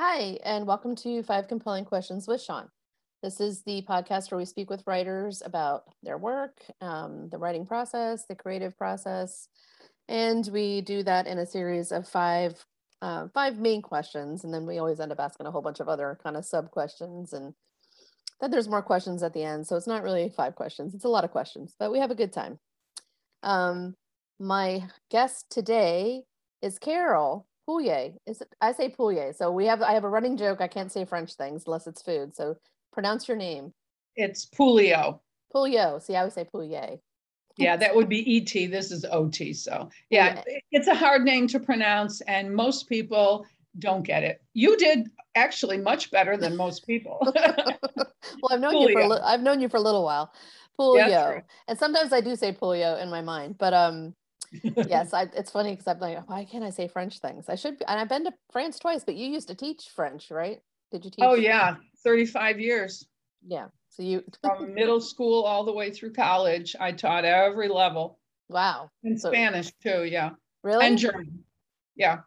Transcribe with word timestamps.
Hi, 0.00 0.38
and 0.44 0.64
welcome 0.64 0.94
to 0.94 1.24
Five 1.24 1.48
Compelling 1.48 1.84
Questions 1.84 2.28
with 2.28 2.40
Sean. 2.40 2.68
This 3.20 3.40
is 3.40 3.62
the 3.62 3.82
podcast 3.82 4.30
where 4.30 4.38
we 4.38 4.44
speak 4.44 4.70
with 4.70 4.86
writers 4.86 5.42
about 5.44 5.86
their 6.04 6.16
work, 6.16 6.56
um, 6.80 7.28
the 7.30 7.38
writing 7.38 7.66
process, 7.66 8.24
the 8.28 8.36
creative 8.36 8.78
process, 8.78 9.48
and 10.06 10.48
we 10.52 10.82
do 10.82 11.02
that 11.02 11.26
in 11.26 11.38
a 11.38 11.44
series 11.44 11.90
of 11.90 12.06
five 12.06 12.64
uh, 13.02 13.26
five 13.34 13.58
main 13.58 13.82
questions, 13.82 14.44
and 14.44 14.54
then 14.54 14.66
we 14.66 14.78
always 14.78 15.00
end 15.00 15.10
up 15.10 15.18
asking 15.18 15.46
a 15.46 15.50
whole 15.50 15.62
bunch 15.62 15.80
of 15.80 15.88
other 15.88 16.16
kind 16.22 16.36
of 16.36 16.44
sub 16.44 16.70
questions, 16.70 17.32
and 17.32 17.52
then 18.40 18.52
there's 18.52 18.68
more 18.68 18.82
questions 18.82 19.24
at 19.24 19.34
the 19.34 19.42
end. 19.42 19.66
So 19.66 19.74
it's 19.74 19.88
not 19.88 20.04
really 20.04 20.28
five 20.28 20.54
questions; 20.54 20.94
it's 20.94 21.06
a 21.06 21.08
lot 21.08 21.24
of 21.24 21.32
questions, 21.32 21.74
but 21.76 21.90
we 21.90 21.98
have 21.98 22.12
a 22.12 22.14
good 22.14 22.32
time. 22.32 22.60
Um, 23.42 23.96
my 24.38 24.84
guest 25.10 25.46
today 25.50 26.22
is 26.62 26.78
Carol, 26.78 27.48
Pouillet. 27.68 28.14
Is 28.26 28.40
it? 28.40 28.54
I 28.60 28.72
say 28.72 28.88
Pouillet. 28.88 29.36
So 29.36 29.50
we 29.50 29.66
have. 29.66 29.82
I 29.82 29.92
have 29.92 30.04
a 30.04 30.08
running 30.08 30.36
joke. 30.36 30.60
I 30.60 30.68
can't 30.68 30.90
say 30.90 31.04
French 31.04 31.34
things 31.34 31.64
unless 31.66 31.86
it's 31.86 32.02
food. 32.02 32.34
So 32.34 32.56
pronounce 32.92 33.28
your 33.28 33.36
name. 33.36 33.72
It's 34.16 34.46
Pouliot. 34.46 35.18
Pouliot. 35.54 36.02
See, 36.02 36.16
I 36.16 36.24
would 36.24 36.32
say 36.32 36.44
Pouillet. 36.44 37.00
Yeah, 37.58 37.76
that 37.76 37.94
would 37.94 38.08
be 38.08 38.38
ET. 38.38 38.70
This 38.70 38.90
is 38.90 39.04
OT. 39.04 39.52
So 39.52 39.90
yeah, 40.10 40.42
it's 40.70 40.86
a 40.86 40.94
hard 40.94 41.24
name 41.24 41.46
to 41.48 41.60
pronounce, 41.60 42.20
and 42.22 42.54
most 42.54 42.88
people 42.88 43.44
don't 43.78 44.02
get 44.02 44.22
it. 44.22 44.40
You 44.54 44.76
did 44.76 45.10
actually 45.34 45.76
much 45.76 46.10
better 46.10 46.36
than 46.36 46.56
most 46.56 46.86
people. 46.86 47.18
well, 47.36 48.50
I've 48.50 48.60
known 48.60 48.80
you 48.80 48.92
for 48.92 49.00
a 49.00 49.08
li- 49.08 49.20
I've 49.22 49.42
known 49.42 49.60
you 49.60 49.68
for 49.68 49.76
a 49.76 49.80
little 49.80 50.04
while. 50.04 50.32
Pulio. 50.78 51.08
Yeah, 51.08 51.40
and 51.66 51.78
sometimes 51.78 52.12
I 52.12 52.20
do 52.20 52.36
say 52.36 52.52
Pulio 52.52 53.02
in 53.02 53.10
my 53.10 53.20
mind, 53.20 53.58
but 53.58 53.74
um 53.74 54.14
yes, 54.52 55.12
I, 55.14 55.28
it's 55.34 55.50
funny 55.50 55.72
because 55.72 55.86
I'm 55.86 55.98
like, 55.98 56.28
why 56.28 56.44
can't 56.44 56.64
I 56.64 56.70
say 56.70 56.88
French 56.88 57.18
things? 57.18 57.48
I 57.48 57.54
should, 57.54 57.78
be, 57.78 57.84
and 57.86 58.00
I've 58.00 58.08
been 58.08 58.24
to 58.24 58.32
France 58.52 58.78
twice, 58.78 59.04
but 59.04 59.14
you 59.14 59.28
used 59.28 59.48
to 59.48 59.54
teach 59.54 59.88
French, 59.94 60.30
right? 60.30 60.60
Did 60.90 61.04
you 61.04 61.10
teach? 61.10 61.24
Oh 61.24 61.34
yeah, 61.34 61.76
35 62.04 62.60
years. 62.60 63.06
Yeah. 63.46 63.66
So 63.90 64.02
you 64.02 64.22
from 64.42 64.74
middle 64.74 65.00
school 65.00 65.44
all 65.44 65.64
the 65.64 65.72
way 65.72 65.90
through 65.90 66.12
college, 66.12 66.74
I 66.78 66.92
taught 66.92 67.24
every 67.24 67.68
level. 67.68 68.18
Wow. 68.48 68.90
In 69.04 69.18
so, 69.18 69.30
Spanish 69.30 69.70
too, 69.82 70.04
yeah. 70.04 70.30
Really? 70.62 70.86
And 70.86 70.98
German. 70.98 71.44
Yeah. 71.96 72.20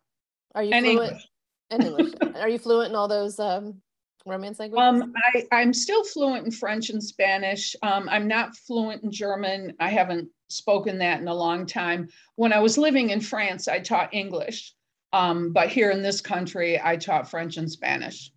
Are 0.53 0.63
you 0.63 0.73
and 0.73 0.85
fluent? 0.85 1.11
English. 1.11 1.27
And 1.71 1.83
English. 1.83 2.13
Are 2.35 2.49
you 2.49 2.59
fluent 2.59 2.89
in 2.89 2.95
all 2.95 3.07
those 3.07 3.39
um, 3.39 3.81
Romance 4.25 4.59
language? 4.59 4.79
Um, 4.79 5.13
I, 5.33 5.47
I'm 5.51 5.73
still 5.73 6.03
fluent 6.03 6.45
in 6.45 6.51
French 6.51 6.89
and 6.89 7.03
Spanish. 7.03 7.75
Um, 7.81 8.07
I'm 8.09 8.27
not 8.27 8.55
fluent 8.55 9.03
in 9.03 9.11
German. 9.11 9.73
I 9.79 9.89
haven't 9.89 10.29
spoken 10.47 10.97
that 10.99 11.21
in 11.21 11.27
a 11.27 11.33
long 11.33 11.65
time. 11.65 12.09
When 12.35 12.53
I 12.53 12.59
was 12.59 12.77
living 12.77 13.09
in 13.09 13.21
France, 13.21 13.67
I 13.67 13.79
taught 13.79 14.13
English. 14.13 14.73
Um, 15.13 15.51
but 15.51 15.69
here 15.69 15.91
in 15.91 16.01
this 16.01 16.21
country, 16.21 16.79
I 16.81 16.95
taught 16.95 17.29
French 17.29 17.57
and 17.57 17.69
Spanish. 17.69 18.31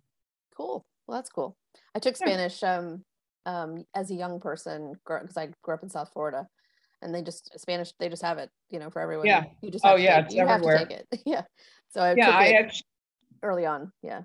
Cool. 0.55 0.83
Well, 1.07 1.17
that's 1.17 1.29
cool. 1.29 1.55
I 1.93 1.99
took 1.99 2.17
Spanish 2.17 2.61
um, 2.63 3.03
um, 3.45 3.85
as 3.95 4.11
a 4.11 4.15
young 4.15 4.39
person 4.39 4.93
because 5.05 5.37
I 5.37 5.49
grew 5.61 5.75
up 5.75 5.83
in 5.83 5.89
South 5.89 6.09
Florida, 6.11 6.47
and 7.01 7.13
they 7.13 7.21
just 7.21 7.57
Spanish. 7.59 7.93
They 7.99 8.09
just 8.09 8.23
have 8.23 8.37
it, 8.37 8.49
you 8.69 8.79
know, 8.79 8.89
for 8.89 9.01
everyone. 9.01 9.27
Yeah. 9.27 9.43
You 9.61 9.71
just 9.71 9.85
oh 9.85 9.95
yeah, 9.95 10.21
take, 10.21 10.33
you 10.33 10.41
everywhere. 10.41 10.77
have 10.77 10.89
to 10.89 10.95
take 10.95 11.05
it. 11.11 11.21
yeah. 11.25 11.43
So 11.89 12.01
I 12.01 12.15
yeah, 12.15 12.29
I 12.31 12.47
actually, 12.51 12.87
early 13.43 13.65
on. 13.65 13.91
Yeah. 14.01 14.21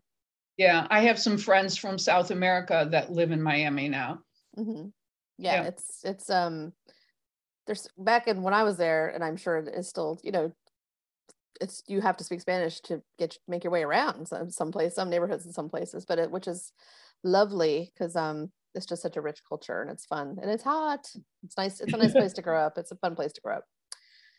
Yeah, 0.61 0.86
I 0.91 1.00
have 1.00 1.19
some 1.19 1.39
friends 1.39 1.78
from 1.78 1.97
South 1.97 2.30
America 2.30 2.86
that 2.91 3.11
live 3.11 3.30
in 3.30 3.41
Miami 3.41 3.89
now. 3.89 4.19
Mm-hmm. 4.58 4.89
Yeah, 5.39 5.62
yeah, 5.62 5.69
it's 5.69 6.00
it's 6.05 6.28
um, 6.28 6.75
there's 7.67 7.89
back 7.97 8.28
in 8.28 8.42
when 8.42 8.52
I 8.52 8.62
was 8.62 8.77
there, 8.77 9.08
and 9.08 9.25
I'm 9.25 9.39
sure 9.39 9.56
it's 9.56 9.89
still 9.89 10.20
you 10.22 10.33
know, 10.33 10.52
it's 11.62 11.83
you 11.86 12.02
have 12.02 12.19
to 12.19 12.25
speak 12.25 12.42
Spanish 12.42 12.78
to 12.83 13.01
get 13.18 13.39
make 13.48 13.64
your 13.64 13.70
way 13.70 13.85
around 13.85 14.29
some 14.29 14.51
some 14.51 14.70
place, 14.70 14.95
some 14.95 15.08
neighborhoods 15.08 15.46
in 15.46 15.52
some 15.55 15.70
places, 15.70 16.05
but 16.05 16.18
it 16.18 16.30
which 16.30 16.46
is 16.46 16.74
lovely 17.24 17.90
because 17.95 18.14
um, 18.14 18.52
it's 18.74 18.85
just 18.85 19.01
such 19.01 19.17
a 19.17 19.23
rich 19.23 19.40
culture 19.48 19.80
and 19.80 19.90
it's 19.90 20.05
fun 20.05 20.36
and 20.42 20.51
it's 20.51 20.62
hot. 20.62 21.11
It's 21.42 21.56
nice. 21.56 21.80
It's 21.80 21.95
a 21.95 21.96
nice 21.96 22.12
place 22.12 22.35
to 22.35 22.42
grow 22.42 22.61
up. 22.61 22.77
It's 22.77 22.92
a 22.92 22.96
fun 22.96 23.17
place 23.17 23.33
to 23.33 23.40
grow 23.40 23.56
up. 23.56 23.64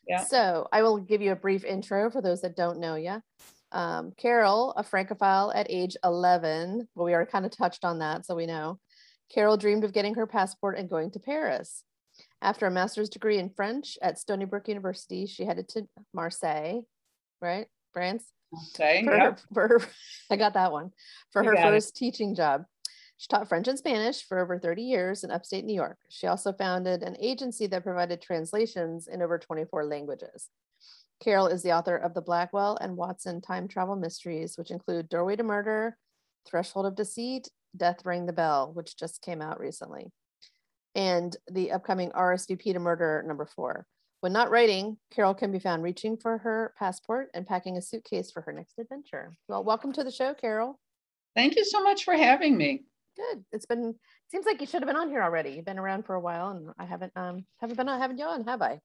Yeah. 0.08 0.24
So 0.24 0.68
I 0.72 0.82
will 0.82 0.98
give 0.98 1.22
you 1.22 1.32
a 1.32 1.36
brief 1.36 1.64
intro 1.64 2.10
for 2.10 2.24
those 2.24 2.42
that 2.42 2.56
don't 2.56 2.80
know 2.80 2.96
you. 2.96 3.22
Um, 3.72 4.12
Carol, 4.18 4.74
a 4.76 4.84
Francophile 4.84 5.52
at 5.54 5.68
age 5.70 5.96
11. 6.04 6.88
Well, 6.96 7.06
we 7.06 7.14
already 7.14 7.32
kind 7.32 7.46
of 7.46 7.56
touched 7.56 7.86
on 7.86 8.00
that, 8.00 8.26
so 8.26 8.36
we 8.36 8.46
know. 8.46 8.80
Carol 9.34 9.58
dreamed 9.58 9.84
of 9.84 9.94
getting 9.94 10.16
her 10.16 10.28
passport 10.28 10.78
and 10.78 10.90
going 10.90 11.12
to 11.12 11.20
Paris. 11.20 11.84
After 12.42 12.66
a 12.66 12.72
master's 12.72 13.10
degree 13.10 13.38
in 13.38 13.50
French 13.50 13.98
at 14.02 14.20
Stony 14.20 14.46
Brook 14.46 14.68
University, 14.68 15.26
she 15.26 15.46
headed 15.46 15.70
to 15.70 15.88
Marseille, 16.14 16.82
right? 17.42 17.68
France? 17.94 18.26
Marseille, 19.06 19.36
for, 19.54 19.54
for 19.54 19.68
her, 19.68 19.88
I 20.30 20.36
got 20.36 20.54
that 20.56 20.72
one, 20.72 20.92
for 21.32 21.44
you 21.44 21.52
her 21.52 21.58
first 21.58 21.90
it. 21.90 21.96
teaching 21.96 22.36
job. 22.36 22.66
She 23.18 23.28
taught 23.28 23.48
French 23.48 23.68
and 23.68 23.78
Spanish 23.78 24.24
for 24.28 24.40
over 24.40 24.58
30 24.58 24.82
years 24.82 25.24
in 25.24 25.30
upstate 25.30 25.64
New 25.64 25.76
York. 25.76 26.00
She 26.10 26.26
also 26.26 26.52
founded 26.52 27.04
an 27.04 27.16
agency 27.20 27.68
that 27.68 27.84
provided 27.84 28.20
translations 28.20 29.08
in 29.08 29.22
over 29.22 29.38
24 29.38 29.86
languages. 29.86 30.50
Carol 31.22 31.48
is 31.48 31.62
the 31.62 31.72
author 31.72 31.96
of 31.96 32.14
the 32.16 32.22
Blackwell 32.22 32.78
and 32.82 32.98
Watson 32.98 33.42
time 33.42 33.68
travel 33.68 33.96
mysteries, 33.96 34.58
which 34.58 34.72
include 34.72 35.08
Doorway 35.08 35.36
to 35.36 35.44
Murder, 35.44 35.96
Threshold 36.48 36.88
of 36.88 36.96
Deceit, 36.96 37.48
Death 37.78 38.04
Rang 38.04 38.26
the 38.26 38.34
Bell, 38.34 38.72
which 38.74 38.98
just 38.98 39.22
came 39.22 39.42
out 39.42 39.60
recently, 39.60 40.12
and 40.96 41.38
the 41.50 41.72
upcoming 41.72 42.10
RSVP 42.12 42.74
to 42.74 42.80
Murder 42.80 43.24
number 43.28 43.46
four. 43.46 43.86
When 44.22 44.34
not 44.34 44.50
writing, 44.50 44.98
Carol 45.12 45.36
can 45.36 45.52
be 45.52 45.60
found 45.60 45.84
reaching 45.84 46.18
for 46.18 46.40
her 46.40 46.74
passport 46.78 47.30
and 47.34 47.46
packing 47.46 47.78
a 47.78 47.82
suitcase 47.82 48.32
for 48.32 48.42
her 48.42 48.52
next 48.52 48.80
adventure. 48.80 49.32
Well, 49.48 49.64
welcome 49.64 49.94
to 49.94 50.04
the 50.04 50.12
show, 50.12 50.34
Carol. 50.34 50.80
Thank 51.36 51.56
you 51.56 51.66
so 51.66 51.84
much 51.84 52.04
for 52.04 52.16
having 52.16 52.58
me. 52.58 52.84
Good. 53.16 53.44
It's 53.52 53.66
been 53.66 53.96
seems 54.30 54.46
like 54.46 54.60
you 54.60 54.68
should 54.68 54.82
have 54.82 54.88
been 54.88 54.96
on 54.96 55.10
here 55.10 55.22
already. 55.22 55.52
You've 55.52 55.66
been 55.66 55.80
around 55.80 56.06
for 56.06 56.16
a 56.16 56.20
while, 56.20 56.50
and 56.50 56.70
I 56.80 56.86
haven't 56.86 57.12
um 57.16 57.46
haven't 57.60 57.78
been 57.78 57.90
on 57.90 58.00
haven't 58.00 58.18
you 58.18 58.26
on, 58.26 58.44
have 58.46 58.62
I? 58.62 58.80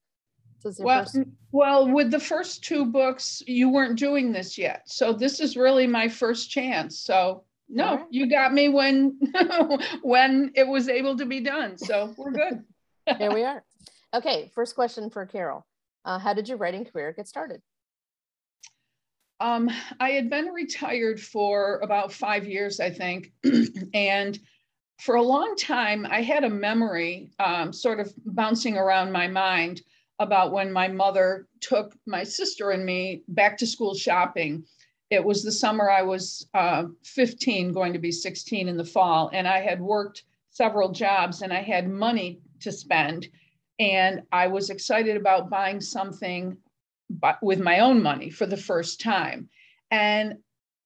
Well, 0.78 1.04
first... 1.04 1.18
well, 1.52 1.88
with 1.88 2.10
the 2.10 2.20
first 2.20 2.64
two 2.64 2.84
books, 2.84 3.42
you 3.46 3.68
weren't 3.68 3.98
doing 3.98 4.32
this 4.32 4.56
yet. 4.58 4.82
So 4.86 5.12
this 5.12 5.40
is 5.40 5.56
really 5.56 5.86
my 5.86 6.08
first 6.08 6.50
chance. 6.50 6.98
So 6.98 7.44
no, 7.68 7.96
right. 7.96 8.06
you 8.10 8.28
got 8.28 8.52
me 8.52 8.68
when 8.68 9.18
when 10.02 10.52
it 10.54 10.66
was 10.66 10.88
able 10.88 11.16
to 11.18 11.26
be 11.26 11.40
done. 11.40 11.78
So 11.78 12.14
we're 12.16 12.32
good. 12.32 12.64
Here 13.18 13.32
we 13.32 13.44
are. 13.44 13.64
Okay, 14.14 14.50
first 14.54 14.74
question 14.74 15.10
for 15.10 15.26
Carol. 15.26 15.66
Uh, 16.04 16.18
how 16.18 16.32
did 16.32 16.48
your 16.48 16.58
writing 16.58 16.84
career 16.84 17.12
get 17.12 17.26
started? 17.26 17.60
Um, 19.40 19.70
I 20.00 20.10
had 20.10 20.30
been 20.30 20.46
retired 20.46 21.20
for 21.20 21.80
about 21.82 22.12
five 22.12 22.46
years, 22.46 22.80
I 22.80 22.90
think. 22.90 23.32
and 23.94 24.38
for 24.98 25.16
a 25.16 25.22
long 25.22 25.56
time, 25.56 26.06
I 26.08 26.22
had 26.22 26.44
a 26.44 26.48
memory 26.48 27.30
um, 27.38 27.72
sort 27.72 28.00
of 28.00 28.12
bouncing 28.24 28.78
around 28.78 29.12
my 29.12 29.26
mind 29.26 29.82
about 30.18 30.52
when 30.52 30.72
my 30.72 30.88
mother 30.88 31.46
took 31.60 31.94
my 32.06 32.24
sister 32.24 32.70
and 32.70 32.84
me 32.84 33.22
back 33.28 33.58
to 33.58 33.66
school 33.66 33.94
shopping. 33.94 34.64
It 35.10 35.24
was 35.24 35.42
the 35.42 35.52
summer 35.52 35.90
I 35.90 36.02
was 36.02 36.48
uh, 36.54 36.84
15, 37.04 37.72
going 37.72 37.92
to 37.92 37.98
be 37.98 38.10
16 38.10 38.68
in 38.68 38.76
the 38.76 38.84
fall, 38.84 39.30
and 39.32 39.46
I 39.46 39.60
had 39.60 39.80
worked 39.80 40.24
several 40.50 40.90
jobs 40.90 41.42
and 41.42 41.52
I 41.52 41.60
had 41.60 41.88
money 41.88 42.40
to 42.60 42.72
spend. 42.72 43.28
And 43.78 44.22
I 44.32 44.46
was 44.46 44.70
excited 44.70 45.16
about 45.16 45.50
buying 45.50 45.82
something 45.82 46.56
with 47.42 47.60
my 47.60 47.80
own 47.80 48.02
money 48.02 48.30
for 48.30 48.46
the 48.46 48.56
first 48.56 49.00
time. 49.00 49.50
And 49.90 50.38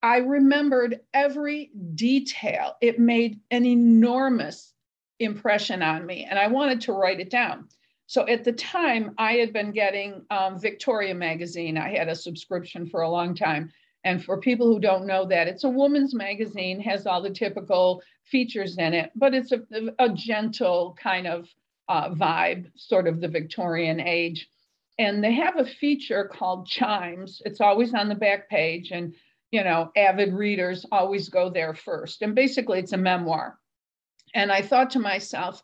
I 0.03 0.19
remembered 0.19 1.01
every 1.15 1.71
detail. 1.95 2.77
It 2.81 2.99
made 2.99 3.41
an 3.51 3.65
enormous 3.65 4.75
impression 5.19 5.83
on 5.83 6.07
me, 6.07 6.27
and 6.29 6.39
I 6.39 6.49
wanted 6.49 6.81
to 6.83 6.93
write 6.93 7.21
it 7.21 7.31
down. 7.31 7.69
So 8.11 8.27
at 8.27 8.43
the 8.43 8.51
time, 8.51 9.15
I 9.19 9.35
had 9.35 9.53
been 9.53 9.71
getting 9.71 10.27
um, 10.33 10.59
Victoria 10.59 11.15
magazine. 11.15 11.79
I 11.79 11.97
had 11.97 12.09
a 12.09 12.15
subscription 12.17 12.89
for 12.89 13.03
a 13.03 13.09
long 13.09 13.37
time. 13.37 13.71
And 14.03 14.25
for 14.25 14.41
people 14.41 14.67
who 14.67 14.81
don't 14.81 15.07
know 15.07 15.25
that, 15.27 15.47
it's 15.47 15.63
a 15.63 15.69
woman's 15.69 16.13
magazine, 16.13 16.81
has 16.81 17.07
all 17.07 17.23
the 17.23 17.31
typical 17.31 18.03
features 18.25 18.79
in 18.79 18.95
it, 18.95 19.13
but 19.15 19.33
it's 19.33 19.53
a, 19.53 19.61
a 20.01 20.09
gentle 20.09 20.99
kind 21.01 21.29
of 21.29 21.49
uh, 21.89 22.11
vibe, 22.11 22.73
sort 22.75 23.07
of 23.07 23.21
the 23.21 23.29
Victorian 23.29 24.01
age. 24.01 24.49
And 24.99 25.23
they 25.23 25.35
have 25.35 25.57
a 25.57 25.65
feature 25.65 26.25
called 26.25 26.67
Chimes. 26.67 27.41
It's 27.45 27.61
always 27.61 27.95
on 27.95 28.09
the 28.09 28.17
back 28.17 28.49
page, 28.49 28.91
and 28.91 29.15
you 29.53 29.63
know, 29.63 29.93
avid 29.95 30.35
readers 30.35 30.85
always 30.91 31.29
go 31.29 31.49
there 31.49 31.75
first. 31.75 32.23
And 32.23 32.35
basically, 32.35 32.81
it's 32.81 32.93
a 32.93 32.97
memoir. 32.97 33.57
And 34.35 34.51
I 34.51 34.63
thought 34.63 34.91
to 34.91 34.99
myself 34.99 35.63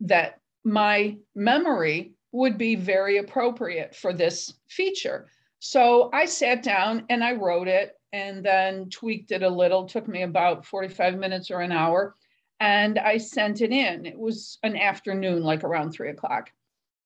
that 0.00 0.37
my 0.64 1.16
memory 1.34 2.14
would 2.32 2.58
be 2.58 2.74
very 2.74 3.18
appropriate 3.18 3.94
for 3.94 4.12
this 4.12 4.52
feature. 4.68 5.28
So 5.60 6.10
I 6.12 6.26
sat 6.26 6.62
down 6.62 7.04
and 7.08 7.24
I 7.24 7.32
wrote 7.32 7.68
it 7.68 7.94
and 8.12 8.44
then 8.44 8.88
tweaked 8.90 9.32
it 9.32 9.42
a 9.42 9.48
little, 9.48 9.86
took 9.86 10.08
me 10.08 10.22
about 10.22 10.66
45 10.66 11.18
minutes 11.18 11.50
or 11.50 11.60
an 11.60 11.72
hour, 11.72 12.14
and 12.60 12.98
I 12.98 13.18
sent 13.18 13.60
it 13.60 13.70
in. 13.70 14.06
It 14.06 14.18
was 14.18 14.58
an 14.62 14.76
afternoon, 14.76 15.42
like 15.42 15.64
around 15.64 15.92
three 15.92 16.10
o'clock. 16.10 16.50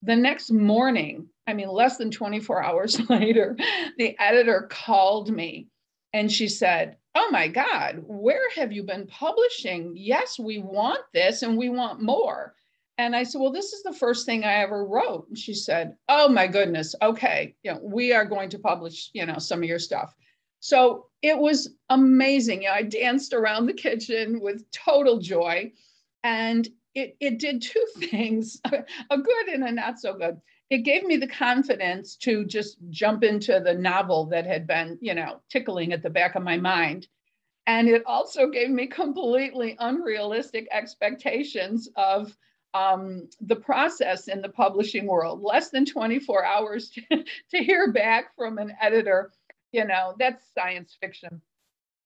The 0.03 0.17
next 0.17 0.51
morning, 0.51 1.29
I 1.47 1.55
mean, 1.55 1.69
less 1.69 1.97
than 1.97 2.11
24 2.11 2.63
hours 2.65 3.01
later, 3.09 3.57
the 3.99 4.17
editor 4.19 4.69
called 4.71 5.31
me 5.31 5.69
and 6.13 6.31
she 6.31 6.49
said, 6.49 6.97
oh 7.15 7.31
my 7.31 7.49
God, 7.49 8.03
where 8.07 8.51
have 8.55 8.73
you 8.73 8.83
been 8.83 9.07
publishing? 9.07 9.95
Yes, 9.97 10.39
we 10.39 10.59
want 10.59 11.01
this 11.13 11.43
and 11.43 11.57
we 11.57 11.69
want 11.69 12.01
more. 12.01 12.55
And 13.03 13.17
I 13.17 13.25
said, 13.25 13.41
well, 13.41 13.51
this 13.51 13.73
is 13.73 13.83
the 13.83 13.93
first 13.93 14.27
thing 14.27 14.45
I 14.45 14.63
ever 14.63 14.87
wrote. 14.87 15.27
And 15.29 15.37
she 15.37 15.55
said, 15.55 15.97
oh 16.09 16.29
my 16.29 16.47
goodness, 16.47 16.95
okay, 17.03 17.57
you 17.65 17.73
know, 17.73 17.81
we 17.83 18.13
are 18.13 18.25
going 18.25 18.49
to 18.51 18.61
publish, 18.61 19.11
you 19.13 19.27
know, 19.27 19.39
some 19.39 19.59
of 19.61 19.69
your 19.69 19.81
stuff. 19.81 20.15
So 20.61 21.07
it 21.21 21.37
was 21.37 21.71
amazing. 21.91 22.63
You 22.63 22.69
know, 22.69 22.75
I 22.75 22.83
danced 22.85 23.33
around 23.33 23.67
the 23.67 23.73
kitchen 23.73 24.41
with 24.41 24.71
total 24.71 25.19
joy. 25.19 25.73
And 26.23 26.69
it, 26.95 27.17
it 27.19 27.41
did 27.41 27.63
two 27.63 27.85
things, 27.97 28.61
a 28.65 29.19
good 29.19 29.49
and 29.49 29.65
a 29.65 29.73
not 29.73 29.99
so 29.99 30.15
good. 30.15 30.41
It 30.71 30.85
gave 30.85 31.03
me 31.03 31.17
the 31.17 31.27
confidence 31.27 32.15
to 32.19 32.45
just 32.45 32.77
jump 32.91 33.25
into 33.25 33.59
the 33.59 33.75
novel 33.75 34.27
that 34.27 34.47
had 34.47 34.65
been, 34.65 34.97
you 35.01 35.15
know, 35.15 35.41
tickling 35.51 35.93
at 35.93 36.05
the 36.05 36.11
back 36.11 36.37
of 36.37 36.45
my 36.45 36.57
mind. 36.57 37.09
And 37.67 37.89
it 37.89 38.05
also 38.07 38.49
gave 38.49 38.71
me 38.71 38.87
completely 38.87 39.75
unrealistic 39.81 40.69
expectations 40.71 41.89
of 41.97 42.37
um, 42.75 43.29
the 43.41 43.57
process 43.57 44.29
in 44.29 44.43
the 44.43 44.49
publishing 44.49 45.07
world. 45.07 45.43
Less 45.43 45.71
than 45.71 45.85
24 45.85 46.45
hours 46.45 46.91
to, 46.91 47.03
to 47.51 47.59
hear 47.59 47.93
back 47.93 48.35
from 48.37 48.59
an 48.59 48.73
editor, 48.81 49.33
you 49.73 49.85
know, 49.85 50.15
that's 50.19 50.45
science 50.55 50.97
fiction 51.01 51.41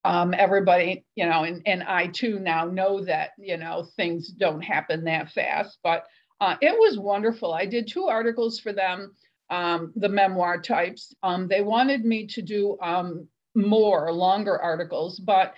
um, 0.06 0.34
everybody, 0.38 1.04
you 1.16 1.26
know, 1.26 1.42
and, 1.42 1.62
and 1.66 1.82
I 1.82 2.06
too 2.06 2.38
now 2.38 2.64
know 2.64 3.04
that, 3.04 3.30
you 3.38 3.56
know, 3.56 3.88
things 3.96 4.28
don't 4.28 4.62
happen 4.62 5.02
that 5.04 5.32
fast, 5.32 5.78
but 5.82 6.06
uh, 6.40 6.54
it 6.60 6.78
was 6.78 6.96
wonderful. 6.96 7.52
I 7.52 7.66
did 7.66 7.88
two 7.88 8.04
articles 8.04 8.60
for 8.60 8.72
them, 8.72 9.16
um, 9.50 9.92
the 9.96 10.08
memoir 10.08 10.60
types. 10.60 11.12
Um, 11.24 11.48
they 11.48 11.60
wanted 11.60 12.04
me 12.04 12.24
to 12.28 12.42
do 12.42 12.78
um, 12.80 13.26
more 13.56 14.12
longer 14.12 14.56
articles, 14.62 15.18
but 15.18 15.54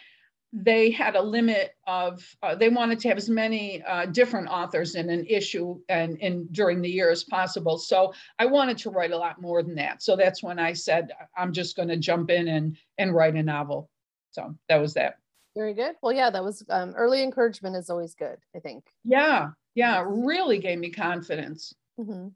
they 0.52 0.90
had 0.90 1.14
a 1.14 1.22
limit 1.22 1.74
of, 1.86 2.24
uh, 2.42 2.54
they 2.54 2.70
wanted 2.70 2.98
to 3.00 3.08
have 3.08 3.18
as 3.18 3.28
many 3.28 3.82
uh, 3.82 4.06
different 4.06 4.48
authors 4.48 4.94
in 4.94 5.10
an 5.10 5.26
issue 5.26 5.78
and, 5.90 6.16
and 6.22 6.50
during 6.52 6.80
the 6.80 6.88
year 6.88 7.10
as 7.10 7.22
possible. 7.22 7.76
So 7.76 8.14
I 8.38 8.46
wanted 8.46 8.78
to 8.78 8.90
write 8.90 9.12
a 9.12 9.18
lot 9.18 9.40
more 9.42 9.62
than 9.62 9.74
that. 9.74 10.02
So 10.02 10.16
that's 10.16 10.42
when 10.42 10.58
I 10.58 10.72
said, 10.72 11.10
I'm 11.36 11.52
just 11.52 11.76
going 11.76 11.88
to 11.88 11.98
jump 11.98 12.30
in 12.30 12.48
and, 12.48 12.76
and 12.96 13.14
write 13.14 13.34
a 13.34 13.42
novel. 13.42 13.90
So 14.30 14.54
that 14.68 14.76
was 14.76 14.94
that. 14.94 15.18
Very 15.54 15.74
good. 15.74 15.96
Well, 16.00 16.12
yeah, 16.12 16.30
that 16.30 16.44
was 16.44 16.64
um, 16.70 16.94
early 16.96 17.22
encouragement 17.22 17.76
is 17.76 17.90
always 17.90 18.14
good, 18.14 18.38
I 18.56 18.60
think. 18.60 18.84
Yeah. 19.04 19.48
Yeah. 19.74 20.02
Really 20.06 20.58
gave 20.58 20.78
me 20.78 20.90
confidence. 20.90 21.74
Mm-hmm. 22.00 22.28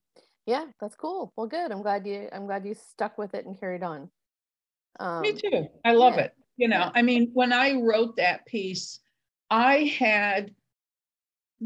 Yeah, 0.44 0.66
that's 0.80 0.96
cool. 0.96 1.32
Well, 1.36 1.46
good. 1.46 1.70
I'm 1.70 1.82
glad 1.82 2.06
you, 2.06 2.28
I'm 2.32 2.46
glad 2.46 2.66
you 2.66 2.74
stuck 2.74 3.16
with 3.16 3.34
it 3.34 3.46
and 3.46 3.58
carried 3.58 3.82
on. 3.82 4.10
Um, 5.00 5.22
me 5.22 5.32
too. 5.32 5.68
I 5.84 5.92
love 5.92 6.16
yeah. 6.16 6.24
it. 6.24 6.34
You 6.56 6.68
know, 6.68 6.90
I 6.94 7.02
mean, 7.02 7.30
when 7.32 7.52
I 7.52 7.72
wrote 7.74 8.16
that 8.16 8.46
piece, 8.46 9.00
I 9.50 9.84
had 9.98 10.54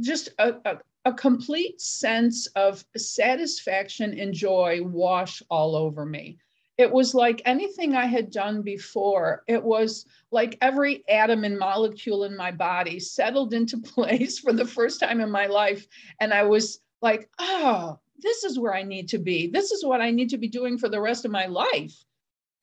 just 0.01 0.29
a, 0.39 0.55
a, 0.65 0.79
a 1.05 1.13
complete 1.13 1.81
sense 1.81 2.47
of 2.49 2.85
satisfaction 2.97 4.19
and 4.19 4.33
joy 4.33 4.81
wash 4.83 5.43
all 5.51 5.77
over 5.77 6.05
me 6.05 6.39
it 6.79 6.93
was 6.93 7.15
like 7.15 7.41
anything 7.45 7.95
I 7.95 8.07
had 8.07 8.31
done 8.31 8.63
before. 8.63 9.43
It 9.47 9.63
was 9.63 10.05
like 10.31 10.59
every 10.61 11.09
atom 11.09 11.45
and 11.45 11.59
molecule 11.59 12.25
in 12.25 12.37
my 12.37 12.51
body 12.51 13.01
settled 13.01 13.55
into 13.55 13.79
place 13.95 14.39
for 14.39 14.53
the 14.53 14.67
first 14.67 15.01
time 15.01 15.21
in 15.21 15.31
my 15.31 15.47
life. 15.47 15.87
And 16.21 16.35
I 16.35 16.43
was 16.43 16.81
like, 17.01 17.31
oh, 17.39 17.99
this 18.19 18.45
is 18.45 18.59
where 18.59 18.75
I 18.75 18.83
need 18.83 19.09
to 19.11 19.19
be. 19.19 19.47
This 19.47 19.71
is 19.71 19.85
what 19.85 20.01
I 20.01 20.11
need 20.11 20.31
to 20.31 20.39
be 20.39 20.49
doing 20.49 20.79
for 20.79 20.89
the 20.89 21.01
rest 21.01 21.25
of 21.25 21.31
my 21.31 21.47
life. 21.47 21.95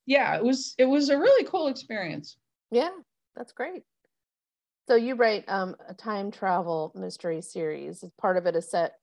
Yeah, 0.06 0.36
it 0.36 0.44
was 0.44 0.76
it 0.78 0.86
was 0.86 1.10
a 1.10 1.18
really 1.18 1.46
cool 1.46 1.68
experience. 1.68 2.38
Yeah, 2.72 2.92
that's 3.36 3.54
great. 3.54 3.84
So 4.88 4.96
you 4.96 5.16
write 5.16 5.46
um, 5.48 5.76
a 5.88 5.94
time 5.94 6.30
travel 6.30 6.92
mystery 6.94 7.42
series. 7.42 8.04
Part 8.20 8.38
of 8.38 8.46
it 8.46 8.56
is 8.56 8.70
set 8.70 8.96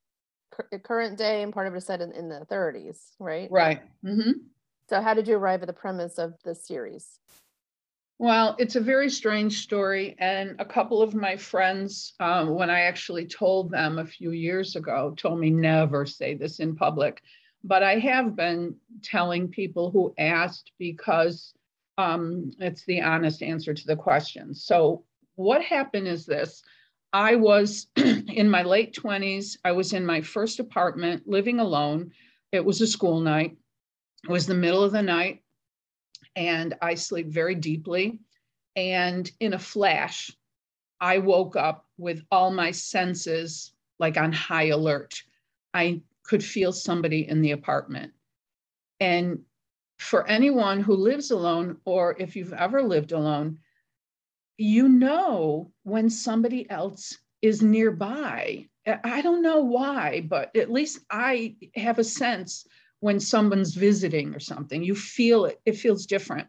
current 0.84 1.16
day, 1.16 1.42
and 1.42 1.52
part 1.52 1.66
of 1.66 1.74
it 1.74 1.78
is 1.78 1.86
set 1.86 2.00
in, 2.00 2.12
in 2.12 2.28
the 2.28 2.46
30s, 2.50 2.98
right? 3.18 3.50
Right. 3.50 3.80
Mm-hmm. 4.04 4.32
So, 4.88 5.00
how 5.00 5.14
did 5.14 5.28
you 5.28 5.36
arrive 5.36 5.62
at 5.62 5.68
the 5.68 5.72
premise 5.72 6.18
of 6.18 6.34
the 6.44 6.54
series? 6.54 7.20
Well, 8.18 8.54
it's 8.58 8.76
a 8.76 8.80
very 8.80 9.08
strange 9.08 9.62
story. 9.62 10.14
And 10.18 10.56
a 10.58 10.64
couple 10.64 11.00
of 11.00 11.14
my 11.14 11.36
friends, 11.36 12.12
um, 12.20 12.50
when 12.50 12.68
I 12.68 12.80
actually 12.80 13.26
told 13.26 13.70
them 13.70 13.98
a 13.98 14.04
few 14.04 14.32
years 14.32 14.76
ago, 14.76 15.14
told 15.16 15.40
me 15.40 15.48
never 15.48 16.04
say 16.04 16.34
this 16.34 16.60
in 16.60 16.76
public. 16.76 17.22
But 17.62 17.82
I 17.82 17.98
have 17.98 18.36
been 18.36 18.76
telling 19.02 19.48
people 19.48 19.90
who 19.90 20.14
asked 20.18 20.72
because 20.78 21.52
um, 21.98 22.50
it's 22.58 22.84
the 22.84 23.02
honest 23.02 23.42
answer 23.42 23.74
to 23.74 23.86
the 23.86 23.96
question. 23.96 24.54
So, 24.54 25.04
what 25.36 25.62
happened 25.62 26.08
is 26.08 26.26
this 26.26 26.62
I 27.12 27.36
was 27.36 27.88
in 27.96 28.48
my 28.48 28.62
late 28.62 28.94
20s, 28.94 29.56
I 29.64 29.72
was 29.72 29.92
in 29.92 30.06
my 30.06 30.20
first 30.20 30.60
apartment 30.60 31.26
living 31.26 31.60
alone. 31.60 32.12
It 32.52 32.64
was 32.64 32.80
a 32.80 32.86
school 32.86 33.20
night. 33.20 33.56
It 34.24 34.30
was 34.30 34.46
the 34.46 34.54
middle 34.54 34.82
of 34.82 34.92
the 34.92 35.02
night 35.02 35.42
and 36.36 36.74
I 36.80 36.94
sleep 36.94 37.28
very 37.28 37.54
deeply. 37.54 38.20
And 38.76 39.30
in 39.40 39.54
a 39.54 39.58
flash, 39.58 40.30
I 41.00 41.18
woke 41.18 41.56
up 41.56 41.86
with 41.98 42.22
all 42.30 42.50
my 42.50 42.70
senses 42.70 43.72
like 43.98 44.16
on 44.16 44.32
high 44.32 44.68
alert. 44.68 45.22
I 45.74 46.02
could 46.24 46.44
feel 46.44 46.72
somebody 46.72 47.28
in 47.28 47.40
the 47.40 47.52
apartment. 47.52 48.12
And 49.00 49.40
for 49.98 50.26
anyone 50.26 50.80
who 50.80 50.94
lives 50.94 51.30
alone, 51.30 51.78
or 51.84 52.16
if 52.18 52.36
you've 52.36 52.52
ever 52.52 52.82
lived 52.82 53.12
alone, 53.12 53.58
you 54.56 54.88
know 54.88 55.72
when 55.84 56.10
somebody 56.10 56.68
else 56.70 57.18
is 57.42 57.62
nearby. 57.62 58.68
I 58.86 59.22
don't 59.22 59.42
know 59.42 59.60
why, 59.60 60.26
but 60.28 60.54
at 60.56 60.70
least 60.70 61.00
I 61.10 61.56
have 61.76 61.98
a 61.98 62.04
sense 62.04 62.66
when 63.00 63.20
someone's 63.20 63.74
visiting 63.74 64.34
or 64.34 64.40
something. 64.40 64.82
You 64.82 64.94
feel 64.94 65.46
it, 65.46 65.60
it 65.64 65.76
feels 65.76 66.06
different. 66.06 66.48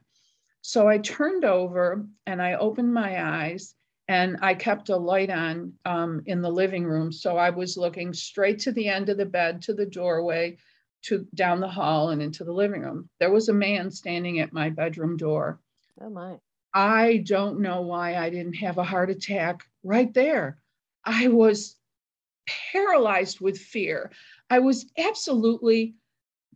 So 0.62 0.88
I 0.88 0.98
turned 0.98 1.46
over 1.46 2.06
and 2.26 2.42
I 2.42 2.54
opened 2.54 2.94
my 2.94 3.24
eyes 3.24 3.76
and 4.12 4.38
I 4.42 4.56
kept 4.56 4.90
a 4.90 4.98
light 4.98 5.30
on 5.30 5.72
um, 5.86 6.22
in 6.26 6.42
the 6.42 6.50
living 6.50 6.84
room. 6.84 7.14
So 7.14 7.38
I 7.38 7.50
was 7.50 7.78
looking 7.78 8.12
straight 8.14 8.60
to 8.60 8.74
the 8.74 8.90
end 8.90 9.08
of 9.08 9.18
the 9.18 9.26
bed, 9.26 9.62
to 9.64 9.74
the 9.74 9.86
doorway, 9.86 10.58
to 11.04 11.26
down 11.34 11.62
the 11.62 11.70
hall 11.70 12.10
and 12.10 12.22
into 12.22 12.44
the 12.44 12.52
living 12.52 12.82
room. 12.82 13.10
There 13.22 13.32
was 13.32 13.48
a 13.48 13.54
man 13.54 13.90
standing 13.90 14.42
at 14.42 14.52
my 14.52 14.70
bedroom 14.70 15.16
door. 15.16 15.62
Oh 16.02 16.10
my. 16.10 16.40
I 16.74 17.24
don't 17.26 17.62
know 17.62 17.84
why 17.84 18.18
I 18.18 18.30
didn't 18.30 18.56
have 18.56 18.78
a 18.78 18.84
heart 18.84 19.10
attack 19.10 19.64
right 19.82 20.14
there. 20.14 20.58
I 21.06 21.30
was 21.30 21.78
paralyzed 22.74 23.40
with 23.40 23.58
fear. 23.58 24.12
I 24.50 24.60
was 24.60 24.92
absolutely 24.98 25.96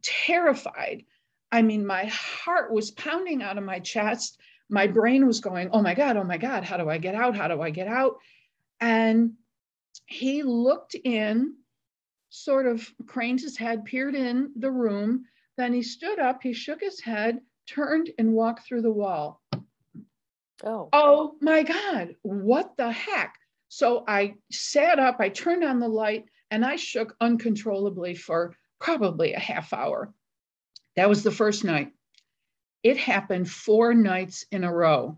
terrified. 0.01 1.05
I 1.53 1.61
mean, 1.61 1.85
my 1.85 2.05
heart 2.05 2.73
was 2.73 2.91
pounding 2.91 3.41
out 3.41 3.57
of 3.57 3.63
my 3.63 3.79
chest. 3.79 4.39
My 4.69 4.87
brain 4.87 5.27
was 5.27 5.39
going, 5.39 5.69
oh 5.71 5.81
my 5.81 5.93
God, 5.93 6.17
oh 6.17 6.23
my 6.23 6.37
God, 6.37 6.63
how 6.63 6.77
do 6.77 6.89
I 6.89 6.97
get 6.97 7.15
out? 7.15 7.35
How 7.35 7.47
do 7.47 7.61
I 7.61 7.69
get 7.69 7.87
out? 7.87 8.17
And 8.79 9.33
he 10.07 10.43
looked 10.43 10.95
in, 10.95 11.55
sort 12.29 12.65
of 12.65 12.87
craned 13.05 13.41
his 13.41 13.57
head, 13.57 13.85
peered 13.85 14.15
in 14.15 14.51
the 14.55 14.71
room. 14.71 15.25
Then 15.57 15.73
he 15.73 15.83
stood 15.83 16.19
up, 16.19 16.41
he 16.41 16.53
shook 16.53 16.81
his 16.81 16.99
head, 16.99 17.39
turned, 17.67 18.11
and 18.17 18.33
walked 18.33 18.67
through 18.67 18.81
the 18.81 18.91
wall. 18.91 19.41
Oh. 20.63 20.89
Oh 20.93 21.35
my 21.41 21.63
God, 21.63 22.15
what 22.23 22.75
the 22.77 22.91
heck? 22.91 23.35
So 23.69 24.03
I 24.07 24.35
sat 24.51 24.99
up, 24.99 25.17
I 25.19 25.29
turned 25.29 25.63
on 25.63 25.79
the 25.79 25.87
light, 25.87 26.25
and 26.51 26.65
I 26.65 26.75
shook 26.75 27.15
uncontrollably 27.19 28.15
for 28.15 28.55
probably 28.79 29.33
a 29.33 29.39
half 29.39 29.73
hour. 29.73 30.13
That 30.95 31.09
was 31.09 31.23
the 31.23 31.31
first 31.31 31.63
night. 31.63 31.91
It 32.85 32.97
happened 32.97 33.49
four 33.49 33.95
nights 33.95 34.45
in 34.51 34.63
a 34.63 34.71
row. 34.71 35.17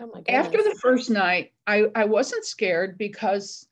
Oh 0.00 0.22
After 0.28 0.58
the 0.58 0.76
first 0.80 1.08
night, 1.08 1.52
I, 1.68 1.86
I 1.94 2.04
wasn't 2.04 2.44
scared 2.44 2.98
because, 2.98 3.66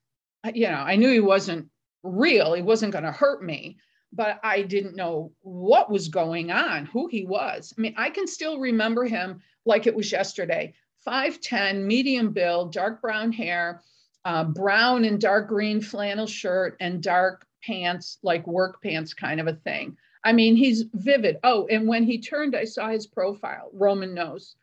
you 0.54 0.68
know, 0.68 0.75
I 0.75 0.94
knew 0.94 1.10
he 1.10 1.20
wasn't 1.20 1.68
real. 2.04 2.54
He 2.54 2.62
wasn't 2.62 2.92
going 2.92 3.04
to 3.04 3.12
hurt 3.12 3.44
me, 3.44 3.78
but 4.12 4.38
I 4.44 4.62
didn't 4.62 4.94
know 4.94 5.32
what 5.42 5.90
was 5.90 6.08
going 6.08 6.52
on, 6.52 6.86
who 6.86 7.08
he 7.08 7.25
was. 7.25 7.75
I 7.76 7.80
mean, 7.80 7.94
I 7.96 8.10
can 8.10 8.28
still 8.28 8.60
remember 8.60 9.04
him 9.04 9.40
like 9.64 9.88
it 9.88 9.94
was 9.94 10.10
yesterday 10.10 10.75
5'10, 11.06 11.84
medium 11.84 12.32
build, 12.32 12.72
dark 12.72 13.02
brown 13.02 13.32
hair, 13.32 13.82
uh, 14.25 14.44
brown 14.44 15.04
and 15.04 15.20
dark 15.20 15.48
green 15.48 15.80
flannel 15.80 16.26
shirt, 16.26 16.76
and 16.78 17.02
dark 17.02 17.46
pants, 17.64 18.18
like 18.22 18.46
work 18.46 18.80
pants 18.80 19.12
kind 19.12 19.40
of 19.40 19.48
a 19.48 19.54
thing. 19.54 19.96
I 20.26 20.33
mean, 20.33 20.56
he's 20.56 20.83
vivid. 20.92 21.38
Oh, 21.45 21.68
and 21.71 21.87
when 21.87 22.02
he 22.02 22.18
turned, 22.18 22.56
I 22.56 22.64
saw 22.64 22.88
his 22.88 23.06
profile, 23.06 23.71
Roman 23.73 24.12
nose. 24.12 24.56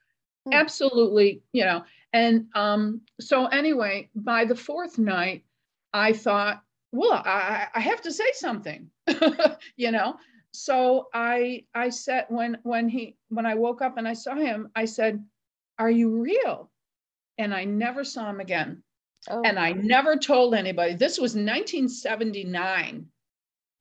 Hmm. 0.46 0.54
Absolutely, 0.54 1.42
you 1.54 1.64
know. 1.64 1.86
And 2.12 2.48
um, 2.54 3.00
so 3.22 3.46
anyway, 3.46 4.10
by 4.14 4.44
the 4.44 4.58
fourth 4.58 5.00
night, 5.00 5.46
I 5.94 6.12
thought, 6.12 6.62
well, 6.92 7.24
I, 7.26 7.68
I 7.74 7.80
have 7.80 8.02
to 8.02 8.12
say 8.12 8.26
something, 8.34 8.90
you 9.78 9.92
know. 9.92 10.18
so 10.52 11.08
I 11.14 11.64
I 11.74 11.90
said 11.90 12.26
when 12.28 12.58
when 12.64 12.90
he 12.90 13.16
when 13.30 13.46
I 13.46 13.56
woke 13.56 13.82
up 13.82 13.98
and 13.98 14.06
I 14.06 14.14
saw 14.14 14.36
him, 14.36 14.70
I 14.76 14.84
said, 14.84 15.24
"Are 15.80 15.90
you 15.90 16.22
real?" 16.22 16.70
And 17.38 17.54
I 17.54 17.64
never 17.64 18.04
saw 18.04 18.30
him 18.30 18.42
again. 18.42 18.84
Oh. 19.30 19.42
And 19.46 19.58
I 19.58 19.72
never 19.72 20.18
told 20.18 20.56
anybody. 20.56 20.94
This 20.94 21.18
was 21.18 21.36
1979. 21.36 23.08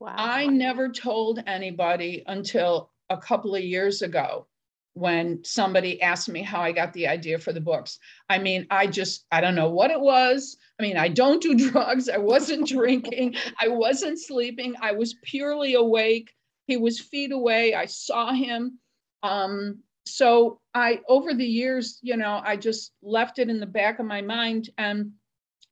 Wow. 0.03 0.17
I 0.19 0.47
never 0.47 0.89
told 0.89 1.45
anybody 1.47 2.25
until 2.27 2.91
a 3.09 3.17
couple 3.17 3.55
of 3.55 3.63
years 3.63 4.03
ago 4.03 4.49
when 4.95 5.45
somebody 5.45 6.03
asked 6.03 6.29
me 6.29 6.43
how 6.43 6.61
I 6.61 6.73
got 6.73 6.93
the 6.93 7.07
idea 7.07 7.39
for 7.39 7.53
the 7.53 7.61
books. 7.61 8.01
I 8.29 8.41
mean, 8.41 8.67
I 8.69 8.89
just, 8.89 9.27
I 9.31 9.41
don't 9.41 9.55
know 9.55 9.71
what 9.71 9.93
it 9.93 10.01
was. 10.01 10.57
I 10.81 10.83
mean, 10.83 10.97
I 10.97 11.07
don't 11.07 11.41
do 11.41 11.55
drugs. 11.71 12.09
I 12.09 12.17
wasn't 12.17 12.67
drinking. 12.67 13.37
I 13.61 13.69
wasn't 13.69 14.19
sleeping. 14.19 14.75
I 14.83 14.91
was 14.91 15.15
purely 15.23 15.75
awake. 15.75 16.35
He 16.67 16.77
was 16.77 16.99
feet 16.99 17.31
away. 17.31 17.77
I 17.77 17.87
saw 17.87 18.33
him. 18.33 18.81
Um, 19.23 19.85
so 20.05 20.59
I, 20.75 20.99
over 21.09 21.33
the 21.33 21.47
years, 21.47 22.01
you 22.03 22.17
know, 22.17 22.43
I 22.45 22.57
just 22.57 22.91
left 23.03 23.39
it 23.39 23.49
in 23.49 23.61
the 23.61 23.67
back 23.67 24.01
of 24.01 24.07
my 24.07 24.21
mind. 24.21 24.69
And 24.79 25.13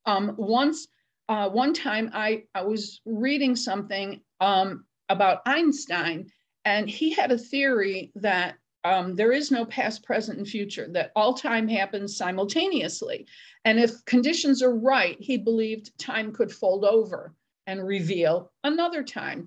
um, 0.07 0.37
once, 0.39 0.87
uh, 1.31 1.49
one 1.49 1.73
time 1.73 2.11
I, 2.13 2.43
I 2.57 2.63
was 2.63 3.01
reading 3.07 3.55
something 3.55 4.21
um, 4.41 4.85
about 5.09 5.43
Einstein, 5.47 6.29
and 6.65 6.91
he 6.91 7.11
had 7.13 7.31
a 7.31 7.39
theory 7.39 8.11
that 8.17 8.57
um, 8.83 9.15
there 9.15 9.31
is 9.31 9.53
no 9.53 9.65
past, 9.65 10.03
present, 10.03 10.39
and 10.39 10.49
future, 10.49 10.89
that 10.91 11.13
all 11.15 11.33
time 11.33 11.69
happens 11.69 12.17
simultaneously. 12.17 13.29
And 13.65 13.79
if 13.79 14.05
conditions 14.07 14.61
are 14.61 14.75
right, 14.75 15.17
he 15.21 15.37
believed 15.37 15.97
time 15.99 16.33
could 16.33 16.51
fold 16.51 16.85
over 16.85 17.33
and 17.69 17.87
reveal 17.87 18.51
another 18.65 19.05
time. 19.05 19.47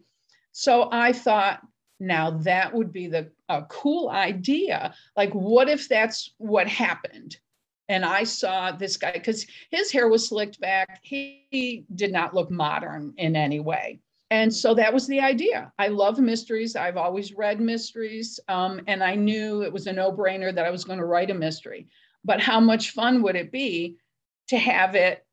So 0.53 0.87
I 0.89 1.11
thought, 1.11 1.59
now 1.99 2.31
that 2.31 2.73
would 2.73 2.93
be 2.93 3.07
the 3.07 3.29
a 3.49 3.63
cool 3.63 4.09
idea. 4.09 4.93
Like, 5.17 5.33
what 5.33 5.67
if 5.67 5.89
that's 5.89 6.33
what 6.37 6.67
happened? 6.69 7.37
And 7.89 8.05
I 8.05 8.23
saw 8.23 8.71
this 8.71 8.97
guy 8.97 9.11
because 9.11 9.45
his 9.69 9.91
hair 9.91 10.07
was 10.07 10.27
slicked 10.27 10.59
back. 10.59 10.99
He, 11.03 11.45
he 11.51 11.85
did 11.95 12.11
not 12.11 12.33
look 12.33 12.49
modern 12.49 13.13
in 13.17 13.35
any 13.35 13.59
way. 13.59 13.99
And 14.31 14.51
so 14.51 14.73
that 14.73 14.93
was 14.93 15.05
the 15.05 15.19
idea. 15.19 15.71
I 15.77 15.89
love 15.89 16.17
mysteries. 16.17 16.75
I've 16.75 16.97
always 16.97 17.33
read 17.33 17.59
mysteries. 17.59 18.39
Um, 18.47 18.81
and 18.87 19.03
I 19.03 19.15
knew 19.15 19.61
it 19.61 19.71
was 19.71 19.85
a 19.85 19.93
no 19.93 20.11
brainer 20.11 20.53
that 20.55 20.65
I 20.65 20.71
was 20.71 20.85
going 20.85 20.97
to 20.97 21.05
write 21.05 21.29
a 21.29 21.35
mystery. 21.35 21.87
But 22.23 22.39
how 22.39 22.59
much 22.59 22.91
fun 22.91 23.21
would 23.21 23.35
it 23.35 23.51
be 23.51 23.97
to 24.47 24.57
have 24.57 24.95
it 24.95 25.25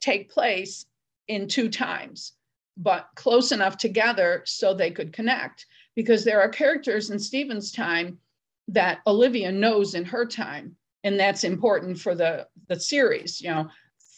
take 0.00 0.30
place 0.30 0.86
in 1.28 1.48
two 1.48 1.68
times, 1.68 2.32
but 2.76 3.08
close 3.14 3.52
enough 3.52 3.76
together 3.76 4.42
so 4.46 4.72
they 4.72 4.90
could 4.90 5.12
connect? 5.12 5.66
Because 5.94 6.24
there 6.24 6.40
are 6.40 6.48
characters 6.48 7.10
in 7.10 7.18
Stephen's 7.18 7.72
time 7.72 8.18
that 8.68 9.00
Olivia 9.06 9.52
knows 9.52 9.94
in 9.94 10.04
her 10.04 10.24
time. 10.24 10.76
And 11.04 11.18
that's 11.18 11.44
important 11.44 11.98
for 11.98 12.14
the, 12.14 12.46
the 12.68 12.78
series. 12.78 13.40
You 13.40 13.50
know, 13.50 13.68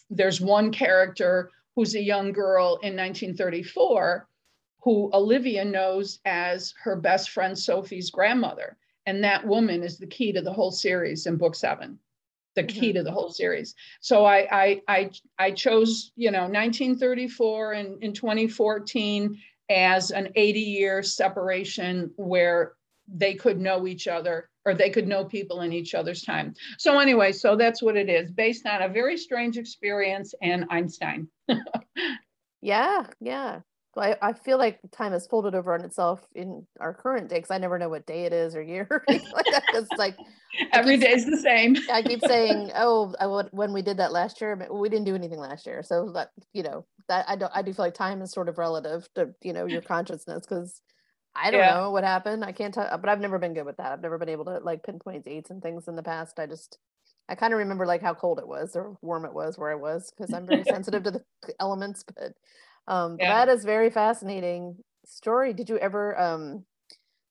there's 0.09 0.41
one 0.41 0.71
character 0.71 1.49
who's 1.75 1.95
a 1.95 2.01
young 2.01 2.31
girl 2.31 2.79
in 2.83 2.95
1934 2.95 4.27
who 4.83 5.09
Olivia 5.13 5.63
knows 5.63 6.19
as 6.25 6.73
her 6.83 6.95
best 6.95 7.29
friend 7.29 7.57
Sophie's 7.57 8.11
grandmother. 8.11 8.77
And 9.05 9.23
that 9.23 9.45
woman 9.45 9.81
is 9.81 9.97
the 9.97 10.07
key 10.07 10.31
to 10.33 10.41
the 10.41 10.51
whole 10.51 10.71
series 10.71 11.25
in 11.25 11.37
book 11.37 11.55
seven, 11.55 11.99
the 12.55 12.63
key 12.63 12.89
mm-hmm. 12.89 12.97
to 12.97 13.03
the 13.03 13.11
whole 13.11 13.31
series. 13.31 13.75
So 14.01 14.25
I, 14.25 14.47
I, 14.51 14.81
I, 14.87 15.11
I 15.39 15.51
chose, 15.51 16.11
you 16.15 16.31
know, 16.31 16.43
1934 16.43 17.73
and 17.73 18.03
in 18.03 18.13
2014 18.13 19.39
as 19.69 20.11
an 20.11 20.29
80 20.35 20.59
year 20.59 21.01
separation 21.01 22.11
where 22.17 22.73
they 23.07 23.35
could 23.35 23.59
know 23.59 23.87
each 23.87 24.07
other 24.07 24.49
or 24.65 24.73
they 24.73 24.89
could 24.89 25.07
know 25.07 25.25
people 25.25 25.61
in 25.61 25.73
each 25.73 25.93
other's 25.93 26.21
time. 26.21 26.53
So 26.77 26.99
anyway, 26.99 27.31
so 27.31 27.55
that's 27.55 27.81
what 27.81 27.97
it 27.97 28.09
is 28.09 28.31
based 28.31 28.65
on 28.65 28.81
a 28.81 28.89
very 28.89 29.17
strange 29.17 29.57
experience 29.57 30.33
and 30.41 30.65
Einstein. 30.69 31.27
yeah, 32.61 33.05
yeah. 33.19 33.59
I, 33.95 34.15
I 34.21 34.33
feel 34.33 34.57
like 34.57 34.79
time 34.91 35.11
has 35.11 35.27
folded 35.27 35.53
over 35.53 35.73
on 35.73 35.85
itself 35.85 36.25
in 36.33 36.65
our 36.79 36.93
current 36.93 37.29
day 37.29 37.35
because 37.35 37.51
I 37.51 37.59
never 37.59 37.77
know 37.77 37.89
what 37.89 38.07
day 38.07 38.25
it 38.25 38.33
is 38.33 38.55
or 38.55 38.61
year. 38.61 38.87
like 39.07 39.45
It's 39.73 39.91
like 39.97 40.17
every 40.71 40.97
day 40.97 41.11
is 41.11 41.25
the 41.25 41.37
same. 41.37 41.75
I 41.91 42.01
keep 42.01 42.21
saying, 42.25 42.71
"Oh, 42.75 43.13
I, 43.19 43.27
when 43.51 43.73
we 43.73 43.81
did 43.81 43.97
that 43.97 44.11
last 44.11 44.41
year, 44.41 44.67
we 44.71 44.89
didn't 44.89 45.05
do 45.05 45.15
anything 45.15 45.39
last 45.39 45.65
year." 45.65 45.83
So 45.83 46.11
that 46.13 46.31
you 46.53 46.63
know 46.63 46.85
that 47.07 47.25
I 47.27 47.35
don't. 47.35 47.51
I 47.53 47.61
do 47.61 47.73
feel 47.73 47.85
like 47.85 47.93
time 47.93 48.21
is 48.21 48.31
sort 48.31 48.49
of 48.49 48.57
relative 48.57 49.07
to 49.15 49.33
you 49.43 49.53
know 49.53 49.65
your 49.65 49.81
consciousness 49.81 50.45
because 50.47 50.81
I 51.35 51.51
don't 51.51 51.61
yeah. 51.61 51.75
know 51.75 51.91
what 51.91 52.03
happened. 52.03 52.43
I 52.43 52.51
can't 52.51 52.73
tell, 52.73 52.97
but 52.97 53.09
I've 53.09 53.19
never 53.19 53.39
been 53.39 53.53
good 53.53 53.65
with 53.65 53.77
that. 53.77 53.91
I've 53.91 54.01
never 54.01 54.17
been 54.17 54.29
able 54.29 54.45
to 54.45 54.59
like 54.59 54.83
pinpoint 54.83 55.25
dates 55.25 55.49
and 55.49 55.61
things 55.61 55.87
in 55.87 55.95
the 55.95 56.03
past. 56.03 56.39
I 56.39 56.45
just, 56.45 56.77
I 57.27 57.35
kind 57.35 57.53
of 57.53 57.59
remember 57.59 57.85
like 57.85 58.01
how 58.01 58.13
cold 58.13 58.39
it 58.39 58.47
was 58.47 58.75
or 58.75 58.97
warm 59.01 59.25
it 59.25 59.33
was 59.33 59.57
where 59.57 59.71
I 59.71 59.75
was 59.75 60.11
because 60.11 60.33
I'm 60.33 60.45
very 60.45 60.63
sensitive 60.63 61.03
to 61.03 61.11
the 61.11 61.23
elements. 61.59 62.03
But, 62.03 62.33
um, 62.87 63.17
yeah. 63.19 63.45
that 63.45 63.51
is 63.51 63.65
very 63.65 63.89
fascinating 63.89 64.77
story. 65.05 65.53
Did 65.53 65.69
you 65.69 65.77
ever 65.77 66.19
um 66.19 66.65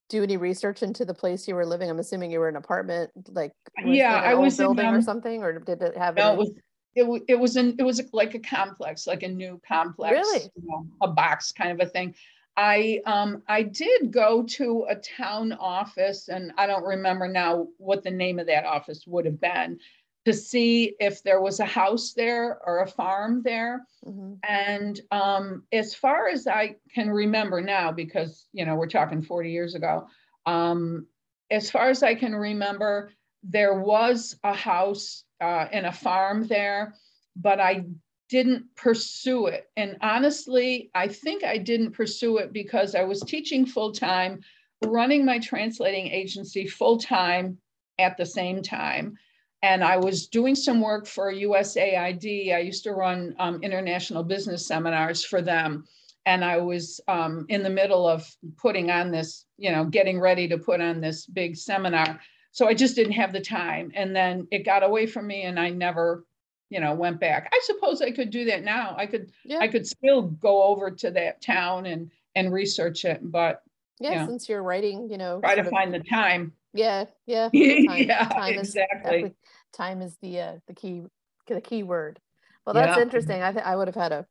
do 0.09 0.23
any 0.23 0.37
research 0.37 0.83
into 0.83 1.05
the 1.05 1.15
place 1.15 1.49
you 1.49 1.55
were 1.55 1.67
living? 1.67 1.89
I'm 1.89 1.99
assuming 1.99 2.31
you 2.31 2.41
were 2.41 2.49
in 2.49 2.57
an 2.57 2.63
apartment, 2.63 3.11
like 3.29 3.53
yeah, 3.85 4.21
I 4.21 4.35
was 4.35 4.57
building 4.57 4.87
in, 4.87 4.95
um, 4.95 4.99
or 4.99 5.03
something, 5.03 5.43
or 5.43 5.59
did 5.59 5.81
it 5.81 5.97
have? 5.97 6.17
No, 6.17 6.33
it 6.33 6.39
was 6.39 6.51
it, 6.95 7.23
it 7.29 7.39
was 7.39 7.57
in 7.57 7.77
it 7.79 7.83
was 7.83 8.03
like 8.13 8.35
a 8.35 8.39
complex, 8.39 9.07
like 9.07 9.23
a 9.23 9.29
new 9.29 9.61
complex, 9.67 10.13
really, 10.13 10.51
you 10.57 10.63
know, 10.67 10.87
a 11.01 11.09
box 11.09 11.53
kind 11.53 11.71
of 11.71 11.87
a 11.87 11.91
thing. 11.91 12.15
I 12.57 13.01
um, 13.07 13.43
I 13.49 13.63
did 13.63 14.11
go 14.11 14.43
to 14.43 14.87
a 14.89 14.97
town 14.97 15.53
office, 15.53 16.29
and 16.29 16.53
I 16.59 16.67
don't 16.67 16.85
remember 16.85 17.29
now 17.29 17.69
what 17.79 18.03
the 18.03 18.11
name 18.11 18.39
of 18.39 18.47
that 18.47 18.65
office 18.65 19.07
would 19.07 19.25
have 19.25 19.41
been, 19.41 19.79
to 20.27 20.33
see 20.33 20.95
if 21.01 21.23
there 21.23 21.41
was 21.41 21.61
a 21.61 21.65
house 21.65 22.13
there 22.13 22.61
or 22.67 22.83
a 22.83 22.87
farm 22.87 23.43
there. 23.43 23.87
Mm-hmm. 24.07 24.35
And 24.43 25.01
um, 25.11 25.65
as 25.73 25.95
far 25.95 26.29
as 26.29 26.47
I 26.47 26.77
can 26.95 27.11
remember 27.11 27.61
now, 27.61 27.91
because 27.91 28.47
you 28.53 28.67
know 28.67 28.75
we're 28.75 28.87
talking 28.87 29.23
40 29.23 29.51
years 29.51 29.75
ago, 29.75 30.07
um, 30.45 31.07
as 31.51 31.71
far 31.71 31.89
as 31.89 32.03
I 32.03 32.15
can 32.15 32.35
remember, 32.35 33.11
there 33.43 33.81
was 33.81 34.37
a 34.45 34.55
house 34.55 35.25
uh, 35.41 35.67
and 35.73 35.87
a 35.87 35.93
farm 35.93 36.47
there, 36.47 36.95
but 37.35 37.61
I 37.61 37.87
didn't 38.33 38.65
pursue 38.77 39.45
it. 39.49 39.69
And 39.77 39.99
honestly, 40.01 40.91
I 40.95 41.07
think 41.07 41.45
I 41.45 41.59
didn't 41.59 41.93
pursue 41.93 42.39
it 42.39 42.51
because 42.51 42.95
I 42.95 43.05
was 43.05 43.21
teaching 43.21 43.67
full 43.67 43.93
time, 43.93 44.41
running 44.87 45.27
my 45.27 45.39
translating 45.39 46.07
agency 46.07 46.67
full 46.67 46.97
time 46.97 47.59
at 47.99 48.17
the 48.17 48.25
same 48.25 48.63
time. 48.63 49.19
And 49.63 49.85
I 49.85 49.99
was 49.99 50.29
doing 50.29 50.55
some 50.55 50.81
work 50.81 51.07
for 51.07 51.31
USAID. 51.31 52.55
I 52.55 52.61
used 52.61 52.85
to 52.85 52.95
run 52.95 53.35
um, 53.39 53.63
international 53.63 54.25
business 54.25 54.67
seminars 54.67 55.23
for 55.23 55.43
them. 55.43 55.85
And 56.25 56.43
I 56.43 56.57
was 56.57 57.03
um, 57.09 57.45
in 57.51 57.63
the 57.63 57.69
middle 57.69 58.09
of 58.09 58.27
putting 58.57 58.91
on 58.91 59.11
this, 59.11 59.45
you 59.59 59.71
know, 59.71 59.85
getting 59.85 60.19
ready 60.19 60.49
to 60.49 60.57
put 60.57 60.81
on 60.81 61.03
this 61.03 61.27
big 61.27 61.55
seminar. 61.55 62.19
So 62.53 62.67
I 62.67 62.73
just 62.73 62.97
didn't 62.97 63.13
have 63.13 63.35
the 63.35 63.43
time. 63.43 63.93
And 63.95 64.17
then 64.17 64.49
it 64.51 64.65
got 64.65 64.83
away 64.83 65.05
from 65.05 65.27
me 65.27 65.43
and 65.43 65.61
I 65.61 65.69
never 65.69 66.25
you 66.73 66.81
know 66.81 66.95
went 66.95 67.21
back. 67.21 67.51
I 67.53 67.61
suppose 67.65 68.01
i 68.01 68.11
could 68.11 68.31
do 68.31 68.47
that 68.47 68.65
now. 68.65 68.95
I 68.97 69.07
could 69.07 69.31
yeah. 69.45 69.59
i 69.59 69.69
could 69.69 69.87
still 69.87 70.23
go 70.23 70.63
over 70.65 70.91
to 70.91 71.11
that 71.11 71.43
town 71.43 71.87
and 71.87 72.11
and 72.35 72.53
research 72.53 73.05
it 73.05 73.21
but 73.23 73.63
yeah 74.01 74.27
since 74.27 74.49
you're 74.49 74.63
writing 74.63 75.09
you 75.11 75.19
know 75.19 75.39
try 75.41 75.55
to 75.55 75.65
find 75.65 75.93
the 75.93 76.01
time. 76.01 76.53
Yeah 76.73 77.05
yeah. 77.27 77.49
Time, 77.53 77.53
yeah 77.53 78.29
time 78.29 78.59
exactly. 78.59 79.23
is, 79.25 79.33
time 79.75 80.01
is 80.01 80.17
the 80.23 80.41
uh, 80.41 80.55
the 80.67 80.75
key 80.75 81.03
the 81.47 81.61
key 81.61 81.83
word. 81.83 82.19
Well 82.65 82.75
that's 82.75 82.97
yeah. 82.97 83.03
interesting. 83.03 83.43
I 83.43 83.53
think 83.53 83.67
i 83.67 83.77
would 83.77 83.89
have 83.89 83.95
had 83.95 84.13
a 84.13 84.27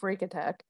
freak 0.00 0.22
attack. 0.22 0.64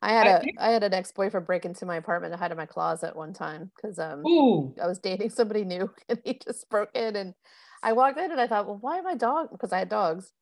I 0.00 0.12
had 0.12 0.26
a 0.26 0.42
I 0.58 0.70
had 0.70 0.84
an 0.84 0.94
ex 0.94 1.10
boyfriend 1.10 1.46
break 1.46 1.64
into 1.64 1.86
my 1.86 1.96
apartment 1.96 2.32
and 2.32 2.40
hide 2.40 2.52
in 2.52 2.56
my 2.56 2.66
closet 2.66 3.16
one 3.16 3.32
time 3.32 3.72
because 3.74 3.98
um 3.98 4.24
Ooh. 4.26 4.74
I 4.80 4.86
was 4.86 5.00
dating 5.00 5.30
somebody 5.30 5.64
new 5.64 5.90
and 6.08 6.20
he 6.24 6.34
just 6.34 6.68
broke 6.70 6.90
in 6.94 7.16
and 7.16 7.34
I 7.82 7.92
walked 7.94 8.18
in 8.18 8.30
and 8.30 8.40
I 8.40 8.46
thought, 8.46 8.66
well, 8.66 8.78
why 8.80 9.00
my 9.00 9.16
dog? 9.16 9.48
Because 9.50 9.72
I 9.72 9.78
had 9.78 9.88
dogs 9.88 10.32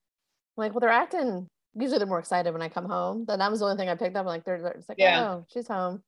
like, 0.56 0.72
well, 0.72 0.80
they're 0.80 0.90
acting. 0.90 1.46
Usually, 1.74 1.98
they're 1.98 2.06
more 2.06 2.18
excited 2.18 2.52
when 2.52 2.62
I 2.62 2.68
come 2.68 2.86
home. 2.86 3.24
Then 3.26 3.38
that 3.38 3.50
was 3.50 3.60
the 3.60 3.66
only 3.66 3.76
thing 3.76 3.88
I 3.88 3.94
picked 3.94 4.16
up. 4.16 4.20
I'm 4.20 4.26
like, 4.26 4.44
they're, 4.44 4.60
they're 4.60 4.82
like, 4.88 4.98
yeah. 4.98 5.22
oh, 5.22 5.46
she's 5.52 5.68
home. 5.68 6.02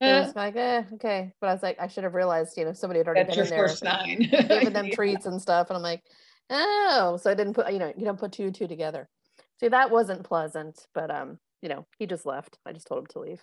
Uh, 0.00 0.30
like, 0.34 0.56
eh, 0.56 0.82
okay. 0.94 1.32
But 1.40 1.48
I 1.48 1.52
was 1.52 1.62
like, 1.62 1.78
I 1.80 1.88
should 1.88 2.04
have 2.04 2.14
realized, 2.14 2.56
you 2.56 2.64
know, 2.64 2.72
somebody 2.72 2.98
had 2.98 3.08
already 3.08 3.24
been 3.24 3.44
in 3.44 3.48
there, 3.48 3.68
giving 4.48 4.72
them 4.72 4.86
yeah. 4.88 4.94
treats 4.94 5.26
and 5.26 5.40
stuff. 5.40 5.70
And 5.70 5.76
I'm 5.76 5.82
like, 5.82 6.02
oh, 6.50 7.18
so 7.22 7.30
I 7.30 7.34
didn't 7.34 7.54
put, 7.54 7.72
you 7.72 7.78
know, 7.78 7.92
you 7.96 8.04
don't 8.04 8.18
put 8.18 8.32
two 8.32 8.44
and 8.44 8.54
two 8.54 8.68
together. 8.68 9.08
See, 9.58 9.68
that 9.68 9.90
wasn't 9.90 10.24
pleasant, 10.24 10.86
but 10.92 11.10
um, 11.10 11.38
you 11.62 11.68
know, 11.70 11.86
he 11.98 12.06
just 12.06 12.26
left. 12.26 12.58
I 12.66 12.72
just 12.72 12.86
told 12.86 13.00
him 13.00 13.06
to 13.12 13.20
leave 13.20 13.42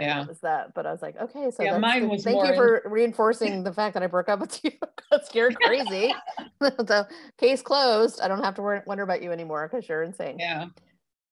yeah 0.00 0.20
that 0.20 0.28
was 0.28 0.40
that 0.40 0.74
but 0.74 0.86
i 0.86 0.92
was 0.92 1.02
like 1.02 1.16
okay 1.20 1.50
so 1.50 1.62
yeah, 1.62 1.78
mine 1.78 2.08
was 2.08 2.24
thank 2.24 2.46
you 2.46 2.54
for 2.54 2.82
reinforcing 2.86 3.62
the 3.62 3.72
fact 3.72 3.94
that 3.94 4.02
i 4.02 4.06
broke 4.06 4.28
up 4.28 4.40
with 4.40 4.62
you 4.64 4.70
because 5.10 5.28
you're 5.34 5.52
crazy 5.52 6.14
so 6.86 7.04
case 7.38 7.62
closed 7.62 8.20
i 8.20 8.28
don't 8.28 8.42
have 8.42 8.54
to 8.54 8.62
wonder 8.86 9.02
about 9.02 9.22
you 9.22 9.32
anymore 9.32 9.68
because 9.70 9.88
you're 9.88 10.02
insane 10.02 10.36
yeah 10.38 10.66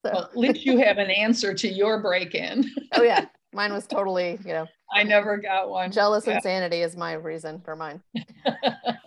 so. 0.04 0.10
well, 0.12 0.24
at 0.24 0.36
least 0.36 0.64
you 0.64 0.78
have 0.78 0.98
an 0.98 1.10
answer 1.10 1.54
to 1.54 1.68
your 1.68 2.00
break-in 2.00 2.64
oh 2.94 3.02
yeah 3.02 3.26
mine 3.52 3.72
was 3.72 3.86
totally 3.86 4.38
you 4.44 4.52
know 4.52 4.66
I 4.94 5.02
never 5.02 5.36
got 5.36 5.68
one. 5.68 5.90
Jealous 5.90 6.26
yeah. 6.26 6.36
insanity 6.36 6.82
is 6.82 6.96
my 6.96 7.14
reason 7.14 7.60
for 7.64 7.74
mine. 7.74 8.00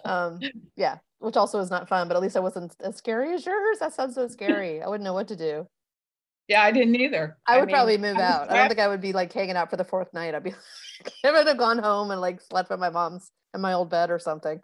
um, 0.05 0.41
yeah, 0.75 0.97
which 1.19 1.37
also 1.37 1.59
is 1.59 1.69
not 1.69 1.87
fun, 1.87 2.07
but 2.07 2.17
at 2.17 2.21
least 2.21 2.35
I 2.35 2.41
wasn't 2.41 2.75
as 2.81 2.97
scary 2.97 3.33
as 3.33 3.45
yours. 3.45 3.79
That 3.79 3.93
sounds 3.93 4.15
so 4.15 4.27
scary. 4.27 4.81
I 4.81 4.87
wouldn't 4.87 5.05
know 5.05 5.13
what 5.13 5.29
to 5.29 5.35
do. 5.35 5.67
Yeah, 6.47 6.63
I 6.63 6.71
didn't 6.71 6.95
either. 6.95 7.37
I, 7.45 7.55
I 7.55 7.59
would 7.59 7.67
mean, 7.67 7.75
probably 7.75 7.97
move 7.97 8.17
I 8.17 8.21
out. 8.21 8.51
I 8.51 8.57
don't 8.57 8.67
think 8.69 8.79
I 8.79 8.87
would 8.87 9.01
be 9.01 9.13
like 9.13 9.33
hanging 9.33 9.57
out 9.57 9.69
for 9.69 9.77
the 9.77 9.83
fourth 9.83 10.13
night. 10.13 10.33
I'd 10.33 10.43
be 10.43 10.53
I 11.23 11.31
would 11.31 11.47
have 11.47 11.57
gone 11.57 11.77
home 11.79 12.11
and 12.11 12.21
like 12.21 12.41
slept 12.41 12.71
at 12.71 12.79
my 12.79 12.89
mom's 12.89 13.31
in 13.53 13.61
my 13.61 13.73
old 13.73 13.89
bed 13.89 14.09
or 14.09 14.19
something. 14.19 14.61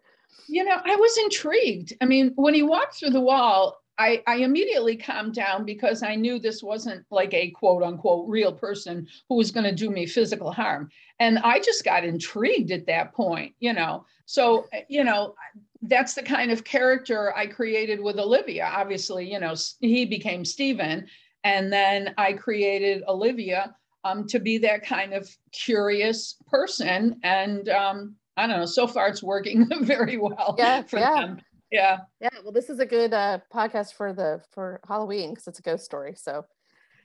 You 0.47 0.63
know, 0.63 0.77
I 0.83 0.95
was 0.95 1.17
intrigued. 1.17 1.93
I 2.01 2.05
mean, 2.05 2.31
when 2.35 2.53
he 2.53 2.63
walked 2.63 2.95
through 2.95 3.11
the 3.11 3.21
wall, 3.21 3.77
I, 3.97 4.23
I 4.25 4.37
immediately 4.37 4.97
calmed 4.97 5.35
down 5.35 5.65
because 5.65 6.01
I 6.01 6.15
knew 6.15 6.39
this 6.39 6.63
wasn't 6.63 7.05
like 7.11 7.33
a 7.33 7.51
quote 7.51 7.83
unquote 7.83 8.27
real 8.27 8.51
person 8.51 9.07
who 9.29 9.35
was 9.35 9.51
going 9.51 9.65
to 9.65 9.75
do 9.75 9.91
me 9.91 10.07
physical 10.07 10.51
harm. 10.51 10.89
And 11.19 11.37
I 11.39 11.59
just 11.59 11.85
got 11.85 12.03
intrigued 12.03 12.71
at 12.71 12.87
that 12.87 13.13
point, 13.13 13.53
you 13.59 13.73
know. 13.73 14.05
So, 14.25 14.65
you 14.87 15.03
know, 15.03 15.35
that's 15.83 16.15
the 16.15 16.23
kind 16.23 16.49
of 16.51 16.63
character 16.63 17.35
I 17.35 17.45
created 17.45 18.01
with 18.01 18.17
Olivia. 18.17 18.71
Obviously, 18.73 19.31
you 19.31 19.39
know, 19.39 19.53
he 19.79 20.05
became 20.05 20.43
Stephen. 20.43 21.07
And 21.43 21.71
then 21.71 22.13
I 22.17 22.33
created 22.33 23.03
Olivia 23.07 23.75
um, 24.03 24.27
to 24.27 24.39
be 24.39 24.57
that 24.59 24.85
kind 24.85 25.13
of 25.13 25.29
curious 25.51 26.37
person. 26.47 27.19
And 27.23 27.69
um, 27.69 28.15
I 28.37 28.47
don't 28.47 28.59
know, 28.59 28.65
so 28.65 28.87
far 28.87 29.07
it's 29.07 29.23
working 29.23 29.67
very 29.81 30.17
well 30.17 30.55
yeah, 30.57 30.83
for 30.83 30.99
yeah. 30.99 31.21
them 31.21 31.41
yeah 31.73 31.97
yeah 32.21 32.29
well 32.43 32.51
this 32.53 32.69
is 32.69 32.79
a 32.79 32.85
good 32.85 33.13
uh 33.13 33.39
podcast 33.51 33.95
for 33.95 34.13
the 34.13 34.39
for 34.51 34.79
halloween 34.87 35.31
because 35.31 35.47
it's 35.47 35.59
a 35.59 35.61
ghost 35.63 35.83
story 35.83 36.13
so 36.15 36.45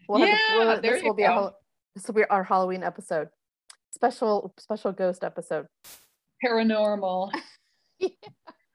we'll 0.09 0.21
yeah, 0.21 0.37
we'll, 0.57 0.81
there 0.81 0.93
this 0.93 1.03
will 1.03 1.13
go. 1.13 1.17
be 1.17 1.25
our, 1.25 1.53
this 1.97 2.07
will 2.07 2.15
be 2.15 2.25
our 2.27 2.45
halloween 2.45 2.85
episode 2.85 3.29
special 3.91 4.53
special 4.59 4.93
ghost 4.93 5.25
episode 5.25 5.67
paranormal 6.45 7.33
yeah. 7.99 8.09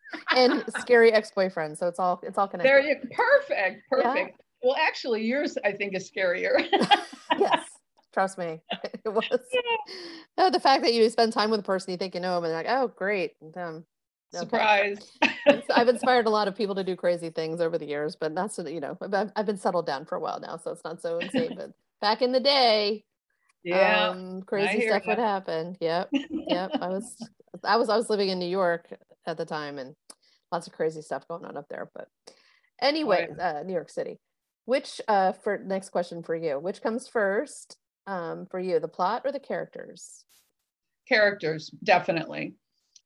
and 0.36 0.64
scary 0.80 1.14
ex-boyfriend 1.14 1.78
so 1.78 1.88
it's 1.88 2.00
all 2.00 2.20
it's 2.24 2.38
all 2.38 2.48
connected 2.48 2.70
there 2.70 2.82
you 2.82 2.96
perfect 3.12 3.88
perfect 3.90 4.36
yeah. 4.38 4.43
Well 4.64 4.76
actually 4.80 5.24
yours 5.24 5.58
i 5.64 5.72
think 5.72 5.94
is 5.94 6.10
scarier 6.10 6.66
yes 7.40 7.66
trust 8.14 8.38
me 8.38 8.62
it 9.06 9.10
was 9.10 9.26
yeah. 9.30 9.94
no 10.38 10.50
the 10.50 10.60
fact 10.60 10.84
that 10.84 10.94
you 10.94 11.08
spend 11.10 11.34
time 11.34 11.50
with 11.50 11.60
a 11.60 11.64
person 11.64 11.92
you 11.92 11.98
think 11.98 12.16
you 12.16 12.22
know 12.22 12.36
them 12.36 12.46
and 12.46 12.52
they're 12.52 12.64
like 12.64 12.68
oh 12.70 12.88
great 12.96 13.34
um, 13.58 13.84
Surprise. 14.34 15.12
I've 15.76 15.88
inspired 15.88 16.26
a 16.26 16.30
lot 16.30 16.48
of 16.48 16.56
people 16.56 16.76
to 16.76 16.84
do 16.84 16.96
crazy 16.96 17.30
things 17.30 17.62
over 17.62 17.78
the 17.78 17.86
years, 17.86 18.16
but 18.16 18.34
that's, 18.34 18.58
you 18.58 18.80
know, 18.80 18.98
I've, 19.02 19.32
I've 19.36 19.46
been 19.46 19.58
settled 19.58 19.86
down 19.86 20.06
for 20.06 20.16
a 20.16 20.20
while 20.20 20.40
now, 20.40 20.58
so 20.58 20.72
it's 20.72 20.84
not 20.84 21.02
so 21.02 21.20
insane. 21.20 21.54
but 21.56 21.72
back 22.02 22.22
in 22.22 22.32
the 22.32 22.40
day, 22.40 23.04
yeah, 23.64 24.10
um, 24.10 24.42
crazy 24.42 24.88
stuff 24.88 25.04
that. 25.06 25.08
would 25.08 25.20
happen. 25.20 25.78
Yep. 25.80 26.10
Yep. 26.12 26.72
I 26.82 26.88
was, 26.88 27.16
I 27.64 27.78
was, 27.78 27.90
I 27.90 27.96
was 27.96 28.10
living 28.10 28.30
in 28.30 28.40
New 28.40 28.50
York 28.50 28.88
at 29.26 29.38
the 29.38 29.46
time 29.46 29.78
and 29.78 29.96
lots 30.52 30.68
of 30.68 30.74
crazy 30.74 31.02
stuff 31.02 31.28
going 31.28 31.46
on 31.46 31.56
up 31.56 31.68
there. 31.70 31.90
But 31.94 32.08
anyway, 32.82 33.28
uh, 33.40 33.64
New 33.64 33.74
York 33.74 33.90
City. 33.90 34.20
Which, 34.66 35.02
uh, 35.08 35.34
for 35.34 35.58
next 35.58 35.90
question 35.90 36.24
for 36.24 36.36
you, 36.36 36.60
which 36.60 36.82
comes 36.82 37.08
first 37.08 37.78
um, 38.08 38.46
for 38.46 38.60
you, 38.60 38.80
the 38.80 38.88
plot 38.88 39.24
or 39.26 39.32
the 39.32 39.40
characters? 39.40 40.24
Characters, 41.08 41.70
definitely 41.84 42.56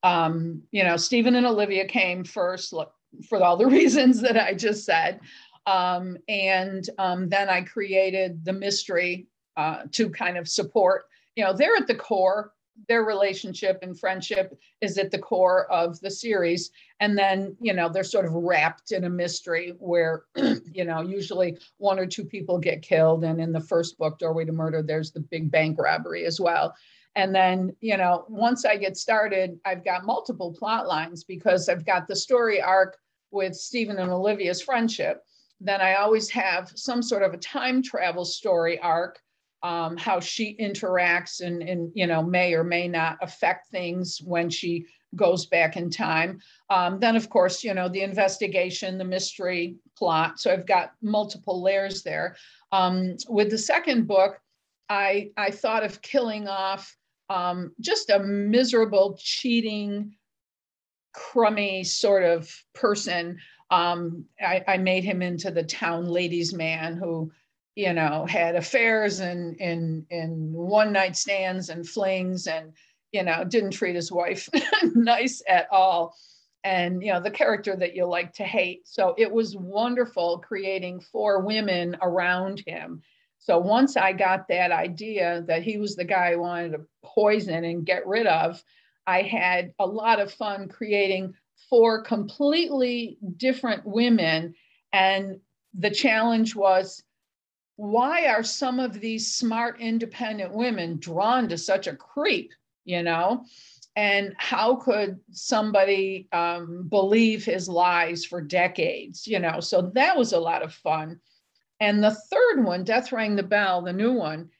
um, 0.02 0.62
you 0.70 0.84
know, 0.84 0.96
Stephen 0.96 1.34
and 1.34 1.46
Olivia 1.46 1.86
came 1.86 2.24
first 2.24 2.72
look, 2.72 2.92
for 3.28 3.42
all 3.42 3.56
the 3.56 3.66
reasons 3.78 4.20
that 4.20 4.36
I 4.36 4.54
just 4.54 4.84
said. 4.84 5.20
Um, 5.66 6.16
and 6.28 6.88
um, 6.98 7.28
then 7.28 7.48
I 7.48 7.62
created 7.62 8.44
the 8.44 8.52
mystery 8.52 9.26
uh, 9.56 9.82
to 9.92 10.08
kind 10.08 10.38
of 10.38 10.48
support, 10.48 11.04
you 11.36 11.44
know, 11.44 11.52
they're 11.52 11.76
at 11.76 11.86
the 11.86 11.94
core, 11.94 12.52
their 12.86 13.02
relationship 13.02 13.80
and 13.82 13.98
friendship 13.98 14.58
is 14.80 14.98
at 14.98 15.10
the 15.10 15.18
core 15.18 15.70
of 15.72 15.98
the 16.00 16.10
series. 16.10 16.70
And 17.00 17.18
then, 17.18 17.56
you 17.60 17.72
know, 17.72 17.88
they're 17.88 18.04
sort 18.04 18.26
of 18.26 18.32
wrapped 18.32 18.92
in 18.92 19.04
a 19.04 19.10
mystery 19.10 19.74
where, 19.78 20.24
you 20.72 20.84
know, 20.84 21.00
usually 21.00 21.58
one 21.78 21.98
or 21.98 22.06
two 22.06 22.24
people 22.24 22.58
get 22.58 22.82
killed. 22.82 23.24
And 23.24 23.40
in 23.40 23.52
the 23.52 23.60
first 23.60 23.98
book, 23.98 24.18
Doorway 24.18 24.44
to 24.44 24.52
Murder, 24.52 24.82
there's 24.82 25.10
the 25.10 25.20
big 25.20 25.50
bank 25.50 25.78
robbery 25.78 26.24
as 26.24 26.40
well. 26.40 26.74
And 27.16 27.34
then, 27.34 27.74
you 27.80 27.96
know, 27.96 28.24
once 28.28 28.64
I 28.64 28.76
get 28.76 28.96
started, 28.96 29.58
I've 29.64 29.84
got 29.84 30.04
multiple 30.04 30.54
plot 30.56 30.86
lines 30.86 31.24
because 31.24 31.68
I've 31.68 31.84
got 31.84 32.06
the 32.06 32.14
story 32.14 32.60
arc 32.60 32.96
with 33.30 33.54
Stephen 33.54 33.98
and 33.98 34.10
Olivia's 34.10 34.62
friendship. 34.62 35.24
Then 35.60 35.80
I 35.80 35.94
always 35.94 36.30
have 36.30 36.70
some 36.76 37.02
sort 37.02 37.22
of 37.22 37.34
a 37.34 37.38
time 37.38 37.82
travel 37.82 38.24
story 38.24 38.78
arc, 38.78 39.18
um, 39.62 39.96
how 39.96 40.20
she 40.20 40.56
interacts 40.60 41.40
and, 41.40 41.62
and, 41.62 41.90
you 41.94 42.06
know, 42.06 42.22
may 42.22 42.54
or 42.54 42.64
may 42.64 42.88
not 42.88 43.18
affect 43.20 43.68
things 43.68 44.20
when 44.24 44.48
she 44.48 44.86
goes 45.16 45.46
back 45.46 45.76
in 45.76 45.90
time. 45.90 46.40
Um, 46.70 47.00
then, 47.00 47.16
of 47.16 47.28
course, 47.30 47.64
you 47.64 47.74
know, 47.74 47.88
the 47.88 48.02
investigation, 48.02 48.98
the 48.98 49.04
mystery 49.04 49.76
plot. 49.96 50.38
So 50.38 50.52
I've 50.52 50.66
got 50.66 50.92
multiple 51.02 51.62
layers 51.62 52.02
there. 52.02 52.36
Um, 52.72 53.16
with 53.28 53.50
the 53.50 53.58
second 53.58 54.06
book, 54.06 54.38
I, 54.88 55.30
I 55.36 55.50
thought 55.50 55.84
of 55.84 56.02
killing 56.02 56.48
off 56.48 56.96
um, 57.30 57.72
just 57.80 58.10
a 58.10 58.18
miserable, 58.18 59.18
cheating, 59.20 60.16
crummy 61.12 61.84
sort 61.84 62.22
of 62.22 62.50
person. 62.74 63.38
Um, 63.70 64.24
I, 64.40 64.64
I, 64.66 64.76
made 64.78 65.04
him 65.04 65.20
into 65.20 65.50
the 65.50 65.62
town 65.62 66.06
ladies' 66.06 66.54
man 66.54 66.96
who, 66.96 67.30
you 67.78 67.92
know, 67.92 68.26
had 68.26 68.56
affairs 68.56 69.20
and 69.20 69.54
in 69.60 70.04
in 70.10 70.52
one 70.52 70.92
night 70.92 71.16
stands 71.16 71.68
and 71.68 71.88
flings 71.88 72.48
and 72.48 72.72
you 73.12 73.22
know 73.22 73.44
didn't 73.44 73.70
treat 73.70 73.94
his 73.94 74.10
wife 74.10 74.48
nice 74.96 75.40
at 75.48 75.68
all. 75.70 76.16
And 76.64 77.00
you 77.04 77.12
know 77.12 77.20
the 77.22 77.30
character 77.30 77.76
that 77.76 77.94
you 77.94 78.04
like 78.04 78.32
to 78.32 78.42
hate. 78.42 78.88
So 78.88 79.14
it 79.16 79.30
was 79.30 79.56
wonderful 79.56 80.38
creating 80.40 80.98
four 81.12 81.40
women 81.44 81.96
around 82.02 82.64
him. 82.66 83.00
So 83.38 83.58
once 83.60 83.96
I 83.96 84.12
got 84.12 84.48
that 84.48 84.72
idea 84.72 85.44
that 85.46 85.62
he 85.62 85.78
was 85.78 85.94
the 85.94 86.04
guy 86.04 86.32
I 86.32 86.36
wanted 86.36 86.72
to 86.72 86.80
poison 87.04 87.62
and 87.62 87.86
get 87.86 88.08
rid 88.08 88.26
of, 88.26 88.60
I 89.06 89.22
had 89.22 89.72
a 89.78 89.86
lot 89.86 90.18
of 90.18 90.34
fun 90.34 90.66
creating 90.66 91.32
four 91.70 92.02
completely 92.02 93.18
different 93.36 93.86
women. 93.86 94.56
And 94.92 95.38
the 95.78 95.90
challenge 95.90 96.56
was 96.56 97.04
why 97.78 98.26
are 98.26 98.42
some 98.42 98.80
of 98.80 98.98
these 98.98 99.32
smart, 99.32 99.80
independent 99.80 100.52
women 100.52 100.98
drawn 100.98 101.48
to 101.48 101.56
such 101.56 101.86
a 101.86 101.94
creep, 101.94 102.50
you 102.84 103.04
know? 103.04 103.44
And 103.94 104.34
how 104.36 104.74
could 104.74 105.20
somebody 105.30 106.26
um, 106.32 106.88
believe 106.88 107.44
his 107.44 107.68
lies 107.68 108.24
for 108.24 108.40
decades, 108.40 109.28
you 109.28 109.38
know? 109.38 109.60
So 109.60 109.92
that 109.94 110.16
was 110.16 110.32
a 110.32 110.40
lot 110.40 110.64
of 110.64 110.74
fun. 110.74 111.20
And 111.78 112.02
the 112.02 112.16
third 112.32 112.64
one, 112.64 112.82
Death 112.82 113.12
Rang 113.12 113.36
the 113.36 113.44
Bell, 113.44 113.80
the 113.80 113.92
new 113.92 114.12
one, 114.12 114.50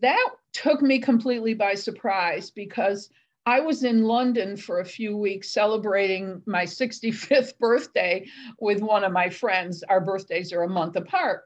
that 0.00 0.30
took 0.52 0.82
me 0.82 0.98
completely 0.98 1.54
by 1.54 1.74
surprise 1.74 2.50
because 2.50 3.08
I 3.46 3.60
was 3.60 3.84
in 3.84 4.02
London 4.02 4.56
for 4.56 4.80
a 4.80 4.84
few 4.84 5.16
weeks 5.16 5.52
celebrating 5.52 6.42
my 6.44 6.64
65th 6.64 7.56
birthday 7.60 8.26
with 8.58 8.80
one 8.80 9.04
of 9.04 9.12
my 9.12 9.30
friends. 9.30 9.84
Our 9.84 10.00
birthdays 10.00 10.52
are 10.52 10.64
a 10.64 10.68
month 10.68 10.96
apart. 10.96 11.44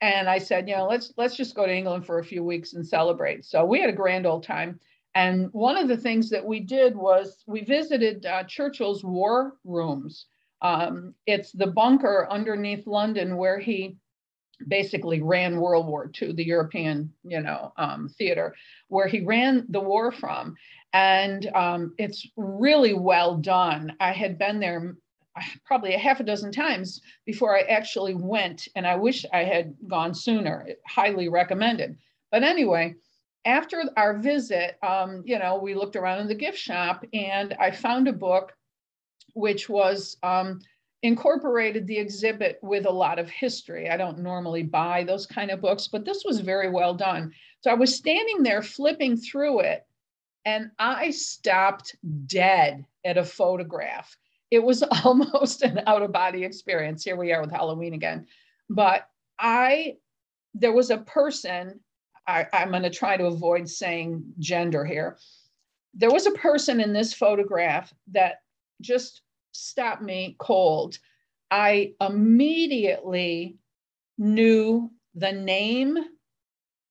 And 0.00 0.28
I 0.28 0.38
said, 0.38 0.68
you 0.68 0.76
know, 0.76 0.86
let's 0.86 1.12
let's 1.16 1.36
just 1.36 1.54
go 1.54 1.66
to 1.66 1.74
England 1.74 2.06
for 2.06 2.18
a 2.18 2.24
few 2.24 2.44
weeks 2.44 2.74
and 2.74 2.86
celebrate. 2.86 3.44
So 3.44 3.64
we 3.64 3.80
had 3.80 3.90
a 3.90 3.94
grand 3.94 4.26
old 4.26 4.44
time. 4.44 4.78
And 5.14 5.48
one 5.52 5.76
of 5.76 5.88
the 5.88 5.96
things 5.96 6.30
that 6.30 6.44
we 6.44 6.60
did 6.60 6.94
was 6.94 7.42
we 7.46 7.64
visited 7.64 8.24
uh, 8.24 8.44
Churchill's 8.44 9.02
war 9.02 9.56
rooms. 9.64 10.26
Um, 10.62 11.14
it's 11.26 11.52
the 11.52 11.66
bunker 11.66 12.28
underneath 12.30 12.86
London 12.86 13.36
where 13.36 13.58
he 13.58 13.96
basically 14.66 15.22
ran 15.22 15.60
World 15.60 15.86
War 15.86 16.10
II, 16.20 16.32
the 16.32 16.44
European, 16.44 17.12
you 17.24 17.40
know, 17.40 17.72
um, 17.76 18.08
theater, 18.08 18.54
where 18.88 19.06
he 19.06 19.20
ran 19.20 19.66
the 19.68 19.80
war 19.80 20.10
from. 20.10 20.56
And 20.92 21.46
um, 21.54 21.94
it's 21.98 22.26
really 22.36 22.94
well 22.94 23.36
done. 23.36 23.94
I 24.00 24.12
had 24.12 24.38
been 24.38 24.58
there 24.58 24.96
probably 25.64 25.94
a 25.94 25.98
half 25.98 26.20
a 26.20 26.24
dozen 26.24 26.52
times 26.52 27.00
before 27.26 27.56
I 27.56 27.62
actually 27.62 28.14
went, 28.14 28.68
and 28.76 28.86
I 28.86 28.96
wish 28.96 29.24
I 29.32 29.44
had 29.44 29.74
gone 29.86 30.14
sooner. 30.14 30.68
Highly 30.86 31.28
recommended. 31.28 31.96
But 32.30 32.42
anyway, 32.42 32.94
after 33.44 33.82
our 33.96 34.18
visit, 34.18 34.76
um, 34.82 35.22
you 35.24 35.38
know, 35.38 35.58
we 35.58 35.74
looked 35.74 35.96
around 35.96 36.20
in 36.20 36.28
the 36.28 36.34
gift 36.34 36.58
shop, 36.58 37.04
and 37.12 37.54
I 37.60 37.70
found 37.70 38.08
a 38.08 38.12
book 38.12 38.52
which 39.34 39.68
was 39.68 40.16
um, 40.22 40.60
incorporated 41.02 41.86
the 41.86 41.98
exhibit 41.98 42.58
with 42.62 42.86
a 42.86 42.90
lot 42.90 43.18
of 43.18 43.30
history. 43.30 43.88
I 43.88 43.96
don't 43.96 44.18
normally 44.18 44.64
buy 44.64 45.04
those 45.04 45.26
kind 45.26 45.50
of 45.50 45.60
books, 45.60 45.88
but 45.88 46.04
this 46.04 46.24
was 46.24 46.40
very 46.40 46.70
well 46.70 46.94
done. 46.94 47.32
So 47.60 47.70
I 47.70 47.74
was 47.74 47.94
standing 47.94 48.42
there 48.42 48.62
flipping 48.62 49.16
through 49.16 49.60
it 49.60 49.86
and 50.44 50.70
I 50.78 51.10
stopped 51.10 51.96
dead 52.26 52.84
at 53.04 53.18
a 53.18 53.24
photograph. 53.24 54.16
It 54.50 54.62
was 54.62 54.82
almost 55.04 55.62
an 55.62 55.82
out 55.86 56.02
of 56.02 56.12
body 56.12 56.44
experience. 56.44 57.04
Here 57.04 57.16
we 57.16 57.32
are 57.32 57.40
with 57.40 57.50
Halloween 57.50 57.94
again. 57.94 58.26
But 58.70 59.08
I, 59.38 59.96
there 60.54 60.72
was 60.72 60.90
a 60.90 60.98
person, 60.98 61.80
I, 62.26 62.46
I'm 62.52 62.70
going 62.70 62.82
to 62.82 62.90
try 62.90 63.16
to 63.16 63.26
avoid 63.26 63.68
saying 63.68 64.24
gender 64.38 64.84
here. 64.84 65.18
There 65.94 66.10
was 66.10 66.26
a 66.26 66.32
person 66.32 66.80
in 66.80 66.92
this 66.92 67.14
photograph 67.14 67.92
that 68.12 68.42
just 68.80 69.22
stopped 69.52 70.02
me 70.02 70.36
cold. 70.38 70.98
I 71.50 71.94
immediately 72.00 73.56
knew 74.18 74.90
the 75.14 75.32
name, 75.32 75.96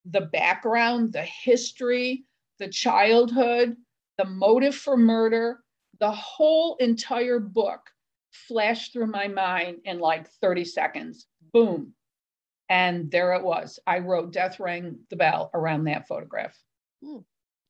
the 0.06 0.22
background, 0.22 1.14
the 1.14 1.22
history, 1.22 2.26
the 2.60 2.68
childhood, 2.68 3.76
the 4.18 4.26
motive 4.26 4.76
for 4.76 4.98
murder, 4.98 5.60
the 6.00 6.12
whole 6.12 6.76
entire 6.76 7.40
book 7.40 7.82
flashed 8.48 8.94
through 8.94 9.08
my 9.08 9.28
mind 9.28 9.80
in 9.86 10.00
like 10.00 10.30
30 10.42 10.66
seconds. 10.66 11.28
Boom. 11.54 11.94
And 12.70 13.10
there 13.10 13.34
it 13.34 13.44
was. 13.44 13.80
I 13.88 14.00
wrote 14.00 14.34
Death 14.34 14.60
Rang 14.60 15.00
the 15.10 15.16
Bell 15.16 15.50
around 15.54 15.86
that 15.86 16.08
photograph. 16.08 16.56
Hmm. 17.04 17.20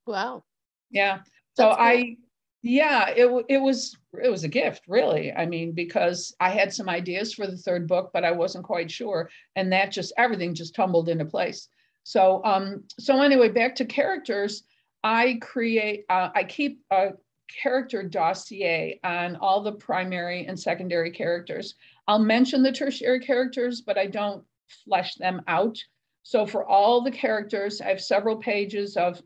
Wow. 0.06 0.44
Yeah. 0.90 1.20
So 1.56 1.70
I, 1.70 2.18
yeah, 2.64 3.10
it, 3.10 3.46
it 3.50 3.58
was, 3.58 3.96
it 4.22 4.30
was 4.30 4.44
a 4.44 4.50
gift 4.50 4.84
really. 4.88 5.32
I 5.32 5.46
mean, 5.46 5.74
because 5.74 6.36
I 6.40 6.50
had 6.50 6.74
some 6.74 6.90
ideas 6.90 7.34
for 7.34 7.48
the 7.48 7.58
third 7.58 7.88
book, 7.88 8.12
but 8.14 8.24
I 8.24 8.32
wasn't 8.32 8.66
quite 8.66 8.90
sure. 8.90 9.30
And 9.56 9.72
that 9.72 9.92
just, 9.92 10.14
everything 10.18 10.56
just 10.56 10.76
tumbled 10.76 11.10
into 11.10 11.26
place. 11.26 11.70
So, 12.04 12.42
um, 12.46 12.84
so 13.00 13.22
anyway, 13.22 13.50
back 13.50 13.76
to 13.76 13.86
characters, 13.86 14.64
I 15.04 15.38
create, 15.42 16.06
uh, 16.10 16.30
I 16.34 16.44
keep 16.44 16.82
a 16.92 17.12
character 17.48 18.04
dossier 18.04 19.00
on 19.04 19.36
all 19.38 19.62
the 19.62 19.72
primary 19.72 20.46
and 20.46 20.60
secondary 20.60 21.12
characters. 21.12 21.76
I'll 22.08 22.20
mention 22.20 22.64
the 22.64 22.72
tertiary 22.72 23.20
characters, 23.20 23.82
but 23.82 23.98
I 23.98 24.08
don't 24.08 24.44
flesh 24.86 25.16
them 25.16 25.42
out. 25.48 25.78
So 26.24 26.46
for 26.46 26.66
all 26.66 27.02
the 27.02 27.12
characters, 27.12 27.82
I 27.82 27.88
have 27.90 28.02
several 28.02 28.38
pages 28.38 28.98
of 28.98 29.22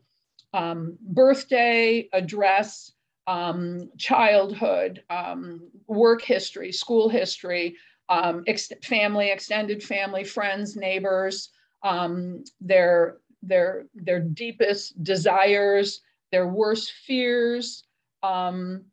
um, 0.54 0.96
birthday, 1.00 2.08
address, 2.12 2.92
um, 3.26 3.90
childhood, 3.98 5.02
um, 5.10 5.68
work 5.86 6.22
history, 6.22 6.72
school 6.72 7.08
history, 7.08 7.76
um, 8.08 8.44
ex 8.46 8.70
family, 8.84 9.30
extended 9.30 9.82
family, 9.82 10.24
friends, 10.24 10.76
neighbors, 10.76 11.50
um, 11.82 12.44
their, 12.60 13.18
their, 13.42 13.86
their 13.94 14.20
deepest 14.20 15.02
desires, 15.02 16.02
their 16.30 16.46
worst 16.46 16.92
fears, 17.06 17.84
um, 18.22 18.84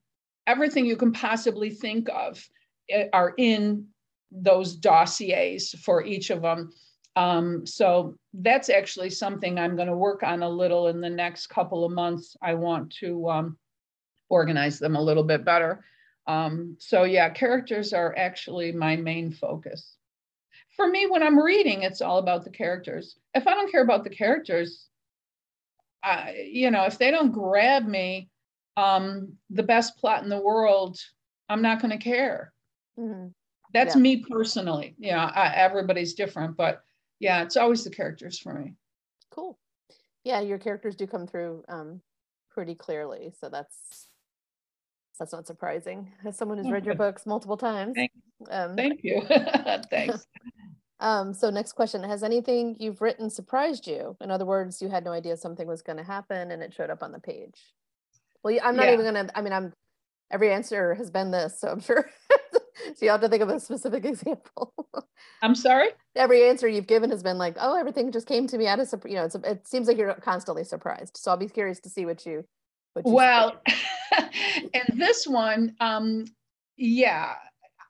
everything 0.48 0.86
you 0.86 0.98
can 0.98 1.12
possibly 1.12 1.70
think 1.70 2.10
of 2.10 2.44
eh, 2.90 3.08
are 3.14 3.34
in 3.38 3.88
those 4.32 4.76
dossiers 4.76 5.74
for 5.84 6.04
each 6.04 6.30
of 6.30 6.42
them. 6.42 6.72
Um, 7.16 7.66
so 7.66 8.16
that's 8.34 8.70
actually 8.70 9.10
something 9.10 9.58
I'm 9.58 9.76
going 9.76 9.88
to 9.88 9.96
work 9.96 10.24
on 10.24 10.44
a 10.44 10.50
little 10.50 10.88
in 10.88 11.02
the 11.02 11.10
next 11.10 11.48
couple 11.48 11.84
of 11.84 11.92
months. 11.92 12.36
I 12.42 12.54
want 12.54 12.92
to 13.00 13.30
um, 13.30 13.58
organize 14.30 14.80
them 14.80 14.96
a 14.96 15.02
little 15.02 15.24
bit 15.24 15.44
better. 15.44 15.84
Um, 16.28 16.78
so 16.80 17.04
yeah, 17.04 17.30
characters 17.30 17.92
are 17.92 18.16
actually 18.18 18.72
my 18.72 18.96
main 18.96 19.32
focus. 19.32 19.96
For 20.76 20.88
me, 20.88 21.08
when 21.08 21.24
I'm 21.24 21.40
reading, 21.40 21.82
it's 21.82 22.02
all 22.02 22.20
about 22.20 22.44
the 22.44 22.52
characters. 22.52 23.18
If 23.34 23.48
I 23.48 23.52
don't 23.52 23.72
care 23.72 23.82
about 23.82 24.04
the 24.04 24.12
characters, 24.12 24.88
I, 26.04 26.48
you 26.50 26.72
know, 26.72 26.86
if 26.86 26.98
they 26.98 27.12
don't 27.12 27.32
grab 27.32 27.86
me, 27.86 28.30
um, 28.80 29.34
the 29.50 29.64
best 29.64 29.98
plot 29.98 30.24
in 30.24 30.30
the 30.30 30.40
world, 30.40 30.98
I'm 31.50 31.62
not 31.62 31.82
going 31.82 31.92
to 31.92 31.98
care. 31.98 32.54
Mm-hmm. 32.98 33.28
That's 33.74 33.96
yeah. 33.96 34.02
me 34.02 34.24
personally. 34.30 34.96
Yeah, 34.98 35.26
I, 35.26 35.54
everybody's 35.56 36.14
different, 36.14 36.58
but 36.58 36.82
yeah, 37.20 37.44
it's 37.44 37.58
always 37.58 37.84
the 37.84 37.90
characters 37.90 38.40
for 38.40 38.54
me. 38.54 38.74
Cool. 39.32 39.60
Yeah, 40.24 40.40
your 40.40 40.58
characters 40.58 40.96
do 40.96 41.08
come 41.08 41.28
through 41.28 41.64
um, 41.70 42.02
pretty 42.52 42.76
clearly, 42.76 43.34
so 43.40 43.50
that's 43.50 44.08
that's 45.20 45.34
not 45.34 45.46
surprising. 45.46 46.12
As 46.26 46.38
someone 46.38 46.58
who's 46.58 46.72
read 46.72 46.86
your 46.86 46.96
books 46.96 47.26
multiple 47.26 47.58
times. 47.58 47.94
Thank, 47.96 48.12
um, 48.50 48.76
thank 48.78 49.02
you. 49.04 49.22
Thanks. 49.90 50.26
um, 51.02 51.34
so 51.34 51.50
next 51.50 51.74
question: 51.74 52.04
Has 52.04 52.24
anything 52.24 52.78
you've 52.80 53.02
written 53.02 53.30
surprised 53.30 53.86
you? 53.86 54.16
In 54.22 54.32
other 54.32 54.46
words, 54.46 54.82
you 54.82 54.88
had 54.88 55.04
no 55.04 55.12
idea 55.12 55.36
something 55.36 55.68
was 55.68 55.82
going 55.82 55.98
to 55.98 56.04
happen, 56.04 56.52
and 56.52 56.64
it 56.64 56.74
showed 56.74 56.90
up 56.90 57.04
on 57.04 57.12
the 57.12 57.20
page. 57.20 57.60
Well, 58.44 58.58
I'm 58.64 58.76
not 58.76 58.88
yeah. 58.88 58.94
even 58.94 59.06
gonna. 59.06 59.30
I 59.36 59.42
mean, 59.42 59.54
I'm. 59.54 59.74
Every 60.32 60.52
answer 60.52 60.94
has 60.94 61.10
been 61.10 61.32
this, 61.32 61.60
so 61.60 61.70
I'm 61.70 61.80
sure. 61.80 62.10
so 62.96 63.06
you 63.06 63.10
have 63.10 63.22
to 63.22 63.30
think 63.30 63.42
of 63.42 63.50
a 63.50 63.60
specific 63.60 64.06
example. 64.06 64.74
I'm 65.42 65.56
sorry. 65.56 65.90
Every 66.16 66.48
answer 66.48 66.68
you've 66.68 66.88
given 66.88 67.10
has 67.10 67.24
been 67.24 67.38
like, 67.38 67.56
oh, 67.60 67.76
everything 67.76 68.12
just 68.12 68.28
came 68.28 68.48
to 68.48 68.58
me 68.58 68.68
out 68.68 68.80
of 68.80 69.04
you 69.06 69.16
know. 69.16 69.26
It's, 69.26 69.36
it 69.36 69.68
seems 69.68 69.88
like 69.88 69.98
you're 69.98 70.14
constantly 70.16 70.64
surprised. 70.64 71.18
So 71.18 71.32
I'll 71.32 71.38
be 71.38 71.48
curious 71.48 71.80
to 71.82 71.90
see 71.90 72.06
what 72.06 72.26
you. 72.26 72.46
What 72.94 73.06
you 73.06 73.14
well, 73.14 73.62
and 74.74 75.00
this 75.00 75.28
one, 75.28 75.76
um, 75.80 76.26
yeah, 76.78 77.36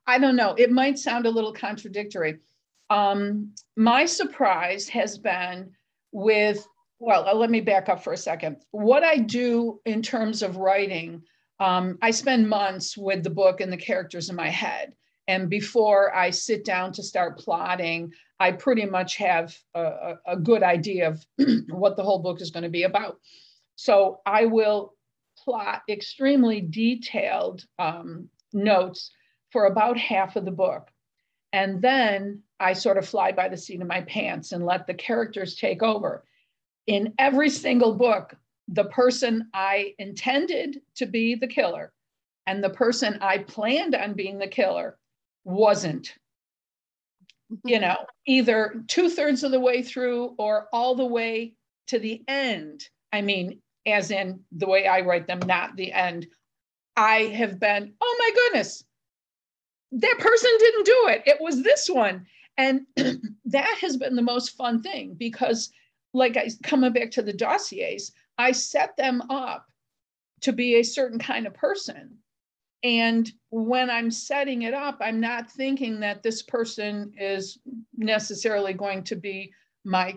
I 0.08 0.18
don't 0.18 0.36
know. 0.36 0.56
It 0.58 0.72
might 0.72 0.98
sound 1.00 1.26
a 1.26 1.30
little 1.30 1.54
contradictory. 1.54 2.40
Um, 2.90 3.54
my 3.78 4.06
surprise 4.06 4.90
has 4.90 5.18
been 5.18 5.72
with 6.12 6.68
well, 7.00 7.28
uh, 7.28 7.34
let 7.34 7.50
me 7.50 7.62
back 7.62 7.90
up 7.90 8.04
for 8.04 8.14
a 8.14 8.18
second. 8.18 8.58
What 8.72 9.04
I 9.04 9.18
do 9.18 9.80
in 9.86 10.02
terms 10.02 10.44
of 10.44 10.58
writing, 10.58 11.24
um, 11.60 11.98
I 12.02 12.12
spend 12.12 12.50
months 12.50 12.98
with 12.98 13.24
the 13.24 13.30
book 13.30 13.62
and 13.62 13.72
the 13.72 13.78
characters 13.78 14.30
in 14.30 14.36
my 14.36 14.50
head. 14.50 14.94
And 15.28 15.50
before 15.50 16.16
I 16.16 16.32
sit 16.32 16.66
down 16.66 16.92
to 16.94 17.04
start 17.04 17.40
plotting, 17.40 18.12
I 18.40 18.52
pretty 18.52 18.86
much 18.86 19.16
have 19.18 19.56
a, 19.76 20.16
a 20.26 20.38
good 20.38 20.64
idea 20.64 21.10
of 21.10 21.26
what 21.70 21.96
the 21.96 22.04
whole 22.04 22.20
book 22.20 22.42
is 22.42 22.52
going 22.52 22.64
to 22.64 22.70
be 22.70 22.84
about. 22.84 23.18
So 23.76 24.20
I 24.26 24.46
will 24.46 24.94
plot 25.38 25.84
extremely 25.88 26.62
detailed 26.62 27.64
um, 27.78 28.30
notes 28.52 29.12
for 29.52 29.66
about 29.66 29.98
half 29.98 30.36
of 30.36 30.46
the 30.46 30.52
book. 30.52 30.90
And 31.54 31.82
then 31.82 32.42
I 32.60 32.74
sort 32.74 32.98
of 32.98 33.08
fly 33.08 33.32
by 33.32 33.48
the 33.48 33.58
seat 33.58 33.82
of 33.82 33.88
my 33.88 34.02
pants 34.02 34.52
and 34.52 34.66
let 34.66 34.86
the 34.86 34.94
characters 34.94 35.56
take 35.56 35.82
over 35.82 36.24
in 36.88 37.13
every 37.20 37.50
single 37.50 37.94
book, 37.94 38.36
the 38.68 38.86
person 38.86 39.50
I 39.54 39.94
intended 39.98 40.82
to 40.96 41.06
be 41.06 41.36
the 41.36 41.48
killer 41.48 41.92
and 42.46 42.63
the 42.63 42.70
person 42.70 43.18
I 43.22 43.39
planned 43.39 43.96
on 43.96 44.13
being 44.13 44.38
the 44.38 44.48
killer 44.48 44.98
wasn't. 45.44 46.13
You 47.63 47.78
mm-hmm. 47.78 47.82
know, 47.82 47.98
either 48.26 48.84
two 48.88 49.10
thirds 49.10 49.44
of 49.44 49.52
the 49.52 49.60
way 49.60 49.82
through 49.82 50.36
or 50.38 50.68
all 50.72 50.96
the 50.96 51.06
way 51.06 51.54
to 51.88 52.00
the 52.00 52.24
end. 52.28 52.88
I 53.12 53.22
mean, 53.22 53.62
as 53.86 54.12
in 54.12 54.42
the 54.52 54.68
way 54.68 54.88
I 54.88 55.02
write 55.02 55.28
them, 55.28 55.39
not 55.46 55.76
the 55.76 55.92
end. 55.92 56.28
I 56.96 57.24
have 57.26 57.60
been, 57.60 57.94
oh 58.02 58.15
my 58.20 58.32
goodness, 58.36 58.84
that 59.92 60.15
person 60.20 60.52
didn't 60.60 60.86
do 60.86 61.08
it. 61.10 61.24
It 61.26 61.42
was 61.42 61.63
this 61.63 61.89
one. 61.89 62.26
And 62.58 62.82
that 63.46 63.78
has 63.82 63.98
been 63.98 64.15
the 64.15 64.22
most 64.22 64.58
fun 64.58 64.82
thing 64.82 65.15
because 65.18 65.72
like 66.13 66.38
I 66.38 66.50
coming 66.63 66.93
back 66.93 67.12
to 67.12 67.22
the 67.22 67.34
dossiers, 67.34 68.12
I 68.38 68.52
set 68.52 68.95
them 68.98 69.22
up 69.30 69.65
to 70.41 70.54
be 70.54 70.76
a 70.76 70.84
certain 70.84 71.19
kind 71.19 71.45
of 71.45 71.54
person. 71.54 72.17
And 72.84 73.30
when 73.50 73.89
I'm 73.89 74.10
setting 74.10 74.62
it 74.62 74.74
up, 74.74 75.00
I'm 75.02 75.19
not 75.19 75.52
thinking 75.52 76.00
that 76.00 76.24
this 76.24 76.41
person 76.41 77.12
is 77.17 77.58
necessarily 77.98 78.74
going 78.74 79.04
to 79.06 79.15
be 79.15 79.52
my, 79.84 80.15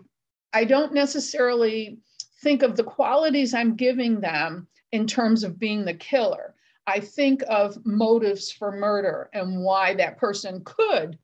I 0.53 0.65
don't 0.65 0.95
necessarily 0.95 1.99
think 2.43 2.63
of 2.63 2.77
the 2.77 2.85
qualities 2.85 3.53
I'm 3.53 3.75
giving 3.75 4.21
them 4.21 4.69
in 4.93 5.07
terms 5.07 5.43
of 5.43 5.59
being 5.59 5.85
the 5.85 5.95
killer. 5.95 6.55
I 6.87 7.01
think 7.01 7.43
of 7.49 7.79
motives 7.85 8.53
for 8.53 8.73
murder 8.73 9.31
and 9.33 9.63
why 9.63 9.95
that 9.95 10.19
person 10.19 10.63
could 10.65 11.19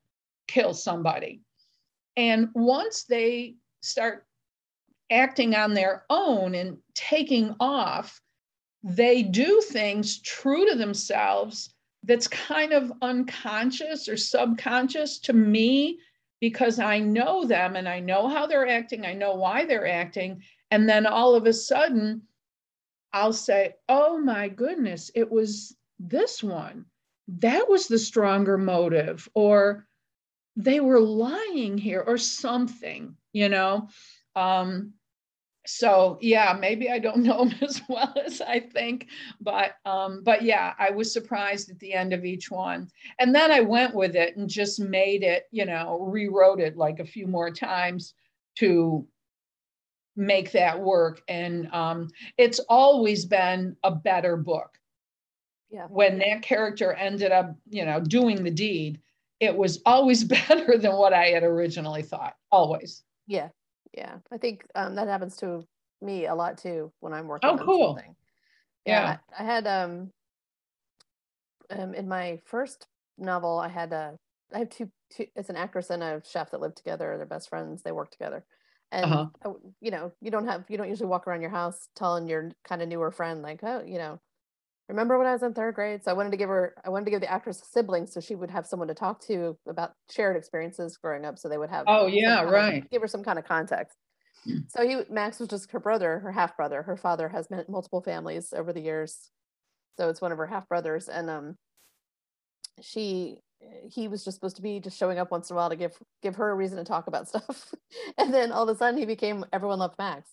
kill 0.47 0.75
somebody. 0.75 1.41
And 2.17 2.49
once 2.55 3.05
they 3.05 3.55
start 3.81 4.27
acting 5.11 5.55
on 5.55 5.75
their 5.75 6.05
own 6.11 6.55
and 6.55 6.79
taking 6.95 7.55
off, 7.61 8.21
they 8.83 9.23
do 9.23 9.61
things 9.61 10.21
true 10.21 10.69
to 10.69 10.77
themselves 10.77 11.75
that's 12.05 12.29
kind 12.29 12.73
of 12.73 12.93
unconscious 13.03 14.09
or 14.09 14.17
subconscious 14.17 15.19
to 15.19 15.33
me 15.33 15.99
because 16.41 16.79
I 16.79 17.01
know 17.01 17.45
them 17.45 17.77
and 17.77 17.89
I 17.89 18.01
know 18.01 18.29
how 18.29 18.47
they're 18.47 18.69
acting, 18.69 19.05
I 19.05 19.15
know 19.15 19.35
why 19.35 19.65
they're 19.65 19.89
acting. 19.89 20.43
And 20.71 20.89
then 20.89 21.07
all 21.07 21.35
of 21.35 21.47
a 21.47 21.53
sudden, 21.53 22.23
I'll 23.13 23.33
say, 23.33 23.75
oh 23.89 24.19
my 24.19 24.49
goodness, 24.49 25.11
it 25.15 25.31
was 25.31 25.77
this 25.99 26.43
one. 26.43 26.85
That 27.29 27.69
was 27.69 27.89
the 27.89 27.99
stronger 27.99 28.57
motive, 28.57 29.29
or 29.35 29.87
they 30.57 30.81
were 30.81 31.01
lying 31.01 31.77
here, 31.77 32.03
or 32.07 32.17
something, 32.19 33.17
you 33.33 33.49
know. 33.49 33.89
Um, 34.35 34.95
so 35.71 36.17
yeah, 36.23 36.57
maybe 36.59 36.91
I 36.91 36.99
don't 36.99 37.23
know 37.23 37.45
him 37.45 37.55
as 37.61 37.83
well 37.91 38.15
as 38.25 38.41
I 38.41 38.59
think, 38.59 39.09
but 39.41 39.75
um, 39.85 40.23
but 40.25 40.43
yeah, 40.43 40.73
I 40.79 40.91
was 40.91 41.13
surprised 41.13 41.71
at 41.71 41.79
the 41.79 41.93
end 41.93 42.15
of 42.15 42.25
each 42.25 42.51
one, 42.51 42.89
and 43.19 43.35
then 43.35 43.53
I 43.53 43.61
went 43.61 43.95
with 43.95 44.17
it 44.17 44.37
and 44.37 44.49
just 44.49 44.81
made 44.81 45.23
it, 45.23 45.45
you 45.51 45.67
know, 45.67 46.01
rewrote 46.01 46.61
it 46.61 46.79
like 46.79 47.01
a 47.01 47.05
few 47.05 47.27
more 47.27 47.51
times 47.51 48.15
to 48.61 49.07
make 50.17 50.53
that 50.53 50.81
work. 50.81 51.21
And 51.29 51.73
um, 51.73 52.09
it's 52.39 52.61
always 52.71 53.27
been 53.27 53.77
a 53.85 53.95
better 53.95 54.39
book. 54.39 54.71
Yeah. 55.71 55.87
When 55.89 56.19
that 56.21 56.41
character 56.41 56.95
ended 56.95 57.31
up, 57.31 57.55
you 57.69 57.85
know, 57.85 58.01
doing 58.01 58.43
the 58.43 58.51
deed, 58.51 59.01
it 59.39 59.55
was 59.55 59.83
always 59.85 60.25
better 60.49 60.79
than 60.79 60.97
what 60.97 61.13
I 61.13 61.27
had 61.27 61.43
originally 61.43 62.03
thought. 62.03 62.37
Always. 62.51 63.03
Yeah. 63.27 63.49
Yeah. 63.95 64.17
I 64.33 64.39
think 64.39 64.65
um, 64.75 64.95
that 64.97 65.09
happens 65.09 65.37
to 65.39 65.65
me 66.01 66.27
a 66.27 66.35
lot 66.35 66.59
too 66.59 66.93
when 67.01 67.13
I'm 67.13 67.27
working. 67.27 67.51
Oh, 67.51 67.59
cool. 67.59 67.97
Something. 67.97 68.15
Yeah. 68.85 69.01
yeah. 69.01 69.17
I, 69.37 69.43
I, 69.43 69.47
had 69.47 69.67
um, 69.67 70.11
um 71.71 71.95
in 71.95 72.09
my 72.09 72.39
first 72.45 72.87
novel, 73.17 73.59
I 73.59 73.69
had 73.69 73.93
a 73.93 74.17
I 74.55 74.59
have 74.61 74.71
two, 74.71 74.91
two 75.15 75.27
it's 75.37 75.51
an 75.51 75.57
actress 75.57 75.91
and 75.91 76.03
a 76.03 76.23
chef 76.29 76.51
that 76.51 76.61
live 76.61 76.75
together. 76.75 77.17
They're 77.17 77.27
best 77.27 77.49
friends. 77.49 77.83
They 77.83 77.93
work 77.93 78.11
together. 78.11 78.45
And 78.91 79.13
uh-huh. 79.13 79.53
you 79.81 79.91
know, 79.91 80.13
you 80.21 80.31
don't 80.31 80.47
have 80.47 80.65
you 80.69 80.79
don't 80.79 80.89
usually 80.89 81.09
walk 81.09 81.27
around 81.27 81.43
your 81.43 81.51
house 81.51 81.89
telling 81.95 82.27
your 82.27 82.51
kind 82.65 82.81
of 82.81 82.89
newer 82.89 83.11
friend 83.11 83.43
like, 83.43 83.61
oh, 83.63 83.83
you 83.87 83.99
know, 83.99 84.21
remember 84.89 85.19
when 85.19 85.27
I 85.27 85.33
was 85.33 85.43
in 85.43 85.55
third 85.55 85.75
grade? 85.75 86.03
So 86.05 86.11
I 86.11 86.15
wanted 86.15 86.31
to 86.31 86.37
give 86.37 86.49
her, 86.49 86.75
I 86.85 86.89
wanted 86.89 87.07
to 87.07 87.11
give 87.11 87.21
the 87.21 87.31
actress 87.31 87.63
siblings 87.71 88.13
so 88.13 88.21
she 88.21 88.35
would 88.35 88.51
have 88.51 88.67
someone 88.67 88.89
to 88.89 88.95
talk 88.95 89.21
to 89.27 89.57
about 89.69 89.93
shared 90.11 90.37
experiences 90.37 90.97
growing 90.97 91.25
up. 91.25 91.39
So 91.39 91.49
they 91.49 91.59
would 91.59 91.71
have. 91.71 91.85
Oh 91.87 92.07
yeah, 92.07 92.43
right. 92.43 92.83
Of, 92.83 92.91
give 92.91 93.03
her 93.03 93.09
some 93.09 93.23
kind 93.23 93.39
of 93.39 93.45
context. 93.45 93.97
Hmm. 94.45 94.59
So 94.69 94.87
he, 94.87 95.03
Max 95.11 95.41
was 95.41 95.49
just 95.49 95.71
her 95.73 95.81
brother, 95.81 96.19
her 96.21 96.33
half 96.33 96.57
brother. 96.57 96.83
Her 96.83 96.97
father 96.97 97.29
has 97.29 97.51
met 97.51 97.69
multiple 97.69 98.01
families 98.01 98.53
over 98.57 98.73
the 98.73 98.81
years, 98.81 99.31
so 99.99 100.09
it's 100.09 100.21
one 100.21 100.33
of 100.33 100.39
her 100.39 100.47
half 100.47 100.69
brothers. 100.69 101.09
And 101.09 101.29
um, 101.29 101.57
she, 102.81 103.39
he 103.91 104.09
was 104.09 104.25
just 104.25 104.37
supposed 104.37 104.57
to 104.57 104.63
be 104.63 104.81
just 104.81 104.97
showing 104.97 105.19
up 105.19 105.31
once 105.31 105.51
in 105.51 105.55
a 105.55 105.57
while 105.57 105.71
to 105.71 105.77
give 105.77 105.99
give 106.23 106.37
her 106.37 106.51
a 106.51 106.55
reason 106.55 106.79
to 106.79 106.85
talk 106.85 107.09
about 107.09 107.29
stuff. 107.29 107.75
and 108.17 108.33
then 108.33 108.53
all 108.53 108.69
of 108.69 108.75
a 108.75 108.79
sudden 108.79 108.99
he 108.99 109.07
became 109.07 109.45
everyone 109.53 109.79
loved 109.79 109.99
Max 109.99 110.31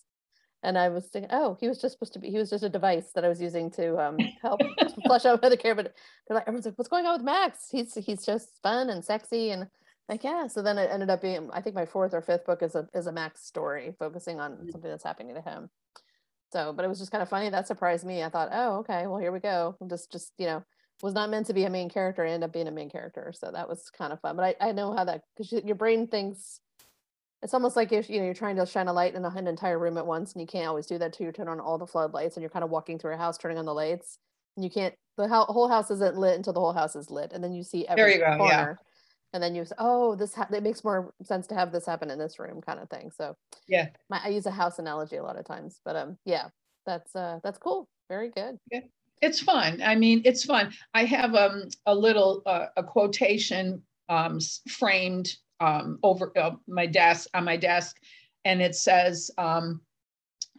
and 0.62 0.78
I 0.78 0.88
was 0.88 1.06
thinking, 1.06 1.30
oh, 1.32 1.56
he 1.60 1.68
was 1.68 1.80
just 1.80 1.94
supposed 1.94 2.14
to 2.14 2.18
be, 2.18 2.30
he 2.30 2.38
was 2.38 2.50
just 2.50 2.64
a 2.64 2.68
device 2.68 3.12
that 3.14 3.24
I 3.24 3.28
was 3.28 3.40
using 3.40 3.70
to 3.72 3.98
um, 3.98 4.18
help 4.42 4.60
flush 5.04 5.24
out 5.24 5.42
Medicare. 5.42 5.76
But 5.76 5.94
they're 6.26 6.34
like, 6.34 6.44
everyone's 6.44 6.66
like, 6.66 6.78
what's 6.78 6.88
going 6.88 7.06
on 7.06 7.14
with 7.14 7.24
Max? 7.24 7.68
He's 7.70 7.94
he's 7.94 8.24
just 8.24 8.60
fun 8.62 8.90
and 8.90 9.04
sexy 9.04 9.50
and 9.50 9.68
like 10.08 10.24
yeah. 10.24 10.46
So 10.46 10.62
then 10.62 10.78
it 10.78 10.90
ended 10.90 11.10
up 11.10 11.22
being, 11.22 11.50
I 11.52 11.60
think 11.60 11.74
my 11.74 11.86
fourth 11.86 12.14
or 12.14 12.22
fifth 12.22 12.46
book 12.46 12.62
is 12.62 12.74
a 12.74 12.88
is 12.94 13.06
a 13.06 13.12
Max 13.12 13.44
story 13.44 13.94
focusing 13.98 14.40
on 14.40 14.52
mm-hmm. 14.52 14.70
something 14.70 14.90
that's 14.90 15.04
happening 15.04 15.34
to 15.34 15.40
him. 15.40 15.68
So, 16.52 16.72
but 16.72 16.84
it 16.84 16.88
was 16.88 16.98
just 16.98 17.10
kind 17.10 17.22
of 17.22 17.28
funny. 17.28 17.50
That 17.50 17.66
surprised 17.66 18.06
me. 18.06 18.22
I 18.22 18.28
thought, 18.28 18.50
oh, 18.52 18.78
okay, 18.78 19.06
well 19.06 19.18
here 19.18 19.32
we 19.32 19.40
go. 19.40 19.76
I'm 19.80 19.88
just 19.88 20.10
just 20.10 20.32
you 20.38 20.46
know 20.46 20.64
was 21.02 21.14
not 21.14 21.28
meant 21.28 21.46
to 21.46 21.54
be 21.54 21.64
a 21.64 21.70
main 21.70 21.90
character, 21.90 22.24
ended 22.24 22.44
up 22.44 22.52
being 22.52 22.68
a 22.68 22.72
main 22.72 22.88
character. 22.88 23.32
So 23.36 23.50
that 23.52 23.68
was 23.68 23.90
kind 23.90 24.12
of 24.12 24.20
fun. 24.20 24.36
But 24.36 24.56
I 24.60 24.68
I 24.68 24.72
know 24.72 24.94
how 24.94 25.04
that 25.04 25.22
because 25.36 25.52
your 25.52 25.76
brain 25.76 26.06
thinks 26.06 26.60
it's 27.42 27.54
almost 27.54 27.76
like 27.76 27.92
if 27.92 28.08
you 28.08 28.18
know 28.18 28.24
you're 28.24 28.34
trying 28.34 28.56
to 28.56 28.66
shine 28.66 28.88
a 28.88 28.92
light 28.92 29.14
in 29.14 29.24
a, 29.24 29.28
an 29.28 29.46
entire 29.46 29.78
room 29.78 29.98
at 29.98 30.06
once 30.06 30.32
and 30.32 30.40
you 30.40 30.46
can't 30.46 30.66
always 30.66 30.86
do 30.86 30.98
that 30.98 31.12
till 31.12 31.26
you 31.26 31.32
turn 31.32 31.48
on 31.48 31.60
all 31.60 31.78
the 31.78 31.86
floodlights 31.86 32.36
and 32.36 32.42
you're 32.42 32.50
kind 32.50 32.64
of 32.64 32.70
walking 32.70 32.98
through 32.98 33.14
a 33.14 33.16
house 33.16 33.38
turning 33.38 33.58
on 33.58 33.64
the 33.64 33.74
lights 33.74 34.18
and 34.56 34.64
you 34.64 34.70
can't 34.70 34.94
the 35.16 35.28
ho- 35.28 35.44
whole 35.44 35.68
house 35.68 35.90
isn't 35.90 36.16
lit 36.16 36.36
until 36.36 36.52
the 36.52 36.60
whole 36.60 36.72
house 36.72 36.96
is 36.96 37.10
lit 37.10 37.32
and 37.32 37.42
then 37.42 37.52
you 37.52 37.62
see 37.62 37.86
every 37.86 38.14
you 38.14 38.18
go, 38.18 38.36
corner 38.36 38.78
yeah. 38.78 38.84
and 39.32 39.42
then 39.42 39.54
you 39.54 39.64
say 39.64 39.74
oh 39.78 40.14
this 40.16 40.34
ha- 40.34 40.48
it 40.52 40.62
makes 40.62 40.84
more 40.84 41.12
sense 41.22 41.46
to 41.46 41.54
have 41.54 41.72
this 41.72 41.86
happen 41.86 42.10
in 42.10 42.18
this 42.18 42.38
room 42.38 42.60
kind 42.60 42.80
of 42.80 42.88
thing 42.88 43.10
so 43.10 43.36
yeah 43.68 43.88
my, 44.08 44.20
i 44.24 44.28
use 44.28 44.46
a 44.46 44.50
house 44.50 44.78
analogy 44.78 45.16
a 45.16 45.22
lot 45.22 45.38
of 45.38 45.44
times 45.44 45.80
but 45.84 45.96
um 45.96 46.16
yeah 46.24 46.48
that's 46.84 47.14
uh 47.14 47.38
that's 47.42 47.58
cool 47.58 47.88
very 48.08 48.30
good 48.30 48.58
yeah 48.70 48.80
it's 49.22 49.40
fun 49.40 49.80
i 49.82 49.94
mean 49.94 50.22
it's 50.24 50.44
fun 50.44 50.72
i 50.94 51.04
have 51.04 51.34
um 51.34 51.64
a 51.86 51.94
little 51.94 52.42
uh, 52.46 52.66
a 52.76 52.82
quotation 52.82 53.82
um 54.08 54.38
framed 54.68 55.28
um, 55.60 55.98
over 56.02 56.32
uh, 56.36 56.52
my 56.66 56.86
desk 56.86 57.28
on 57.34 57.44
my 57.44 57.56
desk, 57.56 57.96
and 58.44 58.60
it 58.60 58.74
says 58.74 59.30
um, 59.38 59.80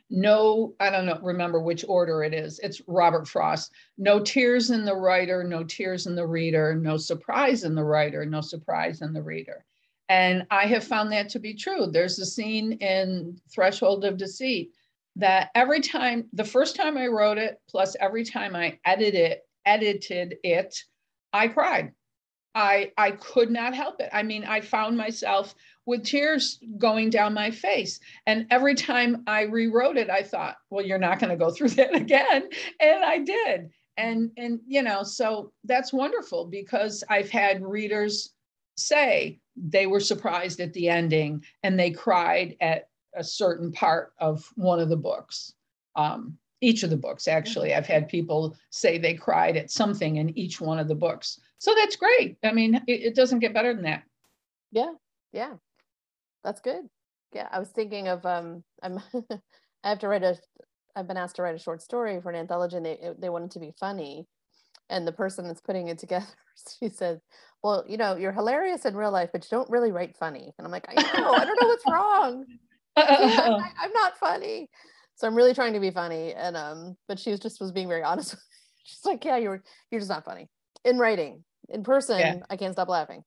no. 0.10 0.74
I 0.80 0.90
don't 0.90 1.06
know. 1.06 1.20
Remember 1.22 1.60
which 1.60 1.86
order 1.88 2.24
it 2.24 2.34
is. 2.34 2.60
It's 2.60 2.82
Robert 2.88 3.28
Frost. 3.28 3.72
No 3.98 4.20
tears 4.20 4.72
in 4.72 4.86
the 4.86 4.96
writer, 4.96 5.44
no 5.44 5.64
tears 5.64 6.08
in 6.08 6.16
the 6.16 6.28
reader, 6.28 6.76
no 6.76 6.98
surprise 6.98 7.64
in 7.64 7.76
the 7.76 7.84
writer, 7.84 8.26
no 8.26 8.42
surprise 8.42 9.02
in 9.02 9.14
the 9.14 9.22
reader. 9.22 9.66
And 10.10 10.48
I 10.50 10.66
have 10.68 10.86
found 10.86 11.12
that 11.12 11.30
to 11.30 11.40
be 11.40 11.54
true. 11.54 11.88
There's 11.88 12.18
a 12.20 12.26
scene 12.26 12.74
in 12.74 13.40
Threshold 13.54 14.06
of 14.06 14.18
Deceit 14.18 14.72
that 15.18 15.50
every 15.56 15.82
time, 15.82 16.28
the 16.32 16.46
first 16.46 16.76
time 16.76 16.98
I 16.98 17.08
wrote 17.08 17.38
it, 17.38 17.60
plus 17.68 17.96
every 18.00 18.24
time 18.24 18.56
I 18.56 18.80
edited 18.86 19.16
it, 19.16 19.48
edited 19.66 20.38
it, 20.44 20.84
I 21.34 21.50
cried. 21.50 21.92
I, 22.56 22.92
I 22.98 23.12
could 23.12 23.52
not 23.52 23.76
help 23.76 24.00
it. 24.00 24.10
I 24.12 24.24
mean, 24.24 24.44
I 24.44 24.62
found 24.62 24.98
myself 24.98 25.54
with 25.86 26.04
tears 26.04 26.60
going 26.78 27.10
down 27.10 27.34
my 27.34 27.52
face. 27.52 28.00
And 28.26 28.48
every 28.50 28.76
time 28.76 29.24
I 29.28 29.44
rewrote 29.44 29.98
it, 29.98 30.10
I 30.10 30.24
thought, 30.24 30.58
well, 30.70 30.86
you're 30.86 30.98
not 30.98 31.20
going 31.20 31.30
to 31.30 31.38
go 31.38 31.52
through 31.52 31.70
that 31.70 31.96
again. 31.96 32.50
And 32.80 33.06
I 33.06 33.20
did. 33.20 33.70
And, 33.96 34.32
and, 34.38 34.60
you 34.68 34.84
know, 34.84 35.04
so 35.04 35.52
that's 35.64 35.94
wonderful 35.94 36.46
because 36.46 37.04
I've 37.10 37.30
had 37.30 37.64
readers 37.64 38.34
say 38.76 39.40
they 39.56 39.88
were 39.88 40.00
surprised 40.00 40.60
at 40.60 40.74
the 40.74 40.90
ending 40.90 41.44
and 41.64 41.80
they 41.80 41.92
cried 41.92 42.56
at 42.62 42.90
a 43.16 43.24
certain 43.24 43.72
part 43.72 44.14
of 44.20 44.48
one 44.56 44.80
of 44.80 44.90
the 44.90 44.98
books. 44.98 45.54
Um, 45.96 46.38
each 46.62 46.84
of 46.84 46.90
the 46.90 46.98
books, 46.98 47.28
actually. 47.28 47.74
I've 47.74 47.86
had 47.86 48.08
people 48.08 48.56
say 48.72 48.98
they 48.98 49.14
cried 49.14 49.58
at 49.58 49.72
something 49.72 50.18
in 50.18 50.38
each 50.38 50.60
one 50.60 50.80
of 50.80 50.88
the 50.88 50.96
books. 50.96 51.40
So 51.60 51.74
that's 51.76 51.96
great. 51.96 52.38
I 52.44 52.52
mean, 52.52 52.76
it, 52.88 53.02
it 53.02 53.16
doesn't 53.16 53.40
get 53.40 53.54
better 53.54 53.74
than 53.74 53.84
that. 53.84 54.04
Yeah, 54.72 54.94
yeah, 55.32 55.54
that's 56.44 56.62
good. 56.62 56.86
Yeah, 57.34 57.48
I 57.52 57.60
was 57.60 57.70
thinking 57.70 58.08
of 58.08 58.26
um, 58.26 58.64
I'm 58.82 59.00
I 59.84 59.90
have 59.90 60.00
to 60.00 60.08
write 60.08 60.24
a. 60.24 60.38
I've 60.96 61.08
been 61.08 61.18
asked 61.18 61.36
to 61.38 61.44
write 61.44 61.56
a 61.56 61.60
short 61.60 61.82
story 61.82 62.20
for 62.22 62.30
an 62.30 62.36
anthology. 62.36 62.78
And 62.78 62.86
they 62.86 62.98
they 63.18 63.30
wanted 63.30 63.52
to 63.52 63.60
be 63.60 63.74
funny, 63.80 64.28
and 64.90 65.08
the 65.08 65.12
person 65.12 65.48
that's 65.48 65.62
putting 65.62 65.88
it 65.88 66.00
together, 66.00 66.26
she 66.80 66.90
said, 66.90 67.22
"Well, 67.64 67.84
you 67.88 67.98
know, 67.98 68.16
you're 68.16 68.32
hilarious 68.32 68.86
in 68.86 68.96
real 68.96 69.12
life, 69.12 69.30
but 69.32 69.44
you 69.44 69.58
don't 69.58 69.70
really 69.70 69.92
write 69.92 70.16
funny." 70.18 70.54
And 70.58 70.66
I'm 70.66 70.72
like, 70.72 70.88
I 70.90 71.02
know, 71.02 71.32
I 71.34 71.46
don't 71.46 71.62
know 71.62 71.68
what's 71.68 71.86
wrong. 71.90 72.46
Uh, 72.98 73.02
uh, 73.02 73.14
uh, 73.14 73.28
yeah, 73.28 73.50
I, 73.52 73.86
I'm 73.86 73.94
not 73.94 74.18
funny. 74.18 74.72
So 75.18 75.28
I'm 75.28 75.36
really 75.36 75.54
trying 75.54 75.74
to 75.74 75.80
be 75.80 75.92
funny, 75.92 76.34
and 76.34 76.58
um, 76.58 76.98
but 77.08 77.20
she 77.20 77.30
was 77.30 77.40
just 77.40 77.62
was 77.62 77.72
being 77.72 77.88
very 77.88 78.02
honest. 78.02 78.36
She's 78.86 79.06
like, 79.06 79.24
"Yeah, 79.24 79.38
you're 79.38 79.62
you're 79.92 80.02
just 80.02 80.10
not 80.10 80.26
funny 80.26 80.50
in 80.84 80.98
writing 80.98 81.44
in 81.70 81.84
person 81.84 82.20
yeah. 82.20 82.36
i 82.50 82.56
can't 82.56 82.74
stop 82.74 82.90
laughing. 82.90 83.24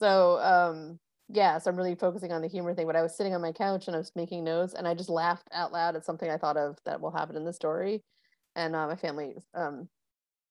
So 0.00 0.38
um 0.40 0.98
yeah 1.28 1.58
so 1.58 1.70
i'm 1.70 1.76
really 1.76 1.94
focusing 1.94 2.32
on 2.32 2.42
the 2.42 2.48
humor 2.48 2.74
thing 2.74 2.86
but 2.86 2.96
i 2.96 3.02
was 3.02 3.16
sitting 3.16 3.34
on 3.34 3.40
my 3.40 3.52
couch 3.52 3.86
and 3.86 3.96
i 3.96 3.98
was 3.98 4.12
making 4.14 4.44
notes 4.44 4.74
and 4.74 4.86
i 4.86 4.94
just 4.94 5.08
laughed 5.08 5.48
out 5.52 5.72
loud 5.72 5.96
at 5.96 6.04
something 6.04 6.30
i 6.30 6.36
thought 6.36 6.56
of 6.56 6.76
that 6.84 7.00
will 7.00 7.10
happen 7.10 7.36
in 7.36 7.44
the 7.44 7.52
story. 7.52 8.02
And 8.54 8.76
uh, 8.76 8.86
my 8.86 8.96
family 8.96 9.36
um 9.54 9.88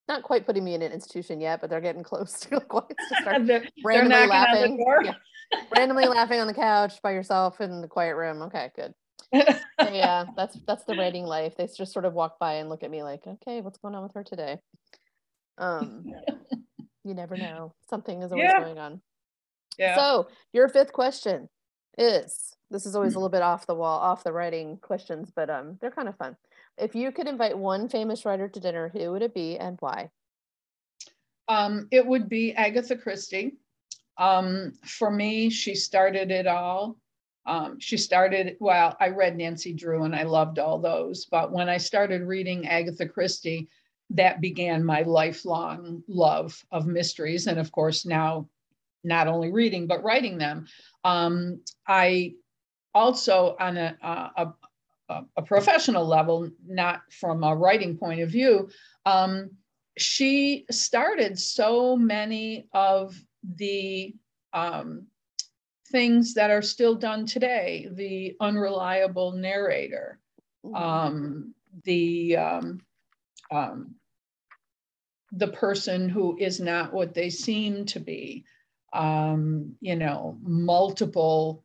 not 0.08 0.24
quite 0.24 0.46
putting 0.46 0.64
me 0.64 0.74
in 0.74 0.82
an 0.82 0.92
institution 0.92 1.40
yet 1.40 1.62
but 1.62 1.70
they're 1.70 1.82
getting 1.82 2.04
close 2.12 2.40
to, 2.40 2.50
to 2.50 2.60
start 3.22 3.46
they're, 3.46 3.64
randomly 3.84 4.28
laughing. 4.28 4.84
yeah. 5.04 5.14
randomly 5.76 6.08
laughing 6.08 6.40
on 6.40 6.48
the 6.48 6.54
couch 6.54 7.02
by 7.04 7.12
yourself 7.12 7.62
in 7.62 7.82
the 7.82 7.88
quiet 7.88 8.16
room. 8.16 8.42
Okay 8.44 8.72
good. 8.76 8.94
Yeah 9.80 10.26
that's 10.36 10.58
that's 10.66 10.86
the 10.86 10.96
writing 10.96 11.26
life. 11.26 11.56
They 11.58 11.68
just 11.68 11.94
sort 11.94 12.06
of 12.06 12.14
walk 12.14 12.40
by 12.40 12.54
and 12.56 12.70
look 12.70 12.84
at 12.84 12.92
me 12.92 13.04
like 13.04 13.28
okay 13.28 13.62
what's 13.62 13.78
going 13.78 13.94
on 13.94 14.04
with 14.04 14.14
her 14.16 14.24
today? 14.24 14.60
Um 15.58 16.06
you 17.04 17.14
never 17.14 17.36
know. 17.36 17.74
Something 17.90 18.22
is 18.22 18.32
always 18.32 18.46
yeah. 18.46 18.60
going 18.60 18.78
on. 18.78 19.02
Yeah. 19.78 19.96
So 19.96 20.28
your 20.54 20.70
fifth 20.70 20.94
question 20.94 21.50
is 21.98 22.56
this 22.70 22.86
is 22.86 22.96
always 22.96 23.16
a 23.16 23.18
little 23.18 23.30
bit 23.30 23.42
off 23.42 23.68
the 23.68 23.76
wall, 23.76 24.00
off 24.00 24.24
the 24.24 24.34
writing 24.34 24.78
questions, 24.78 25.32
but 25.36 25.50
um 25.50 25.78
they're 25.82 25.92
kind 25.92 26.08
of 26.08 26.18
fun. 26.18 26.36
If 26.78 26.96
you 26.96 27.12
could 27.12 27.28
invite 27.28 27.58
one 27.58 27.90
famous 27.90 28.26
writer 28.26 28.48
to 28.48 28.60
dinner, 28.60 28.90
who 28.90 29.12
would 29.12 29.22
it 29.22 29.34
be 29.34 29.58
and 29.58 29.78
why? 29.80 30.10
Um, 31.48 31.88
it 31.92 32.06
would 32.06 32.30
be 32.30 32.54
Agatha 32.54 32.96
Christie. 32.96 33.58
Um, 34.18 34.74
for 34.86 35.12
me, 35.12 35.50
she 35.50 35.76
started 35.76 36.32
it 36.32 36.48
all. 36.48 36.98
Um, 37.46 37.80
she 37.80 37.98
started, 37.98 38.56
well, 38.60 38.96
I 39.00 39.10
read 39.10 39.36
Nancy 39.36 39.74
Drew 39.74 40.04
and 40.04 40.16
I 40.16 40.24
loved 40.24 40.60
all 40.60 40.80
those, 40.80 41.26
but 41.26 41.52
when 41.52 41.68
I 41.68 41.78
started 41.78 42.22
reading 42.22 42.68
Agatha 42.68 43.08
Christie, 43.08 43.68
that 44.16 44.42
began 44.42 44.84
my 44.84 45.02
lifelong 45.04 46.04
love 46.08 46.64
of 46.72 46.86
mysteries. 46.86 47.48
And 47.48 47.60
of 47.60 47.72
course, 47.72 48.06
now 48.06 48.48
not 49.04 49.28
only 49.28 49.52
reading, 49.52 49.88
but 49.88 50.04
writing 50.04 50.38
them. 50.38 50.68
Um, 51.04 51.62
I 51.88 52.34
also, 52.94 53.56
on 53.60 53.78
a, 53.78 53.98
a, 54.02 54.54
a, 55.10 55.24
a, 55.38 55.42
professional 55.42 56.06
level, 56.06 56.50
not 56.66 57.02
from 57.20 57.44
a 57.44 57.56
writing 57.56 57.98
point 57.98 58.22
of 58.22 58.30
view, 58.30 58.70
um, 59.06 59.52
she 59.98 60.66
started 60.70 61.40
so 61.40 61.96
many 61.96 62.68
of 62.74 63.16
the 63.56 64.14
um, 64.54 65.08
things 65.92 66.34
that 66.36 66.52
are 66.52 66.62
still 66.62 66.96
done 66.96 67.26
today 67.26 67.88
the 67.92 68.36
unreliable 68.40 69.32
narrator, 69.34 70.20
um, 70.74 71.54
the 71.84 72.38
um, 72.38 72.82
um, 73.52 73.96
the 75.32 75.48
person 75.48 76.10
who 76.10 76.38
is 76.38 76.60
not 76.60 76.94
what 76.94 77.14
they 77.14 77.30
seem 77.30 77.86
to 77.86 78.00
be 78.00 78.44
um, 78.94 79.76
you 79.80 79.96
know 79.96 80.38
multiple 80.42 81.64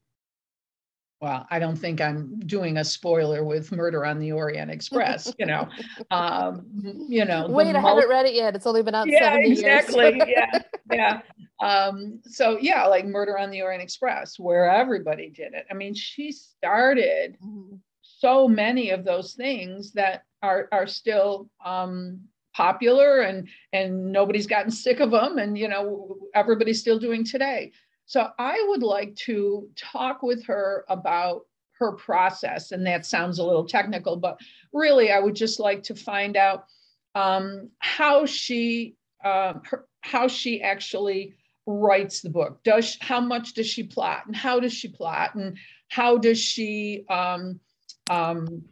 well, 1.21 1.47
I 1.51 1.59
don't 1.59 1.77
think 1.77 2.01
I'm 2.01 2.41
doing 2.41 2.77
a 2.77 2.85
spoiler 2.85 3.43
with 3.43 3.73
Murder 3.73 4.05
on 4.05 4.19
the 4.19 4.33
Orient 4.33 4.71
Express, 4.71 5.33
you 5.39 5.47
know. 5.47 5.67
Um, 6.11 6.67
you 7.09 7.25
know, 7.25 7.47
wait, 7.49 7.75
I 7.75 7.81
haven't 7.81 8.09
read 8.09 8.27
it 8.27 8.35
yet. 8.35 8.55
It's 8.55 8.67
only 8.67 8.83
been 8.83 8.95
out 8.95 9.09
yeah, 9.09 9.33
70 9.33 9.51
exactly. 9.51 10.15
years. 10.15 10.29
yeah, 10.29 10.63
yeah. 10.93 11.21
Um, 11.61 12.21
so 12.23 12.59
yeah, 12.61 12.87
like 12.87 13.07
Murder 13.07 13.39
on 13.39 13.51
the 13.51 13.63
Orient 13.63 13.83
Express, 13.83 14.39
where 14.39 14.71
everybody 14.71 15.31
did 15.31 15.55
it. 15.55 15.67
I 15.71 15.75
mean, 15.75 15.95
she 15.95 16.33
started 16.33 17.39
mm-hmm. 17.43 17.77
so 18.03 18.47
many 18.47 18.91
of 18.91 19.05
those 19.05 19.33
things 19.33 19.93
that 19.93 20.25
are 20.43 20.69
are 20.71 20.87
still 20.87 21.49
um, 21.65 22.21
popular 22.57 23.21
and 23.21 23.49
and 23.73 24.13
nobody's 24.13 24.47
gotten 24.47 24.71
sick 24.71 25.01
of 25.01 25.11
them, 25.11 25.39
and 25.39 25.59
you 25.59 25.69
know 25.69 26.17
everybody's 26.35 26.81
still 26.81 26.99
doing 26.99 27.25
today. 27.25 27.73
So 28.07 28.29
I 28.39 28.65
would 28.69 28.83
like 28.83 29.15
to 29.27 29.69
talk 29.77 30.23
with 30.23 30.45
her 30.47 30.85
about 30.89 31.43
her 31.79 31.93
process. 31.93 32.73
And 32.73 32.87
that 32.87 33.05
sounds 33.05 33.39
a 33.39 33.45
little 33.45 33.67
technical, 33.67 34.17
but 34.17 34.41
really, 34.73 35.13
I 35.13 35.19
would 35.19 35.35
just 35.35 35.61
like 35.61 35.83
to 35.85 35.95
find 35.95 36.37
out 36.37 36.67
um, 37.15 37.71
how 37.79 38.27
she 38.27 38.97
uh, 39.25 39.55
her, 39.65 39.87
how 40.01 40.29
she 40.29 40.63
actually 40.63 41.35
writes 41.67 42.21
the 42.21 42.31
book. 42.31 42.63
Does 42.65 42.97
how 43.01 43.21
much 43.21 43.55
does 43.55 43.67
she 43.67 43.83
plot, 43.83 44.23
and 44.27 44.37
how 44.37 44.61
does 44.61 44.73
she 44.73 44.89
plot, 44.89 45.35
and 45.35 45.59
how 45.89 46.17
does 46.17 46.39
she 46.39 47.05
um, 47.09 47.61
um, 48.09 48.65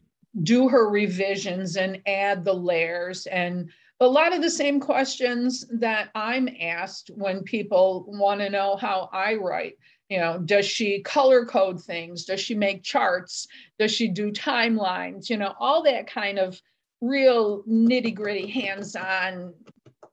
do 0.42 0.68
her 0.68 0.88
revisions 0.88 1.76
and 1.76 2.00
add 2.06 2.44
the 2.44 2.52
layers 2.52 3.26
and 3.26 3.70
a 4.00 4.06
lot 4.06 4.34
of 4.34 4.42
the 4.42 4.50
same 4.50 4.80
questions 4.80 5.64
that 5.70 6.10
I'm 6.14 6.48
asked 6.60 7.10
when 7.14 7.42
people 7.42 8.04
want 8.08 8.40
to 8.40 8.50
know 8.50 8.76
how 8.76 9.08
I 9.12 9.34
write. 9.34 9.78
You 10.08 10.18
know, 10.18 10.38
does 10.38 10.66
she 10.66 11.00
color 11.02 11.46
code 11.46 11.82
things? 11.82 12.24
Does 12.24 12.40
she 12.40 12.54
make 12.54 12.82
charts? 12.82 13.46
Does 13.78 13.92
she 13.92 14.08
do 14.08 14.30
timelines? 14.30 15.30
You 15.30 15.38
know, 15.38 15.54
all 15.58 15.82
that 15.84 16.06
kind 16.06 16.38
of 16.38 16.60
real 17.00 17.62
nitty 17.64 18.14
gritty 18.14 18.46
hands 18.46 18.96
on, 18.96 19.54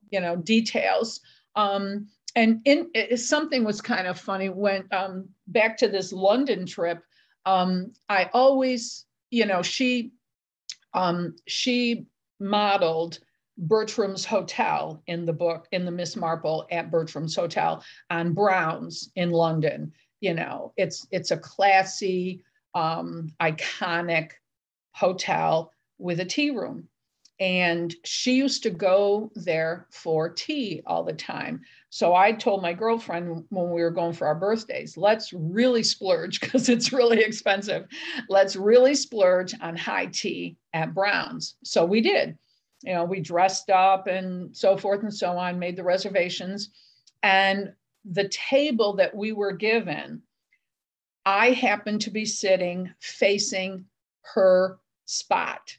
you 0.10 0.21
know, 0.21 0.36
details. 0.36 1.19
Um, 1.55 2.07
and 2.36 2.62
in 2.65 2.89
it, 2.93 3.19
something 3.19 3.63
was 3.63 3.81
kind 3.81 4.07
of 4.07 4.19
funny 4.19 4.49
when 4.49 4.88
um, 4.91 5.27
back 5.47 5.77
to 5.77 5.88
this 5.88 6.13
London 6.13 6.65
trip. 6.65 7.03
Um, 7.45 7.91
I 8.07 8.29
always, 8.34 9.05
you 9.31 9.45
know, 9.45 9.63
she 9.63 10.11
um, 10.93 11.35
she 11.47 12.05
modeled 12.39 13.19
Bertram's 13.57 14.25
Hotel 14.25 15.01
in 15.07 15.25
the 15.25 15.33
book, 15.33 15.67
in 15.71 15.85
the 15.85 15.91
Miss 15.91 16.15
Marple 16.15 16.67
at 16.69 16.91
Bertram's 16.91 17.35
Hotel 17.35 17.83
on 18.09 18.33
Browns 18.33 19.09
in 19.15 19.31
London. 19.31 19.93
You 20.19 20.33
know, 20.35 20.73
it's 20.77 21.07
it's 21.11 21.31
a 21.31 21.37
classy, 21.37 22.43
um, 22.75 23.29
iconic 23.41 24.31
hotel 24.93 25.71
with 25.97 26.19
a 26.19 26.25
tea 26.25 26.51
room. 26.51 26.87
And 27.41 27.93
she 28.06 28.36
used 28.36 28.63
to 28.63 28.69
go 28.69 29.32
there 29.36 29.88
for 29.89 30.30
tea 30.30 30.82
all 30.86 31.04
the 31.04 31.12
time. 31.12 31.62
So 31.89 32.15
I 32.15 32.32
told 32.32 32.62
my 32.62 32.71
girlfriend 32.71 33.43
when 33.49 33.71
we 33.71 33.82
were 33.82 33.91
going 33.91 34.13
for 34.13 34.27
our 34.27 34.36
birthdays, 34.36 34.95
let's 34.95 35.34
really 35.34 35.84
splurge 35.84 36.39
because 36.41 36.69
it's 36.69 36.93
really 36.93 37.19
expensive. 37.21 37.88
Let's 38.30 38.56
really 38.56 38.95
splurge 38.95 39.54
on 39.60 39.75
high 39.75 40.06
tea 40.06 40.56
at 40.73 40.93
Brown's. 40.93 41.56
So 41.63 41.84
we 41.84 41.99
did 41.99 42.38
you 42.84 42.93
know, 42.93 43.04
we 43.04 43.19
dressed 43.19 43.69
up 43.69 44.08
and 44.08 44.56
so 44.56 44.77
forth 44.77 45.04
and 45.04 45.13
so 45.13 45.38
on, 45.38 45.60
made 45.60 45.75
the 45.75 45.84
reservations. 45.84 46.69
And 47.23 47.73
the 48.06 48.30
table 48.30 48.95
that 48.95 49.15
we 49.15 49.32
were 49.32 49.51
given, 49.51 50.23
I 51.25 51.51
happened 51.51 52.01
to 52.01 52.12
be 52.12 52.25
sitting 52.25 52.91
facing 52.99 53.86
her 54.34 54.80
spot. 55.06 55.77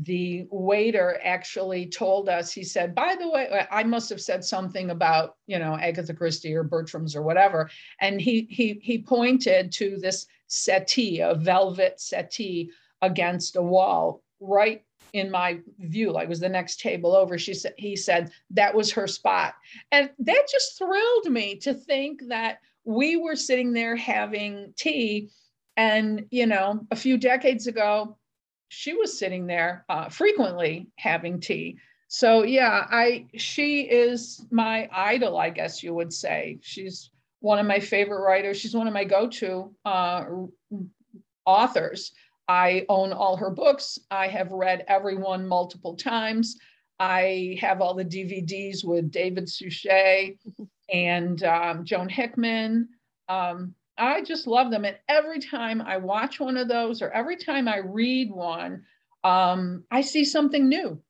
The 0.00 0.46
waiter 0.50 1.20
actually 1.22 1.86
told 1.86 2.30
us, 2.30 2.50
he 2.50 2.64
said, 2.64 2.94
by 2.94 3.14
the 3.18 3.28
way, 3.28 3.66
I 3.70 3.82
must 3.84 4.08
have 4.08 4.22
said 4.22 4.42
something 4.42 4.90
about, 4.90 5.36
you 5.46 5.58
know, 5.58 5.76
Agatha 5.76 6.14
Christie 6.14 6.54
or 6.54 6.64
Bertram's 6.64 7.14
or 7.14 7.22
whatever. 7.22 7.68
And 8.00 8.20
he 8.20 8.46
he 8.48 8.80
he 8.82 9.02
pointed 9.02 9.70
to 9.72 9.98
this 9.98 10.26
settee, 10.46 11.20
a 11.20 11.34
velvet 11.34 12.00
settee 12.00 12.70
against 13.02 13.56
a 13.56 13.62
wall 13.62 14.22
right 14.40 14.82
in 15.12 15.30
my 15.30 15.60
view, 15.78 16.10
like 16.10 16.28
was 16.28 16.40
the 16.40 16.48
next 16.48 16.80
table 16.80 17.14
over. 17.14 17.36
She 17.36 17.52
said 17.52 17.74
he 17.76 17.94
said 17.94 18.30
that 18.50 18.74
was 18.74 18.90
her 18.92 19.06
spot. 19.06 19.54
And 19.90 20.08
that 20.20 20.46
just 20.50 20.78
thrilled 20.78 21.30
me 21.30 21.56
to 21.56 21.74
think 21.74 22.22
that 22.28 22.60
we 22.84 23.16
were 23.16 23.36
sitting 23.36 23.74
there 23.74 23.96
having 23.96 24.72
tea. 24.76 25.28
And, 25.76 26.26
you 26.30 26.46
know, 26.46 26.86
a 26.90 26.96
few 26.96 27.16
decades 27.16 27.66
ago, 27.66 28.16
she 28.72 28.94
was 28.94 29.18
sitting 29.18 29.46
there 29.46 29.84
uh, 29.90 30.08
frequently 30.08 30.86
having 30.96 31.38
tea. 31.38 31.76
So 32.08 32.42
yeah, 32.42 32.86
I 32.90 33.26
she 33.36 33.82
is 33.82 34.46
my 34.50 34.88
idol, 34.90 35.36
I 35.36 35.50
guess 35.50 35.82
you 35.82 35.92
would 35.92 36.10
say. 36.10 36.58
She's 36.62 37.10
one 37.40 37.58
of 37.58 37.66
my 37.66 37.80
favorite 37.80 38.22
writers. 38.22 38.58
She's 38.58 38.74
one 38.74 38.86
of 38.86 38.94
my 38.94 39.04
go-to 39.04 39.74
uh, 39.84 40.24
authors. 41.44 42.12
I 42.48 42.86
own 42.88 43.12
all 43.12 43.36
her 43.36 43.50
books. 43.50 43.98
I 44.10 44.28
have 44.28 44.52
read 44.52 44.86
every 44.88 45.16
one 45.16 45.46
multiple 45.46 45.94
times. 45.94 46.56
I 46.98 47.58
have 47.60 47.82
all 47.82 47.92
the 47.92 48.04
DVDs 48.04 48.84
with 48.84 49.10
David 49.10 49.50
Suchet 49.50 50.38
and 50.92 51.42
um, 51.44 51.84
Joan 51.84 52.08
Hickson. 52.08 52.88
Um, 53.28 53.74
I 54.02 54.20
just 54.22 54.48
love 54.48 54.70
them. 54.70 54.84
And 54.84 54.96
every 55.08 55.38
time 55.38 55.80
I 55.80 55.96
watch 55.96 56.40
one 56.40 56.56
of 56.56 56.66
those 56.66 57.02
or 57.02 57.10
every 57.10 57.36
time 57.36 57.68
I 57.68 57.78
read 57.78 58.32
one, 58.32 58.82
um, 59.22 59.84
I 59.92 60.00
see 60.00 60.24
something 60.24 60.68
new. 60.68 61.00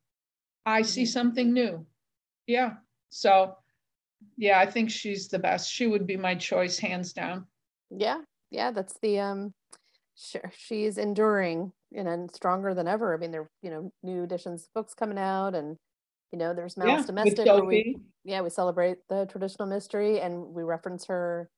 I 0.67 0.83
see 0.83 1.05
mm-hmm. 1.05 1.09
something 1.09 1.53
new. 1.55 1.87
Yeah. 2.47 2.75
So, 3.09 3.57
yeah, 4.37 4.61
I 4.61 4.67
think 4.67 4.91
she's 4.91 5.29
the 5.29 5.39
best. 5.39 5.73
She 5.73 5.87
would 5.87 6.07
be 6.07 6.19
my 6.19 6.35
choice, 6.35 6.79
hands 6.79 7.15
down. 7.15 7.47
Yeah. 7.91 8.19
Yeah. 8.51 8.73
That's 8.73 8.99
the, 9.01 9.21
um, 9.21 9.55
sure 10.15 10.53
she's 10.55 10.99
enduring 10.99 11.73
and, 11.95 12.07
and 12.07 12.31
stronger 12.31 12.75
than 12.75 12.89
ever. 12.89 13.15
I 13.15 13.17
mean, 13.17 13.31
there 13.31 13.49
you 13.63 13.71
know 13.71 13.93
new 14.03 14.25
editions 14.25 14.69
books 14.75 14.93
coming 14.93 15.19
out, 15.19 15.55
and 15.55 15.77
you 16.31 16.39
know 16.39 16.55
there's 16.55 16.77
Malice 16.77 17.01
yeah, 17.01 17.07
Domestic. 17.07 17.47
Where 17.47 17.65
we, 17.65 17.97
yeah, 18.25 18.43
we 18.43 18.51
celebrate 18.51 18.99
the 19.09 19.27
traditional 19.27 19.67
mystery, 19.67 20.21
and 20.21 20.49
we 20.55 20.63
reference 20.63 21.07
her 21.07 21.49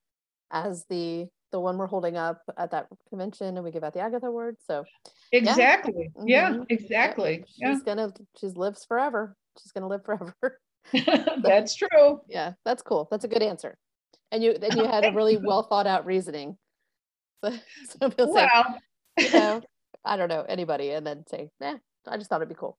as 0.50 0.84
the 0.88 1.26
the 1.52 1.60
one 1.60 1.78
we're 1.78 1.86
holding 1.86 2.16
up 2.16 2.42
at 2.58 2.72
that 2.72 2.88
convention, 3.08 3.56
and 3.56 3.64
we 3.64 3.70
give 3.70 3.84
out 3.84 3.94
the 3.94 4.00
Agatha 4.00 4.26
Award. 4.26 4.56
So 4.66 4.84
exactly, 5.32 6.10
yeah, 6.26 6.50
mm-hmm. 6.50 6.58
yeah 6.58 6.64
exactly. 6.68 7.44
Yeah. 7.56 7.72
She's 7.72 7.82
yeah. 7.86 7.94
gonna 7.94 8.12
she 8.40 8.46
lives 8.48 8.84
forever. 8.84 9.36
She's 9.62 9.72
gonna 9.72 9.88
live 9.88 10.04
forever. 10.04 10.60
that's 11.42 11.74
true. 11.74 12.20
Yeah, 12.28 12.52
that's 12.64 12.82
cool. 12.82 13.08
That's 13.10 13.24
a 13.24 13.28
good 13.28 13.42
answer. 13.42 13.78
And 14.32 14.42
you 14.42 14.58
then 14.58 14.76
you 14.76 14.84
had 14.84 15.04
a 15.04 15.12
really 15.12 15.36
well 15.36 15.62
thought 15.62 15.86
out 15.86 16.06
reasoning 16.06 16.56
so 18.00 18.08
people 18.08 18.34
say, 18.34 18.48
you 19.18 19.32
know, 19.32 19.62
I 20.04 20.16
don't 20.16 20.28
know 20.28 20.44
anybody, 20.48 20.90
and 20.90 21.06
then 21.06 21.24
say, 21.28 21.50
"Yeah, 21.60 21.76
I 22.06 22.16
just 22.16 22.30
thought 22.30 22.40
it'd 22.40 22.48
be 22.48 22.54
cool." 22.54 22.78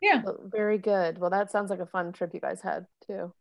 Yeah. 0.00 0.22
very 0.44 0.78
good. 0.78 1.18
Well, 1.18 1.30
that 1.30 1.50
sounds 1.50 1.70
like 1.70 1.80
a 1.80 1.86
fun 1.86 2.12
trip 2.12 2.32
you 2.32 2.40
guys 2.40 2.60
had 2.60 2.86
too. 3.06 3.32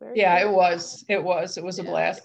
Very 0.00 0.18
yeah, 0.18 0.38
good. 0.38 0.48
it 0.48 0.52
was. 0.52 1.04
It 1.08 1.22
was. 1.22 1.58
It 1.58 1.64
was 1.64 1.78
a 1.78 1.84
blast. 1.84 2.22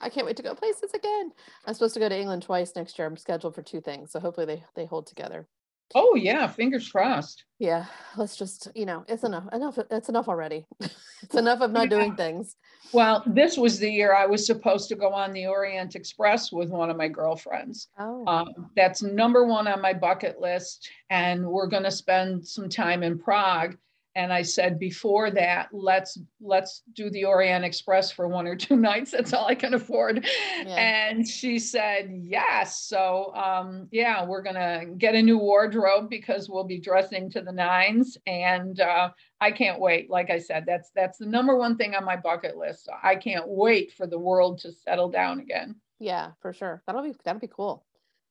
I 0.00 0.08
can't 0.08 0.26
wait 0.26 0.36
to 0.36 0.42
go 0.42 0.54
places 0.54 0.92
again. 0.94 1.32
I'm 1.66 1.74
supposed 1.74 1.94
to 1.94 2.00
go 2.00 2.08
to 2.08 2.18
England 2.18 2.42
twice 2.42 2.72
next 2.74 2.98
year. 2.98 3.06
I'm 3.06 3.16
scheduled 3.16 3.54
for 3.54 3.62
two 3.62 3.80
things, 3.80 4.12
so 4.12 4.20
hopefully 4.20 4.46
they 4.46 4.64
they 4.74 4.86
hold 4.86 5.06
together. 5.06 5.46
Oh 5.94 6.14
yeah, 6.14 6.46
fingers 6.46 6.88
crossed. 6.88 7.44
Yeah, 7.58 7.84
let's 8.16 8.36
just 8.36 8.68
you 8.74 8.86
know, 8.86 9.04
it's 9.08 9.24
enough. 9.24 9.44
Enough. 9.52 9.78
It's 9.90 10.08
enough 10.08 10.28
already. 10.28 10.66
it's 10.80 11.34
enough 11.34 11.60
of 11.60 11.72
not 11.72 11.84
yeah. 11.84 11.98
doing 11.98 12.16
things. 12.16 12.56
Well, 12.92 13.24
this 13.26 13.56
was 13.56 13.78
the 13.78 13.90
year 13.90 14.14
I 14.14 14.26
was 14.26 14.46
supposed 14.46 14.88
to 14.88 14.96
go 14.96 15.12
on 15.12 15.32
the 15.32 15.46
Orient 15.46 15.96
Express 15.96 16.52
with 16.52 16.70
one 16.70 16.90
of 16.90 16.96
my 16.96 17.08
girlfriends. 17.08 17.88
Oh. 17.98 18.24
Um, 18.26 18.70
that's 18.76 19.02
number 19.02 19.44
one 19.44 19.66
on 19.66 19.80
my 19.80 19.92
bucket 19.92 20.40
list, 20.40 20.88
and 21.10 21.44
we're 21.46 21.66
going 21.66 21.82
to 21.84 21.90
spend 21.90 22.46
some 22.46 22.68
time 22.68 23.02
in 23.02 23.18
Prague 23.18 23.76
and 24.20 24.32
i 24.32 24.42
said 24.42 24.78
before 24.78 25.30
that 25.30 25.68
let's 25.72 26.18
let's 26.42 26.82
do 26.92 27.08
the 27.10 27.24
orient 27.24 27.64
express 27.64 28.10
for 28.10 28.28
one 28.28 28.46
or 28.46 28.54
two 28.54 28.76
nights. 28.90 29.10
That's 29.10 29.32
all 29.32 29.46
i 29.46 29.54
can 29.54 29.74
afford. 29.74 30.26
Yeah. 30.58 30.74
and 30.74 31.26
she 31.26 31.58
said 31.58 32.10
yes. 32.12 32.82
So 32.82 33.34
um, 33.34 33.88
yeah 33.90 34.24
we're 34.24 34.42
gonna 34.42 34.86
get 34.98 35.14
a 35.14 35.22
new 35.22 35.38
wardrobe 35.38 36.10
because 36.10 36.48
we'll 36.48 36.64
be 36.64 36.78
dressing 36.78 37.30
to 37.30 37.40
the 37.40 37.52
nines. 37.52 38.18
And 38.26 38.80
uh, 38.80 39.10
i 39.40 39.50
can't 39.50 39.80
wait. 39.80 40.10
Like 40.10 40.30
i 40.30 40.38
said 40.38 40.64
that's 40.66 40.90
that's 40.94 41.18
the 41.18 41.26
number 41.26 41.56
one 41.56 41.76
thing 41.76 41.94
on 41.94 42.04
my 42.04 42.16
bucket 42.16 42.56
list. 42.56 42.84
So 42.84 42.92
i 43.02 43.16
can't 43.16 43.48
wait 43.48 43.92
for 43.92 44.06
the 44.06 44.18
world 44.18 44.58
to 44.60 44.72
settle 44.72 45.08
down 45.08 45.40
again. 45.40 45.76
Yeah 45.98 46.32
for 46.40 46.52
sure. 46.52 46.82
That'll 46.86 47.02
be 47.02 47.14
that'll 47.24 47.40
be 47.40 47.48
cool. 47.48 47.84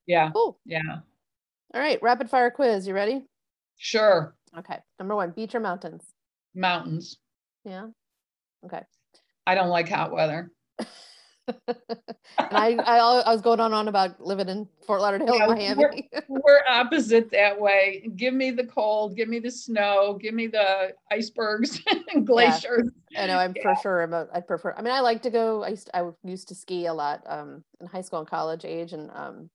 Yeah. 0.05 0.31
Cool. 0.31 0.59
Yeah. 0.65 0.99
All 1.73 1.81
right 1.81 2.01
rapid 2.01 2.29
fire 2.29 2.51
quiz. 2.51 2.87
You 2.87 2.93
ready? 2.93 3.25
Sure 3.77 4.35
Okay. 4.57 4.77
Number 4.97 5.15
one, 5.15 5.31
beach 5.31 5.55
or 5.55 5.59
mountains? 5.59 6.03
Mountains. 6.55 7.17
Yeah. 7.65 7.87
Okay. 8.65 8.81
I 9.45 9.55
don't 9.55 9.69
like 9.69 9.89
hot 9.89 10.11
weather. 10.11 10.51
and 11.67 11.77
I, 12.37 12.75
I, 12.75 12.97
I 12.97 13.31
was 13.31 13.41
going 13.41 13.59
on 13.59 13.73
on 13.73 13.87
about 13.87 14.21
living 14.21 14.49
in 14.49 14.67
Fort 14.85 15.01
Lauderdale, 15.01 15.35
yeah, 15.35 15.47
Miami. 15.47 16.09
We're, 16.11 16.21
we're, 16.45 16.61
opposite 16.69 17.31
that 17.31 17.59
way. 17.59 18.07
Give 18.15 18.33
me 18.33 18.51
the 18.51 18.65
cold, 18.65 19.15
give 19.15 19.27
me 19.27 19.39
the 19.39 19.49
snow, 19.49 20.17
give 20.21 20.33
me 20.33 20.47
the 20.47 20.93
icebergs 21.11 21.81
and 22.13 22.25
glaciers. 22.25 22.89
Yeah. 23.09 23.23
I 23.23 23.27
know. 23.27 23.37
I'm 23.37 23.53
yeah. 23.55 23.63
for 23.63 23.81
sure. 23.81 24.01
I'm 24.01 24.13
a, 24.13 24.27
I 24.33 24.41
prefer. 24.41 24.75
I 24.77 24.81
mean, 24.81 24.93
I 24.93 24.99
like 24.99 25.23
to 25.23 25.29
go. 25.29 25.63
I 25.63 25.69
used 25.69 25.87
to, 25.87 25.97
I 25.97 26.09
used 26.23 26.47
to 26.49 26.55
ski 26.55 26.85
a 26.85 26.93
lot 26.93 27.23
um, 27.25 27.63
in 27.81 27.87
high 27.87 28.01
school 28.01 28.19
and 28.19 28.27
college 28.27 28.65
age, 28.65 28.93
and 28.93 29.09
um, 29.11 29.49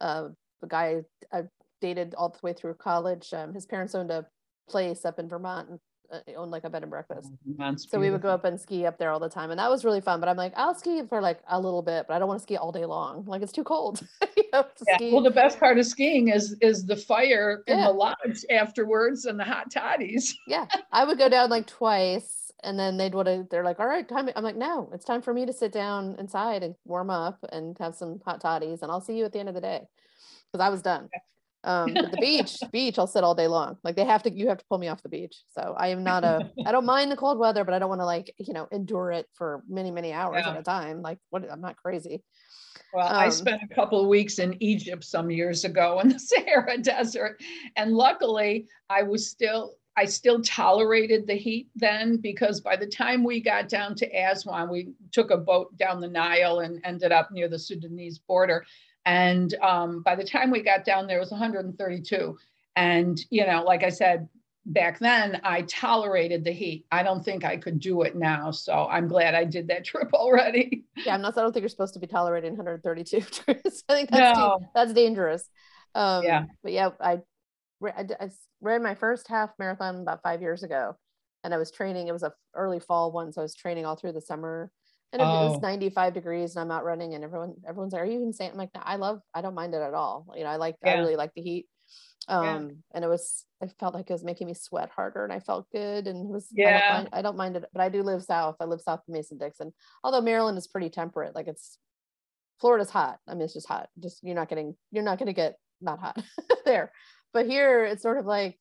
uh, 0.00 0.28
the 0.60 0.66
guy 0.66 1.02
I 1.32 1.42
dated 1.80 2.14
all 2.16 2.28
the 2.28 2.38
way 2.42 2.52
through 2.52 2.74
college. 2.74 3.32
Um, 3.32 3.54
his 3.54 3.66
parents 3.66 3.94
owned 3.94 4.10
a 4.10 4.26
place 4.68 5.04
up 5.04 5.18
in 5.18 5.28
Vermont, 5.28 5.68
and 5.70 5.80
uh, 6.10 6.20
owned 6.36 6.50
like 6.50 6.64
a 6.64 6.70
bed 6.70 6.82
and 6.82 6.90
breakfast. 6.90 7.30
Oh, 7.60 7.74
so 7.76 8.00
we 8.00 8.10
would 8.10 8.22
go 8.22 8.30
up 8.30 8.44
and 8.44 8.58
ski 8.58 8.86
up 8.86 8.98
there 8.98 9.10
all 9.10 9.20
the 9.20 9.28
time, 9.28 9.50
and 9.50 9.58
that 9.58 9.70
was 9.70 9.84
really 9.84 10.00
fun. 10.00 10.20
But 10.20 10.28
I'm 10.28 10.36
like, 10.36 10.52
I'll 10.56 10.74
ski 10.74 11.02
for 11.08 11.20
like 11.20 11.40
a 11.48 11.60
little 11.60 11.82
bit, 11.82 12.06
but 12.08 12.14
I 12.14 12.18
don't 12.18 12.28
want 12.28 12.40
to 12.40 12.42
ski 12.42 12.56
all 12.56 12.72
day 12.72 12.86
long. 12.86 13.24
Like 13.26 13.42
it's 13.42 13.52
too 13.52 13.64
cold. 13.64 14.00
you 14.36 14.44
know, 14.52 14.64
yeah. 14.86 15.12
Well, 15.12 15.22
the 15.22 15.30
best 15.30 15.58
part 15.60 15.78
of 15.78 15.86
skiing 15.86 16.28
is 16.28 16.56
is 16.60 16.86
the 16.86 16.96
fire 16.96 17.62
in 17.66 17.80
the 17.80 17.90
lodge 17.90 18.44
afterwards 18.50 19.26
and 19.26 19.38
the 19.38 19.44
hot 19.44 19.70
toddies. 19.70 20.34
yeah, 20.46 20.66
I 20.92 21.04
would 21.04 21.18
go 21.18 21.28
down 21.28 21.50
like 21.50 21.66
twice, 21.66 22.52
and 22.62 22.78
then 22.78 22.96
they'd 22.96 23.14
want 23.14 23.28
to. 23.28 23.46
They're 23.50 23.64
like, 23.64 23.80
all 23.80 23.86
right, 23.86 24.08
time. 24.08 24.30
I'm 24.34 24.44
like, 24.44 24.56
no, 24.56 24.90
it's 24.94 25.04
time 25.04 25.22
for 25.22 25.34
me 25.34 25.46
to 25.46 25.52
sit 25.52 25.72
down 25.72 26.16
inside 26.18 26.62
and 26.62 26.74
warm 26.84 27.10
up 27.10 27.38
and 27.52 27.76
have 27.78 27.94
some 27.94 28.20
hot 28.24 28.40
toddies, 28.40 28.82
and 28.82 28.90
I'll 28.90 29.02
see 29.02 29.18
you 29.18 29.24
at 29.24 29.32
the 29.32 29.40
end 29.40 29.50
of 29.50 29.54
the 29.54 29.60
day 29.60 29.82
because 30.50 30.64
I 30.64 30.70
was 30.70 30.80
done. 30.80 31.10
Um, 31.68 31.92
the 31.92 32.16
beach, 32.20 32.56
beach, 32.72 32.98
I'll 32.98 33.06
sit 33.06 33.22
all 33.22 33.34
day 33.34 33.46
long. 33.46 33.76
Like 33.84 33.94
they 33.94 34.06
have 34.06 34.22
to, 34.22 34.32
you 34.32 34.48
have 34.48 34.56
to 34.56 34.64
pull 34.70 34.78
me 34.78 34.88
off 34.88 35.02
the 35.02 35.10
beach. 35.10 35.42
So 35.50 35.74
I 35.76 35.88
am 35.88 36.02
not 36.02 36.24
a, 36.24 36.50
I 36.66 36.72
don't 36.72 36.86
mind 36.86 37.12
the 37.12 37.16
cold 37.16 37.38
weather, 37.38 37.62
but 37.62 37.74
I 37.74 37.78
don't 37.78 37.90
want 37.90 38.00
to 38.00 38.06
like, 38.06 38.34
you 38.38 38.54
know, 38.54 38.66
endure 38.72 39.12
it 39.12 39.26
for 39.34 39.62
many, 39.68 39.90
many 39.90 40.12
hours 40.12 40.44
yeah. 40.44 40.52
at 40.52 40.58
a 40.58 40.62
time. 40.62 41.02
Like 41.02 41.18
what, 41.28 41.44
I'm 41.52 41.60
not 41.60 41.76
crazy. 41.76 42.22
Well, 42.94 43.06
um, 43.06 43.16
I 43.16 43.28
spent 43.28 43.60
a 43.62 43.74
couple 43.74 44.00
of 44.00 44.06
weeks 44.06 44.38
in 44.38 44.56
Egypt 44.62 45.04
some 45.04 45.30
years 45.30 45.64
ago 45.64 46.00
in 46.02 46.08
the 46.08 46.18
Sahara 46.18 46.78
Desert. 46.78 47.38
And 47.76 47.92
luckily 47.92 48.66
I 48.88 49.02
was 49.02 49.28
still, 49.28 49.74
I 49.94 50.06
still 50.06 50.40
tolerated 50.40 51.26
the 51.26 51.34
heat 51.34 51.68
then 51.76 52.16
because 52.16 52.62
by 52.62 52.76
the 52.76 52.86
time 52.86 53.24
we 53.24 53.40
got 53.40 53.68
down 53.68 53.94
to 53.96 54.06
Aswan, 54.06 54.70
we 54.70 54.92
took 55.12 55.30
a 55.30 55.36
boat 55.36 55.76
down 55.76 56.00
the 56.00 56.08
Nile 56.08 56.60
and 56.60 56.80
ended 56.84 57.12
up 57.12 57.30
near 57.30 57.48
the 57.48 57.58
Sudanese 57.58 58.18
border. 58.18 58.64
And 59.08 59.54
um, 59.62 60.02
by 60.02 60.14
the 60.16 60.22
time 60.22 60.50
we 60.50 60.62
got 60.62 60.84
down 60.84 61.06
there, 61.06 61.16
it 61.16 61.20
was 61.20 61.30
132. 61.30 62.36
And, 62.76 63.18
you 63.30 63.46
know, 63.46 63.62
like 63.64 63.82
I 63.82 63.88
said, 63.88 64.28
back 64.66 64.98
then 64.98 65.40
I 65.44 65.62
tolerated 65.62 66.44
the 66.44 66.52
heat. 66.52 66.84
I 66.92 67.02
don't 67.02 67.24
think 67.24 67.42
I 67.42 67.56
could 67.56 67.80
do 67.80 68.02
it 68.02 68.16
now. 68.16 68.50
So 68.50 68.86
I'm 68.86 69.08
glad 69.08 69.34
I 69.34 69.44
did 69.44 69.68
that 69.68 69.84
trip 69.86 70.12
already. 70.12 70.84
Yeah, 70.94 71.14
I'm 71.14 71.22
not, 71.22 71.38
I 71.38 71.40
don't 71.40 71.54
think 71.54 71.62
you're 71.62 71.70
supposed 71.70 71.94
to 71.94 72.00
be 72.00 72.06
tolerating 72.06 72.50
132. 72.52 73.16
I 73.48 73.54
think 73.94 74.10
that's, 74.10 74.38
no. 74.38 74.58
that's 74.74 74.92
dangerous. 74.92 75.48
Um, 75.94 76.22
yeah. 76.22 76.44
But 76.62 76.72
yeah, 76.72 76.90
I, 77.00 77.20
I, 77.82 78.04
I 78.20 78.28
ran 78.60 78.82
my 78.82 78.94
first 78.94 79.26
half 79.26 79.52
marathon 79.58 80.02
about 80.02 80.22
five 80.22 80.42
years 80.42 80.64
ago 80.64 80.96
and 81.44 81.54
I 81.54 81.56
was 81.56 81.70
training. 81.70 82.08
It 82.08 82.12
was 82.12 82.24
a 82.24 82.34
early 82.54 82.78
fall 82.78 83.10
one. 83.10 83.32
So 83.32 83.40
I 83.40 83.44
was 83.44 83.54
training 83.54 83.86
all 83.86 83.96
through 83.96 84.12
the 84.12 84.20
summer 84.20 84.70
and 85.12 85.22
oh. 85.22 85.24
it 85.24 85.50
was 85.50 85.62
95 85.62 86.14
degrees 86.14 86.54
and 86.54 86.62
I'm 86.62 86.76
out 86.76 86.84
running 86.84 87.14
and 87.14 87.24
everyone 87.24 87.54
everyone's 87.66 87.92
like, 87.92 88.02
are 88.02 88.06
you 88.06 88.22
insane? 88.22 88.50
I'm 88.52 88.58
like, 88.58 88.70
no, 88.74 88.82
I 88.84 88.96
love 88.96 89.20
I 89.34 89.40
don't 89.40 89.54
mind 89.54 89.74
it 89.74 89.82
at 89.82 89.94
all. 89.94 90.26
You 90.36 90.44
know, 90.44 90.50
I 90.50 90.56
like 90.56 90.76
yeah. 90.84 90.92
I 90.92 90.98
really 90.98 91.16
like 91.16 91.32
the 91.34 91.42
heat. 91.42 91.66
Um 92.28 92.44
yeah. 92.44 92.74
and 92.94 93.04
it 93.04 93.08
was 93.08 93.44
I 93.62 93.68
felt 93.80 93.94
like 93.94 94.10
it 94.10 94.12
was 94.12 94.24
making 94.24 94.46
me 94.46 94.54
sweat 94.54 94.90
harder 94.94 95.24
and 95.24 95.32
I 95.32 95.40
felt 95.40 95.70
good 95.72 96.06
and 96.06 96.28
it 96.28 96.32
was 96.32 96.48
yeah 96.52 96.76
I 96.76 96.80
don't, 96.80 96.94
mind, 96.96 97.08
I 97.12 97.22
don't 97.22 97.36
mind 97.36 97.56
it, 97.56 97.64
but 97.72 97.80
I 97.80 97.88
do 97.88 98.02
live 98.02 98.22
south. 98.22 98.56
I 98.60 98.64
live 98.64 98.82
south 98.82 99.00
of 99.00 99.14
Mason 99.14 99.38
Dixon. 99.38 99.72
Although 100.04 100.20
Maryland 100.20 100.58
is 100.58 100.66
pretty 100.66 100.90
temperate, 100.90 101.34
like 101.34 101.48
it's 101.48 101.78
Florida's 102.60 102.90
hot. 102.90 103.18
I 103.26 103.32
mean, 103.32 103.42
it's 103.42 103.54
just 103.54 103.68
hot. 103.68 103.88
Just 103.98 104.22
you're 104.22 104.34
not 104.34 104.48
getting 104.48 104.76
you're 104.90 105.04
not 105.04 105.18
gonna 105.18 105.32
get 105.32 105.56
not 105.80 106.00
hot 106.00 106.22
there. 106.66 106.92
But 107.32 107.46
here 107.46 107.84
it's 107.84 108.02
sort 108.02 108.18
of 108.18 108.26
like 108.26 108.58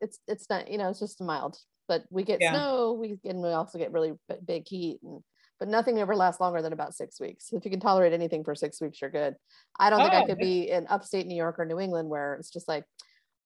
it's 0.00 0.18
it's 0.26 0.50
not, 0.50 0.70
you 0.70 0.76
know, 0.76 0.90
it's 0.90 1.00
just 1.00 1.22
mild. 1.22 1.56
But 1.86 2.04
we 2.10 2.22
get 2.22 2.42
yeah. 2.42 2.50
snow, 2.50 2.92
we 2.92 3.18
and 3.24 3.42
we 3.42 3.48
also 3.48 3.78
get 3.78 3.92
really 3.92 4.12
big 4.44 4.68
heat 4.68 4.98
and 5.02 5.22
but 5.58 5.68
nothing 5.68 5.98
ever 5.98 6.14
lasts 6.14 6.40
longer 6.40 6.62
than 6.62 6.72
about 6.72 6.94
six 6.94 7.20
weeks. 7.20 7.52
If 7.52 7.64
you 7.64 7.70
can 7.70 7.80
tolerate 7.80 8.12
anything 8.12 8.44
for 8.44 8.54
six 8.54 8.80
weeks, 8.80 9.00
you're 9.00 9.10
good. 9.10 9.34
I 9.78 9.90
don't 9.90 10.00
oh, 10.00 10.04
think 10.04 10.14
I 10.14 10.22
oh, 10.22 10.26
could 10.26 10.38
be 10.38 10.70
in 10.70 10.86
upstate 10.88 11.26
New 11.26 11.36
York 11.36 11.58
or 11.58 11.64
New 11.64 11.80
England 11.80 12.08
where 12.08 12.34
it's 12.34 12.50
just 12.50 12.68
like, 12.68 12.84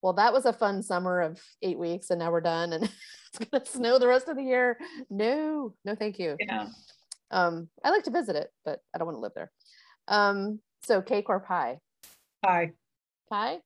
well, 0.03 0.13
that 0.15 0.33
was 0.33 0.47
a 0.47 0.53
fun 0.53 0.83
summer 0.83 1.21
of 1.21 1.41
eight 1.63 1.79
weeks 1.79 2.11
and 2.11 2.19
now 2.19 2.31
we're 2.31 2.41
done 2.41 2.73
and 2.73 2.85
it's 3.35 3.51
gonna 3.51 3.65
snow 3.65 3.99
the 3.99 4.09
rest 4.09 4.29
of 4.29 4.37
the 4.37 4.43
year. 4.43 4.79
No, 5.09 5.75
no, 5.85 5.95
thank 5.95 6.19
you. 6.19 6.37
Yeah. 6.41 6.69
Um, 7.31 7.69
I 7.83 7.91
like 7.91 8.05
to 8.05 8.11
visit 8.11 8.37
it, 8.37 8.51
but 8.65 8.81
I 8.95 8.99
don't 8.99 9.07
want 9.07 9.17
to 9.17 9.23
live 9.23 9.33
there. 9.35 9.51
Um, 10.09 10.61
so 10.83 11.01
cake 11.01 11.29
or 11.29 11.41
pie? 11.41 11.79
Pie. 12.45 12.73
Pie? 13.31 13.61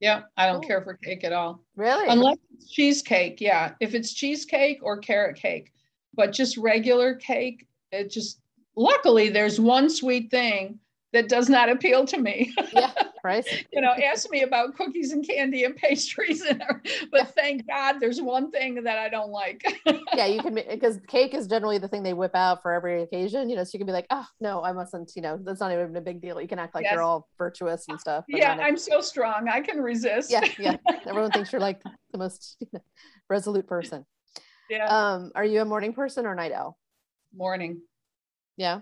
Yeah, 0.00 0.22
I 0.36 0.46
don't 0.46 0.64
care 0.64 0.82
for 0.82 0.94
cake 0.94 1.24
at 1.24 1.32
all. 1.32 1.64
Really? 1.74 2.06
Unless 2.08 2.36
it's 2.54 2.70
cheesecake. 2.70 3.40
Yeah. 3.40 3.72
If 3.80 3.94
it's 3.94 4.12
cheesecake 4.12 4.78
or 4.82 4.98
carrot 4.98 5.36
cake, 5.36 5.72
but 6.14 6.32
just 6.32 6.56
regular 6.56 7.14
cake, 7.14 7.66
it 7.92 8.10
just 8.10 8.40
luckily 8.76 9.28
there's 9.28 9.60
one 9.60 9.90
sweet 9.90 10.30
thing 10.30 10.78
that 11.12 11.28
does 11.28 11.48
not 11.48 11.70
appeal 11.70 12.04
to 12.04 12.18
me. 12.18 12.54
yeah, 12.72 12.92
right. 13.24 13.44
you 13.72 13.80
know, 13.80 13.92
ask 14.04 14.30
me 14.30 14.42
about 14.42 14.76
cookies 14.76 15.12
and 15.12 15.26
candy 15.26 15.64
and 15.64 15.74
pastries, 15.74 16.42
and 16.42 16.62
but 17.10 17.34
thank 17.34 17.66
God 17.66 17.96
there's 17.98 18.20
one 18.20 18.50
thing 18.50 18.82
that 18.84 18.98
I 18.98 19.08
don't 19.08 19.30
like. 19.30 19.62
yeah, 20.14 20.26
you 20.26 20.40
can 20.42 20.54
because 20.54 21.00
cake 21.08 21.34
is 21.34 21.46
generally 21.46 21.78
the 21.78 21.88
thing 21.88 22.02
they 22.02 22.12
whip 22.12 22.34
out 22.34 22.62
for 22.62 22.72
every 22.72 23.02
occasion. 23.02 23.48
You 23.48 23.56
know, 23.56 23.64
so 23.64 23.70
you 23.72 23.78
can 23.78 23.86
be 23.86 23.92
like, 23.92 24.06
oh 24.10 24.26
no, 24.40 24.62
I 24.62 24.72
mustn't. 24.72 25.12
You 25.16 25.22
know, 25.22 25.38
that's 25.42 25.60
not 25.60 25.72
even 25.72 25.96
a 25.96 26.00
big 26.00 26.20
deal. 26.20 26.40
You 26.40 26.48
can 26.48 26.58
act 26.58 26.74
like 26.74 26.84
yes. 26.84 26.92
you're 26.92 27.02
all 27.02 27.28
virtuous 27.38 27.86
and 27.88 27.98
stuff. 27.98 28.24
Yeah, 28.28 28.58
I'm 28.60 28.76
so 28.76 29.00
strong. 29.00 29.48
I 29.48 29.60
can 29.60 29.80
resist. 29.80 30.30
yeah, 30.30 30.44
yeah. 30.58 30.76
Everyone 31.06 31.30
thinks 31.30 31.52
you're 31.52 31.60
like 31.60 31.80
the 32.12 32.18
most 32.18 32.62
resolute 33.30 33.66
person. 33.66 34.04
Yeah. 34.68 34.86
Um, 34.86 35.32
are 35.34 35.44
you 35.44 35.62
a 35.62 35.64
morning 35.64 35.94
person 35.94 36.26
or 36.26 36.34
night 36.34 36.52
owl? 36.52 36.76
Morning. 37.34 37.80
Yeah. 38.56 38.80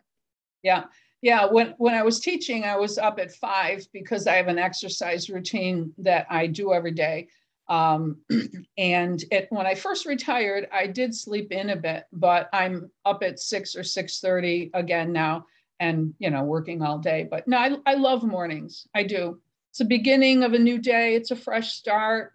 Yeah. 0.62 0.84
Yeah. 1.22 1.46
When 1.46 1.74
when 1.78 1.94
I 1.94 2.02
was 2.02 2.20
teaching, 2.20 2.64
I 2.64 2.76
was 2.76 2.98
up 2.98 3.18
at 3.18 3.34
five 3.34 3.86
because 3.92 4.26
I 4.26 4.34
have 4.34 4.48
an 4.48 4.58
exercise 4.58 5.28
routine 5.28 5.92
that 5.98 6.26
I 6.30 6.46
do 6.46 6.72
every 6.72 6.92
day. 6.92 7.28
Um, 7.68 8.18
and 8.78 9.22
it, 9.30 9.48
when 9.50 9.66
I 9.66 9.74
first 9.74 10.06
retired, 10.06 10.68
I 10.72 10.86
did 10.86 11.14
sleep 11.14 11.50
in 11.50 11.70
a 11.70 11.76
bit, 11.76 12.04
but 12.12 12.48
I'm 12.52 12.90
up 13.04 13.22
at 13.22 13.40
six 13.40 13.74
or 13.74 13.82
six 13.82 14.20
thirty 14.20 14.70
again 14.74 15.12
now, 15.12 15.46
and 15.80 16.14
you 16.18 16.30
know, 16.30 16.44
working 16.44 16.82
all 16.82 16.98
day. 16.98 17.26
But 17.28 17.48
no, 17.48 17.58
I, 17.58 17.76
I 17.86 17.94
love 17.94 18.22
mornings. 18.22 18.86
I 18.94 19.02
do. 19.02 19.40
It's 19.70 19.78
the 19.78 19.84
beginning 19.84 20.42
of 20.42 20.54
a 20.54 20.58
new 20.58 20.78
day. 20.78 21.14
It's 21.16 21.32
a 21.32 21.36
fresh 21.36 21.72
start. 21.72 22.32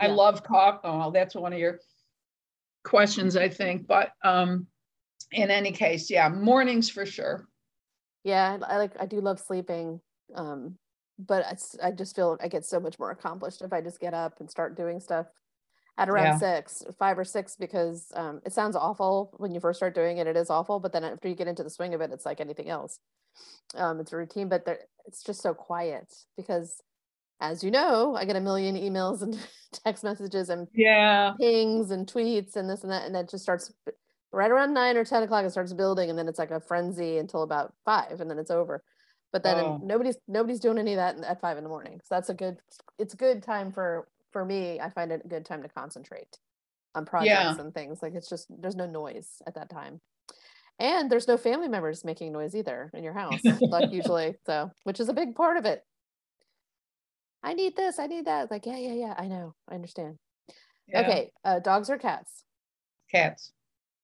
Yeah. 0.00 0.06
I 0.06 0.10
love 0.10 0.42
coffee. 0.42 0.80
Oh, 0.84 1.10
that's 1.10 1.34
one 1.34 1.52
of 1.52 1.58
your 1.58 1.78
questions, 2.84 3.36
I 3.36 3.48
think. 3.48 3.86
But 3.86 4.12
um, 4.24 4.66
in 5.32 5.50
any 5.50 5.72
case, 5.72 6.10
yeah, 6.10 6.28
mornings 6.28 6.90
for 6.90 7.06
sure. 7.06 7.48
Yeah, 8.24 8.58
I 8.66 8.76
like 8.76 8.92
I 9.00 9.06
do 9.06 9.20
love 9.20 9.40
sleeping. 9.40 10.00
Um, 10.34 10.76
but 11.26 11.44
I 11.82 11.90
just 11.90 12.16
feel 12.16 12.38
I 12.42 12.48
get 12.48 12.64
so 12.64 12.80
much 12.80 12.98
more 12.98 13.10
accomplished 13.10 13.62
if 13.62 13.72
I 13.72 13.80
just 13.80 14.00
get 14.00 14.14
up 14.14 14.40
and 14.40 14.50
start 14.50 14.76
doing 14.76 15.00
stuff 15.00 15.26
at 15.98 16.08
around 16.08 16.24
yeah. 16.24 16.38
six, 16.38 16.82
five 16.98 17.18
or 17.18 17.24
six, 17.24 17.56
because 17.56 18.10
um, 18.14 18.40
it 18.46 18.52
sounds 18.52 18.76
awful 18.76 19.34
when 19.36 19.52
you 19.52 19.60
first 19.60 19.78
start 19.78 19.94
doing 19.94 20.18
it. 20.18 20.26
It 20.26 20.36
is 20.36 20.48
awful, 20.48 20.80
but 20.80 20.92
then 20.92 21.04
after 21.04 21.28
you 21.28 21.34
get 21.34 21.48
into 21.48 21.62
the 21.62 21.70
swing 21.70 21.92
of 21.94 22.00
it, 22.00 22.10
it's 22.10 22.24
like 22.24 22.40
anything 22.40 22.70
else. 22.70 22.98
Um, 23.74 24.00
it's 24.00 24.12
a 24.12 24.16
routine, 24.16 24.48
but 24.48 24.66
it's 25.06 25.22
just 25.22 25.42
so 25.42 25.52
quiet 25.52 26.12
because, 26.36 26.80
as 27.40 27.62
you 27.62 27.70
know, 27.70 28.16
I 28.16 28.24
get 28.24 28.36
a 28.36 28.40
million 28.40 28.76
emails 28.76 29.20
and 29.22 29.38
text 29.84 30.02
messages 30.02 30.48
and 30.48 30.66
yeah 30.74 31.32
pings 31.38 31.90
and 31.90 32.06
tweets 32.06 32.56
and 32.56 32.68
this 32.68 32.82
and 32.82 32.90
that, 32.90 33.04
and 33.04 33.14
that 33.14 33.30
just 33.30 33.44
starts 33.44 33.72
right 34.32 34.50
around 34.50 34.74
nine 34.74 34.96
or 34.96 35.04
10 35.04 35.22
o'clock, 35.22 35.44
it 35.44 35.50
starts 35.50 35.72
building 35.72 36.10
and 36.10 36.18
then 36.18 36.28
it's 36.28 36.38
like 36.38 36.50
a 36.50 36.60
frenzy 36.60 37.18
until 37.18 37.42
about 37.42 37.74
five 37.84 38.20
and 38.20 38.30
then 38.30 38.38
it's 38.38 38.50
over. 38.50 38.82
But 39.32 39.42
then 39.44 39.58
oh. 39.58 39.80
nobody's 39.82 40.16
nobody's 40.26 40.58
doing 40.58 40.78
any 40.78 40.92
of 40.94 40.96
that 40.96 41.16
at 41.24 41.40
five 41.40 41.56
in 41.56 41.62
the 41.62 41.68
morning. 41.70 42.00
So 42.02 42.14
that's 42.14 42.30
a 42.30 42.34
good 42.34 42.58
it's 42.98 43.14
a 43.14 43.16
good 43.16 43.42
time 43.42 43.70
for 43.70 44.08
for 44.32 44.44
me. 44.44 44.80
I 44.80 44.90
find 44.90 45.12
it 45.12 45.22
a 45.24 45.28
good 45.28 45.44
time 45.44 45.62
to 45.62 45.68
concentrate 45.68 46.38
on 46.94 47.04
projects 47.04 47.30
yeah. 47.30 47.60
and 47.60 47.72
things. 47.72 48.02
Like 48.02 48.14
it's 48.14 48.28
just 48.28 48.48
there's 48.60 48.74
no 48.74 48.86
noise 48.86 49.40
at 49.46 49.54
that 49.54 49.70
time. 49.70 50.00
And 50.80 51.10
there's 51.10 51.28
no 51.28 51.36
family 51.36 51.68
members 51.68 52.04
making 52.04 52.32
noise 52.32 52.56
either 52.56 52.90
in 52.94 53.04
your 53.04 53.12
house, 53.12 53.40
like 53.60 53.92
usually. 53.92 54.34
So 54.46 54.70
which 54.84 54.98
is 54.98 55.08
a 55.08 55.14
big 55.14 55.36
part 55.36 55.56
of 55.56 55.64
it. 55.64 55.84
I 57.42 57.54
need 57.54 57.76
this, 57.76 57.98
I 57.98 58.06
need 58.06 58.26
that. 58.26 58.50
Like, 58.50 58.66
yeah, 58.66 58.76
yeah, 58.76 58.94
yeah. 58.94 59.14
I 59.16 59.28
know. 59.28 59.54
I 59.68 59.74
understand. 59.74 60.18
Yeah. 60.88 61.00
Okay. 61.00 61.30
Uh, 61.44 61.58
dogs 61.58 61.88
or 61.88 61.98
cats? 61.98 62.44
Cats. 63.10 63.52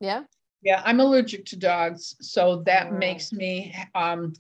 Yeah. 0.01 0.25
Yeah, 0.63 0.83
I'm 0.85 1.01
allergic 1.01 1.45
to 1.47 1.57
dogs, 1.57 2.17
so 2.21 2.63
that 2.67 2.89
oh. 2.91 2.97
makes 2.97 3.33
me 3.33 3.75
um, 3.95 4.33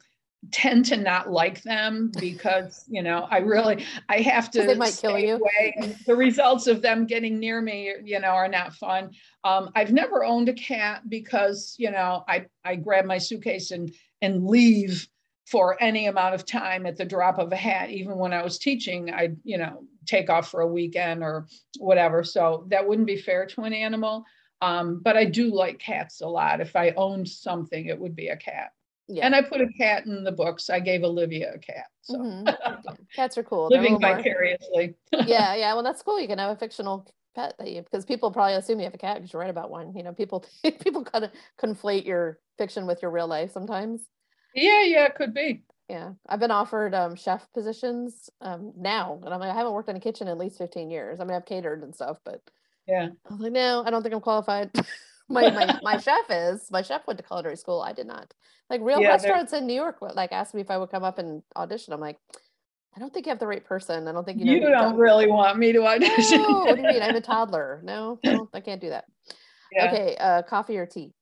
tend 0.51 0.85
to 0.87 0.97
not 0.97 1.31
like 1.31 1.63
them 1.63 2.11
because 2.21 2.85
you 2.89 3.03
know 3.03 3.27
I 3.31 3.39
really 3.39 3.85
I 4.09 4.19
have 4.19 4.51
to 4.53 4.63
they 4.63 4.75
might 4.75 4.99
kill 5.01 5.19
you. 5.19 5.37
Away. 5.37 5.97
The 6.07 6.17
results 6.17 6.67
of 6.67 6.83
them 6.83 7.07
getting 7.07 7.39
near 7.39 7.61
me, 7.61 7.95
you 8.05 8.21
know, 8.21 8.29
are 8.29 8.49
not 8.49 8.75
fun. 8.75 9.11
Um, 9.45 9.71
I've 9.75 9.93
never 9.93 10.25
owned 10.25 10.49
a 10.49 10.55
cat 10.55 11.03
because 11.09 11.75
you 11.79 11.91
know 11.91 12.25
I 12.29 12.47
I 12.65 12.77
grab 12.77 13.05
my 13.05 13.19
suitcase 13.19 13.71
and 13.71 13.93
and 14.23 14.47
leave 14.47 15.09
for 15.47 15.81
any 15.81 16.07
amount 16.07 16.35
of 16.35 16.45
time 16.45 16.87
at 16.87 16.97
the 16.97 17.05
drop 17.05 17.39
of 17.39 17.53
a 17.53 17.57
hat. 17.57 17.91
Even 17.91 18.17
when 18.17 18.33
I 18.33 18.43
was 18.43 18.59
teaching, 18.59 19.13
I'd 19.13 19.37
you 19.45 19.59
know 19.59 19.85
take 20.07 20.31
off 20.31 20.51
for 20.51 20.61
a 20.61 20.67
weekend 20.67 21.23
or 21.23 21.47
whatever. 21.79 22.25
So 22.25 22.65
that 22.69 22.87
wouldn't 22.87 23.07
be 23.07 23.17
fair 23.17 23.47
to 23.47 23.63
an 23.63 23.73
animal. 23.73 24.25
Um, 24.63 25.01
but 25.03 25.17
I 25.17 25.25
do 25.25 25.55
like 25.55 25.79
cats 25.79 26.21
a 26.21 26.27
lot. 26.27 26.61
If 26.61 26.77
I 26.77 26.91
owned 26.97 27.29
something, 27.29 27.87
it 27.87 27.99
would 27.99 28.17
be 28.17 28.29
a 28.29 28.37
cat. 28.37 28.71
Yeah. 29.09 29.25
And 29.25 29.35
I 29.35 29.43
put 29.43 29.61
a 29.61 29.69
cat 29.79 30.07
in 30.07 30.25
the 30.25 30.33
books. 30.33 30.69
I 30.69 30.81
gave 30.81 31.05
Olivia 31.05 31.55
a 31.55 31.59
cat. 31.59 31.87
So 32.03 32.19
mm-hmm. 32.19 32.95
cats 33.15 33.39
are 33.39 33.45
cool. 33.45 33.69
Living 33.69 34.01
vicariously. 34.01 34.95
yeah, 35.13 35.55
yeah. 35.55 35.75
Well, 35.75 35.83
that's 35.83 36.03
cool. 36.03 36.21
You 36.21 36.27
can 36.27 36.39
have 36.39 36.51
a 36.51 36.59
fictional 36.59 37.07
pet 37.35 37.55
that 37.59 37.71
you 37.71 37.83
because 37.83 38.05
people 38.05 38.31
probably 38.33 38.55
assume 38.55 38.81
you 38.81 38.85
have 38.85 38.95
a 38.95 38.99
cat 38.99 39.17
because 39.17 39.33
you 39.33 39.39
write 39.39 39.51
about 39.51 39.71
one. 39.71 39.95
You 39.95 40.03
know, 40.03 40.13
people 40.13 40.45
people 40.63 41.05
kind 41.05 41.25
of 41.25 41.31
conflate 41.61 42.07
your 42.07 42.41
fiction 42.59 42.87
with 42.87 43.01
your 43.03 43.13
real 43.13 43.29
life 43.29 43.53
sometimes. 43.53 44.03
Yeah, 44.55 44.83
yeah, 44.83 45.05
it 45.05 45.15
could 45.15 45.35
be. 45.35 45.63
Yeah, 45.89 46.13
I've 46.29 46.41
been 46.41 46.51
offered 46.51 46.95
um, 46.95 47.15
chef 47.15 47.47
positions 47.53 48.29
um, 48.41 48.73
now, 48.77 49.21
and 49.25 49.33
I'm 49.33 49.39
like, 49.39 49.53
I 49.53 49.55
haven't 49.55 49.73
worked 49.73 49.89
in 49.89 49.95
a 49.95 50.01
kitchen 50.01 50.27
in 50.27 50.33
at 50.33 50.39
least 50.39 50.59
15 50.59 50.91
years. 50.91 51.21
I 51.21 51.25
mean, 51.25 51.37
I've 51.37 51.47
catered 51.47 51.85
and 51.85 51.95
stuff, 51.95 52.19
but 52.25 52.41
yeah, 52.87 53.09
I 53.29 53.33
was 53.33 53.41
like, 53.41 53.53
no, 53.53 53.83
I 53.87 53.91
don't 53.91 54.03
think 54.03 54.15
I'm 54.15 54.21
qualified. 54.21 54.71
my, 55.29 55.51
my 55.51 55.79
my 55.83 55.97
chef 55.99 56.31
is. 56.31 56.71
My 56.71 56.83
chef 56.83 57.07
went 57.07 57.19
to 57.19 57.25
culinary 57.25 57.57
school. 57.57 57.81
I 57.81 57.93
did 57.93 58.07
not. 58.07 58.33
Like 58.71 58.81
real 58.83 59.01
yeah, 59.01 59.09
restaurants 59.09 59.53
in 59.53 59.67
New 59.67 59.75
York, 59.75 59.99
like 60.01 60.33
asked 60.33 60.55
me 60.55 60.61
if 60.61 60.71
I 60.71 60.79
would 60.79 60.91
come 60.91 61.05
up 61.05 61.19
and 61.19 61.43
audition. 61.55 61.93
I'm 61.93 62.01
like, 62.01 62.19
I 62.97 63.01
don't 63.01 63.13
think 63.13 63.27
you 63.27 63.31
have 63.31 63.39
the 63.39 63.47
right 63.47 63.65
person. 63.65 64.09
I 64.09 64.13
don't 64.13 64.25
think 64.25 64.41
you 64.41 64.47
know. 64.47 64.53
You 64.53 64.61
don't 64.71 64.97
really 64.97 65.27
want 65.27 65.59
me 65.59 65.73
to 65.73 65.87
audition. 65.87 66.43
No, 66.43 66.65
what 66.65 66.77
do 66.77 66.83
you 66.83 66.89
mean? 66.89 67.03
I'm 67.03 67.15
a 67.15 67.21
toddler. 67.23 67.81
No, 67.85 68.19
no, 68.25 68.49
I 68.55 68.61
can't 68.61 68.81
do 68.81 68.89
that. 68.89 69.05
Yeah. 69.73 69.87
Okay, 69.87 70.17
uh, 70.19 70.43
coffee 70.43 70.79
or 70.79 70.87
tea? 70.87 71.13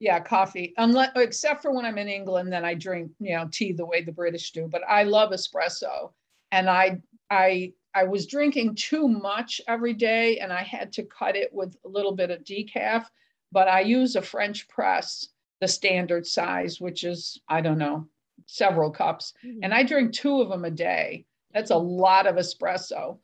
Yeah, 0.00 0.18
coffee. 0.18 0.72
Unless, 0.78 1.10
except 1.16 1.62
for 1.62 1.72
when 1.72 1.84
I'm 1.84 1.98
in 1.98 2.08
England, 2.08 2.52
then 2.52 2.64
I 2.64 2.74
drink, 2.74 3.12
you 3.20 3.36
know, 3.36 3.48
tea 3.52 3.72
the 3.72 3.84
way 3.84 4.02
the 4.02 4.12
British 4.12 4.50
do. 4.50 4.66
But 4.66 4.82
I 4.88 5.04
love 5.04 5.30
espresso, 5.30 6.12
and 6.50 6.68
I, 6.68 7.00
I, 7.28 7.74
I 7.94 8.04
was 8.04 8.26
drinking 8.26 8.76
too 8.76 9.08
much 9.08 9.60
every 9.66 9.94
day, 9.94 10.38
and 10.38 10.52
I 10.52 10.62
had 10.62 10.92
to 10.94 11.02
cut 11.02 11.36
it 11.36 11.52
with 11.52 11.76
a 11.84 11.88
little 11.88 12.14
bit 12.14 12.30
of 12.30 12.44
decaf. 12.44 13.06
But 13.52 13.68
I 13.68 13.80
use 13.80 14.16
a 14.16 14.22
French 14.22 14.68
press, 14.68 15.28
the 15.60 15.68
standard 15.68 16.26
size, 16.26 16.80
which 16.80 17.04
is 17.04 17.40
I 17.48 17.60
don't 17.60 17.78
know, 17.78 18.06
several 18.46 18.90
cups, 18.90 19.34
mm-hmm. 19.44 19.60
and 19.62 19.74
I 19.74 19.82
drink 19.82 20.12
two 20.12 20.40
of 20.40 20.48
them 20.48 20.64
a 20.64 20.70
day. 20.70 21.26
That's 21.52 21.70
a 21.70 21.76
lot 21.76 22.26
of 22.26 22.36
espresso. 22.36 23.18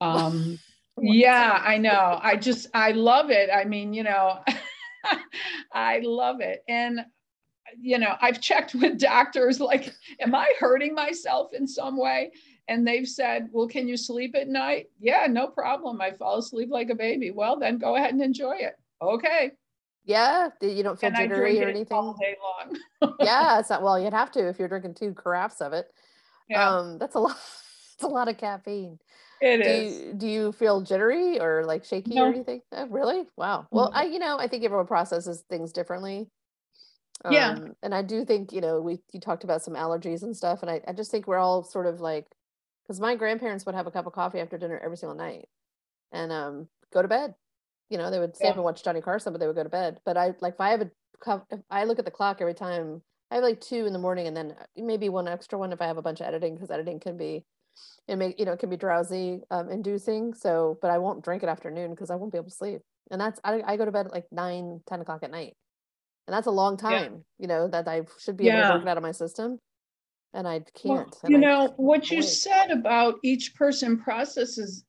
Um, 0.00 0.58
yeah, 1.00 1.60
I 1.64 1.78
know. 1.78 2.20
I 2.22 2.36
just 2.36 2.68
I 2.72 2.92
love 2.92 3.30
it. 3.30 3.50
I 3.52 3.64
mean, 3.64 3.92
you 3.92 4.04
know. 4.04 4.40
I 5.72 6.00
love 6.04 6.40
it. 6.40 6.62
And, 6.68 7.04
you 7.78 7.98
know, 7.98 8.14
I've 8.20 8.40
checked 8.40 8.74
with 8.74 8.98
doctors 8.98 9.60
like, 9.60 9.92
am 10.20 10.34
I 10.34 10.52
hurting 10.58 10.94
myself 10.94 11.52
in 11.52 11.66
some 11.66 11.98
way? 11.98 12.32
And 12.68 12.86
they've 12.86 13.06
said, 13.06 13.48
well, 13.52 13.68
can 13.68 13.86
you 13.88 13.96
sleep 13.96 14.34
at 14.34 14.48
night? 14.48 14.86
Yeah, 14.98 15.26
no 15.28 15.48
problem. 15.48 16.00
I 16.00 16.12
fall 16.12 16.38
asleep 16.38 16.70
like 16.70 16.90
a 16.90 16.94
baby. 16.94 17.30
Well, 17.30 17.58
then 17.58 17.78
go 17.78 17.96
ahead 17.96 18.14
and 18.14 18.22
enjoy 18.22 18.56
it. 18.58 18.74
Okay. 19.02 19.52
Yeah, 20.06 20.48
you 20.60 20.82
don't 20.82 20.98
feel 20.98 21.08
and 21.08 21.16
jittery 21.16 21.62
or 21.62 21.68
anything 21.68 21.96
all 21.96 22.16
day 22.20 22.36
long. 22.42 23.14
yeah, 23.20 23.58
it's 23.58 23.70
not 23.70 23.82
well. 23.82 23.98
You'd 23.98 24.12
have 24.12 24.30
to 24.32 24.48
if 24.48 24.58
you're 24.58 24.68
drinking 24.68 24.94
two 24.94 25.14
carafes 25.14 25.60
of 25.60 25.72
it. 25.72 25.86
Yeah. 26.48 26.68
Um, 26.68 26.98
that's 26.98 27.14
a 27.14 27.20
lot. 27.20 27.36
It's 27.94 28.02
a 28.02 28.08
lot 28.08 28.26
of 28.26 28.38
caffeine. 28.38 28.98
It 29.40 29.62
do 29.62 29.68
is. 29.70 30.00
You, 30.00 30.14
do 30.14 30.26
you 30.26 30.52
feel 30.52 30.80
jittery 30.80 31.40
or 31.40 31.64
like 31.64 31.84
shaky 31.84 32.16
no. 32.16 32.24
or 32.24 32.28
anything? 32.28 32.60
Oh, 32.72 32.88
really? 32.88 33.22
Wow. 33.36 33.68
Well, 33.70 33.92
I, 33.94 34.06
you 34.06 34.18
know, 34.18 34.36
I 34.36 34.48
think 34.48 34.64
everyone 34.64 34.88
processes 34.88 35.44
things 35.48 35.70
differently. 35.70 36.26
Um, 37.24 37.32
yeah. 37.32 37.56
And 37.84 37.94
I 37.94 38.02
do 38.02 38.24
think, 38.24 38.52
you 38.52 38.60
know, 38.60 38.80
we, 38.80 38.98
you 39.12 39.20
talked 39.20 39.44
about 39.44 39.62
some 39.62 39.74
allergies 39.74 40.24
and 40.24 40.36
stuff. 40.36 40.62
And 40.62 40.70
I, 40.72 40.80
I 40.88 40.92
just 40.92 41.12
think 41.12 41.28
we're 41.28 41.38
all 41.38 41.62
sort 41.62 41.86
of 41.86 42.00
like, 42.00 42.26
because 42.84 43.00
my 43.00 43.16
grandparents 43.16 43.64
would 43.66 43.74
have 43.74 43.86
a 43.86 43.90
cup 43.90 44.06
of 44.06 44.12
coffee 44.12 44.40
after 44.40 44.58
dinner 44.58 44.80
every 44.82 44.96
single 44.96 45.16
night 45.16 45.48
and 46.12 46.30
um, 46.30 46.68
go 46.92 47.02
to 47.02 47.08
bed. 47.08 47.34
You 47.90 47.98
know, 47.98 48.10
they 48.10 48.18
would 48.18 48.34
stay 48.34 48.46
yeah. 48.46 48.50
up 48.50 48.56
and 48.56 48.64
watch 48.64 48.82
Johnny 48.82 49.00
Carson, 49.00 49.32
but 49.32 49.40
they 49.40 49.46
would 49.46 49.56
go 49.56 49.62
to 49.62 49.68
bed. 49.68 49.98
But 50.04 50.16
I, 50.16 50.34
like, 50.40 50.54
if 50.54 50.60
I 50.60 50.70
have 50.70 50.80
a 50.80 50.90
cup, 51.22 51.46
if 51.50 51.60
I 51.70 51.84
look 51.84 51.98
at 51.98 52.04
the 52.04 52.10
clock 52.10 52.38
every 52.40 52.54
time, 52.54 53.02
I 53.30 53.36
have 53.36 53.44
like 53.44 53.60
two 53.60 53.86
in 53.86 53.92
the 53.92 53.98
morning 53.98 54.26
and 54.26 54.36
then 54.36 54.54
uh, 54.58 54.64
maybe 54.76 55.08
one 55.08 55.28
extra 55.28 55.58
one 55.58 55.72
if 55.72 55.80
I 55.80 55.86
have 55.86 55.98
a 55.98 56.02
bunch 56.02 56.20
of 56.20 56.26
editing, 56.26 56.54
because 56.54 56.70
editing 56.70 57.00
can 57.00 57.16
be 57.16 57.44
it 58.06 58.16
may 58.16 58.34
you 58.38 58.44
know 58.44 58.52
it 58.52 58.58
can 58.58 58.70
be 58.70 58.76
drowsy 58.76 59.40
um, 59.50 59.70
inducing 59.70 60.34
so 60.34 60.78
but 60.80 60.90
i 60.90 60.98
won't 60.98 61.24
drink 61.24 61.42
it 61.42 61.48
afternoon 61.48 61.90
because 61.90 62.10
i 62.10 62.14
won't 62.14 62.32
be 62.32 62.38
able 62.38 62.48
to 62.48 62.54
sleep 62.54 62.80
and 63.10 63.20
that's 63.20 63.40
I, 63.44 63.62
I 63.66 63.76
go 63.76 63.84
to 63.84 63.92
bed 63.92 64.06
at 64.06 64.12
like 64.12 64.26
9 64.30 64.80
10 64.86 65.00
o'clock 65.00 65.22
at 65.22 65.30
night 65.30 65.56
and 66.26 66.34
that's 66.34 66.46
a 66.46 66.52
long 66.52 66.76
time 66.76 67.12
yeah. 67.12 67.18
you 67.38 67.48
know 67.48 67.68
that 67.68 67.88
i 67.88 68.02
should 68.18 68.36
be 68.36 68.48
able 68.48 68.62
to 68.62 68.74
work 68.74 68.82
it 68.82 68.88
out 68.88 68.96
of 68.96 69.02
my 69.02 69.12
system 69.12 69.58
and 70.34 70.46
i 70.46 70.60
can't 70.74 71.16
well, 71.22 71.30
you 71.30 71.38
know 71.38 71.72
what 71.76 72.10
you 72.10 72.22
said 72.22 72.70
about 72.70 73.14
each 73.22 73.54
person 73.54 73.98
processes 73.98 74.84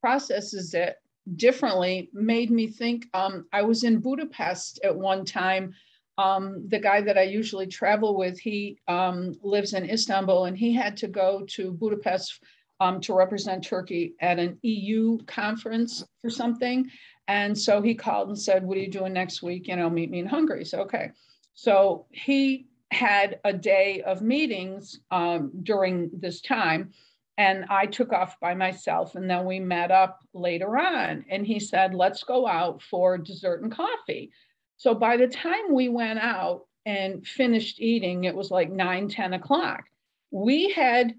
processes 0.00 0.74
it 0.74 0.96
differently 1.36 2.08
made 2.12 2.50
me 2.50 2.66
think 2.66 3.06
um, 3.14 3.46
i 3.52 3.62
was 3.62 3.84
in 3.84 3.98
budapest 3.98 4.80
at 4.84 4.94
one 4.94 5.24
time 5.24 5.74
um, 6.18 6.64
the 6.66 6.80
guy 6.80 7.00
that 7.00 7.16
I 7.16 7.22
usually 7.22 7.68
travel 7.68 8.18
with, 8.18 8.40
he 8.40 8.80
um, 8.88 9.38
lives 9.40 9.72
in 9.72 9.88
Istanbul 9.88 10.46
and 10.46 10.58
he 10.58 10.74
had 10.74 10.96
to 10.98 11.06
go 11.06 11.44
to 11.50 11.70
Budapest 11.70 12.42
um, 12.80 13.00
to 13.02 13.14
represent 13.14 13.64
Turkey 13.64 14.14
at 14.20 14.38
an 14.38 14.58
EU 14.62 15.18
conference 15.26 16.04
for 16.20 16.28
something. 16.28 16.90
And 17.28 17.56
so 17.56 17.80
he 17.80 17.94
called 17.94 18.28
and 18.28 18.38
said, 18.38 18.64
What 18.64 18.76
are 18.76 18.80
you 18.80 18.90
doing 18.90 19.12
next 19.12 19.42
week? 19.42 19.68
You 19.68 19.76
know, 19.76 19.88
meet 19.88 20.10
me 20.10 20.18
in 20.18 20.26
Hungary. 20.26 20.64
So, 20.64 20.80
okay. 20.80 21.12
So 21.54 22.06
he 22.10 22.66
had 22.90 23.40
a 23.44 23.52
day 23.52 24.02
of 24.02 24.22
meetings 24.22 25.00
um, 25.10 25.50
during 25.62 26.10
this 26.12 26.40
time. 26.40 26.92
And 27.36 27.64
I 27.68 27.86
took 27.86 28.12
off 28.12 28.40
by 28.40 28.54
myself. 28.54 29.14
And 29.14 29.30
then 29.30 29.44
we 29.44 29.60
met 29.60 29.90
up 29.90 30.20
later 30.34 30.76
on. 30.76 31.24
And 31.30 31.46
he 31.46 31.60
said, 31.60 31.94
Let's 31.94 32.24
go 32.24 32.46
out 32.46 32.82
for 32.82 33.16
dessert 33.18 33.62
and 33.62 33.70
coffee. 33.70 34.32
So 34.76 34.94
by 34.94 35.16
the 35.16 35.28
time 35.28 35.72
we 35.72 35.88
went 35.88 36.18
out 36.18 36.66
and 36.86 37.26
finished 37.26 37.80
eating, 37.80 38.24
it 38.24 38.34
was 38.34 38.50
like 38.50 38.70
9, 38.70 39.08
10 39.08 39.34
o'clock. 39.34 39.84
We 40.30 40.70
had 40.70 41.14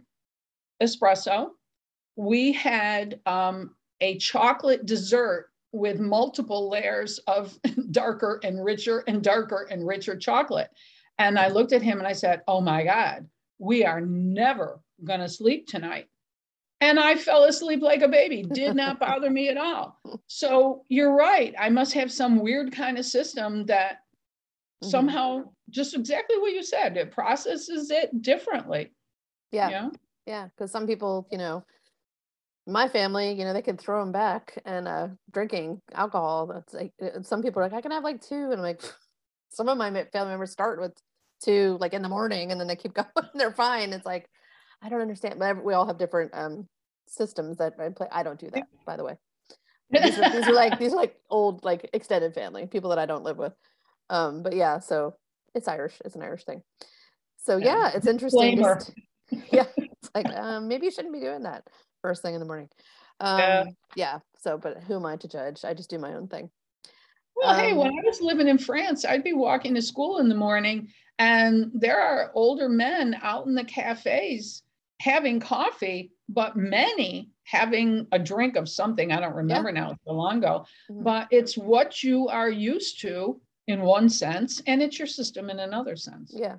espresso. 0.81 1.49
We 2.15 2.51
had 2.53 3.19
um, 3.25 3.75
a 4.01 4.17
chocolate 4.17 4.85
dessert 4.85 5.49
with 5.71 5.99
multiple 5.99 6.69
layers 6.69 7.19
of 7.27 7.57
darker 7.91 8.39
and 8.43 8.63
richer 8.63 9.03
and 9.07 9.23
darker 9.23 9.67
and 9.69 9.85
richer 9.85 10.17
chocolate. 10.17 10.69
And 11.19 11.37
I 11.37 11.49
looked 11.49 11.73
at 11.73 11.81
him 11.81 11.99
and 11.99 12.07
I 12.07 12.13
said, 12.13 12.41
Oh 12.47 12.61
my 12.61 12.83
God, 12.83 13.27
we 13.59 13.85
are 13.85 14.01
never 14.01 14.79
going 15.03 15.19
to 15.19 15.29
sleep 15.29 15.67
tonight. 15.67 16.07
And 16.81 16.97
I 16.97 17.15
fell 17.15 17.43
asleep 17.43 17.81
like 17.81 18.01
a 18.01 18.07
baby, 18.07 18.41
did 18.41 18.73
not 18.75 18.99
bother 19.01 19.29
me 19.29 19.49
at 19.49 19.57
all. 19.57 19.99
So 20.27 20.85
you're 20.87 21.13
right. 21.13 21.53
I 21.59 21.69
must 21.69 21.93
have 21.93 22.11
some 22.11 22.39
weird 22.39 22.71
kind 22.71 22.97
of 22.97 23.05
system 23.05 23.65
that 23.65 23.97
mm-hmm. 24.81 24.89
somehow, 24.89 25.43
just 25.69 25.93
exactly 25.93 26.37
what 26.39 26.53
you 26.53 26.63
said, 26.63 26.95
it 26.95 27.11
processes 27.11 27.91
it 27.91 28.21
differently. 28.21 28.93
Yeah. 29.51 29.67
You 29.67 29.75
know? 29.75 29.91
Yeah, 30.25 30.47
because 30.47 30.71
some 30.71 30.87
people, 30.87 31.27
you 31.31 31.37
know, 31.37 31.65
my 32.65 32.87
family, 32.87 33.33
you 33.33 33.43
know, 33.43 33.51
they 33.51 33.61
can 33.61 33.77
throw 33.77 33.99
them 33.99 34.11
back 34.13 34.61
and 34.63 34.87
uh, 34.87 35.07
drinking 35.31 35.81
alcohol. 35.93 36.47
That's 36.47 36.73
like 36.73 36.93
uh, 37.01 37.23
some 37.23 37.41
people 37.41 37.61
are 37.61 37.65
like, 37.65 37.73
I 37.73 37.81
can 37.81 37.91
have 37.91 38.03
like 38.03 38.21
two, 38.21 38.35
and 38.35 38.53
I'm 38.53 38.61
like, 38.61 38.81
some 39.49 39.67
of 39.67 39.77
my 39.77 39.91
family 40.13 40.29
members 40.29 40.51
start 40.51 40.79
with 40.79 40.93
two, 41.43 41.77
like 41.79 41.93
in 41.93 42.01
the 42.01 42.09
morning, 42.09 42.51
and 42.51 42.59
then 42.59 42.67
they 42.67 42.75
keep 42.75 42.93
going. 42.95 43.07
they're 43.33 43.51
fine. 43.51 43.93
It's 43.93 44.05
like, 44.05 44.29
I 44.81 44.89
don't 44.89 45.01
understand. 45.01 45.39
But 45.39 45.63
we 45.63 45.73
all 45.73 45.87
have 45.87 45.97
different 45.97 46.31
um, 46.33 46.67
systems 47.07 47.57
that 47.57 47.73
I 47.79 47.89
play. 47.89 48.07
I 48.11 48.23
don't 48.23 48.39
do 48.39 48.49
that, 48.51 48.63
by 48.85 48.97
the 48.97 49.03
way. 49.03 49.15
These 49.91 50.19
are, 50.19 50.29
these 50.29 50.47
are 50.47 50.53
like 50.53 50.77
these 50.77 50.93
are 50.93 50.97
like 50.97 51.15
old 51.29 51.63
like 51.63 51.89
extended 51.93 52.33
family 52.35 52.67
people 52.67 52.91
that 52.91 52.99
I 52.99 53.05
don't 53.05 53.23
live 53.23 53.37
with. 53.37 53.53
Um, 54.09 54.43
but 54.43 54.55
yeah, 54.55 54.79
so 54.79 55.15
it's 55.55 55.67
Irish. 55.67 55.99
It's 56.05 56.15
an 56.15 56.21
Irish 56.21 56.45
thing. 56.45 56.61
So 57.37 57.57
yeah, 57.57 57.91
it's 57.93 58.07
interesting. 58.07 58.57
Just, 58.57 58.91
yeah, 59.51 59.65
it's 59.77 60.09
like 60.13 60.27
um, 60.29 60.67
maybe 60.67 60.85
you 60.85 60.91
shouldn't 60.91 61.13
be 61.13 61.19
doing 61.19 61.43
that 61.43 61.63
first 62.01 62.21
thing 62.21 62.33
in 62.33 62.39
the 62.39 62.45
morning. 62.45 62.69
Um, 63.19 63.39
yeah. 63.39 63.65
yeah. 63.95 64.19
So, 64.39 64.57
but 64.57 64.83
who 64.83 64.95
am 64.95 65.05
I 65.05 65.17
to 65.17 65.27
judge? 65.27 65.65
I 65.65 65.73
just 65.73 65.89
do 65.89 65.97
my 65.97 66.13
own 66.13 66.27
thing. 66.27 66.49
Well, 67.35 67.49
um, 67.51 67.59
hey, 67.59 67.73
when 67.73 67.87
I 67.87 68.01
was 68.03 68.21
living 68.21 68.47
in 68.47 68.57
France, 68.57 69.05
I'd 69.05 69.23
be 69.23 69.33
walking 69.33 69.75
to 69.75 69.81
school 69.81 70.19
in 70.19 70.29
the 70.29 70.35
morning, 70.35 70.89
and 71.19 71.69
there 71.73 72.01
are 72.01 72.31
older 72.33 72.69
men 72.69 73.17
out 73.21 73.45
in 73.45 73.53
the 73.53 73.63
cafes 73.63 74.63
having 75.01 75.39
coffee, 75.39 76.11
but 76.29 76.55
many 76.55 77.29
having 77.43 78.07
a 78.11 78.19
drink 78.19 78.55
of 78.55 78.67
something. 78.69 79.11
I 79.11 79.19
don't 79.19 79.35
remember 79.35 79.69
yeah. 79.69 79.81
now, 79.81 79.91
it's 79.91 80.03
so 80.05 80.13
long 80.13 80.37
ago, 80.37 80.65
mm-hmm. 80.89 81.03
but 81.03 81.27
it's 81.31 81.57
what 81.57 82.03
you 82.03 82.27
are 82.29 82.49
used 82.49 83.01
to 83.01 83.39
in 83.67 83.81
one 83.81 84.09
sense, 84.09 84.61
and 84.65 84.81
it's 84.81 84.97
your 84.97 85.07
system 85.07 85.49
in 85.49 85.59
another 85.59 85.95
sense. 85.95 86.33
Yeah. 86.35 86.55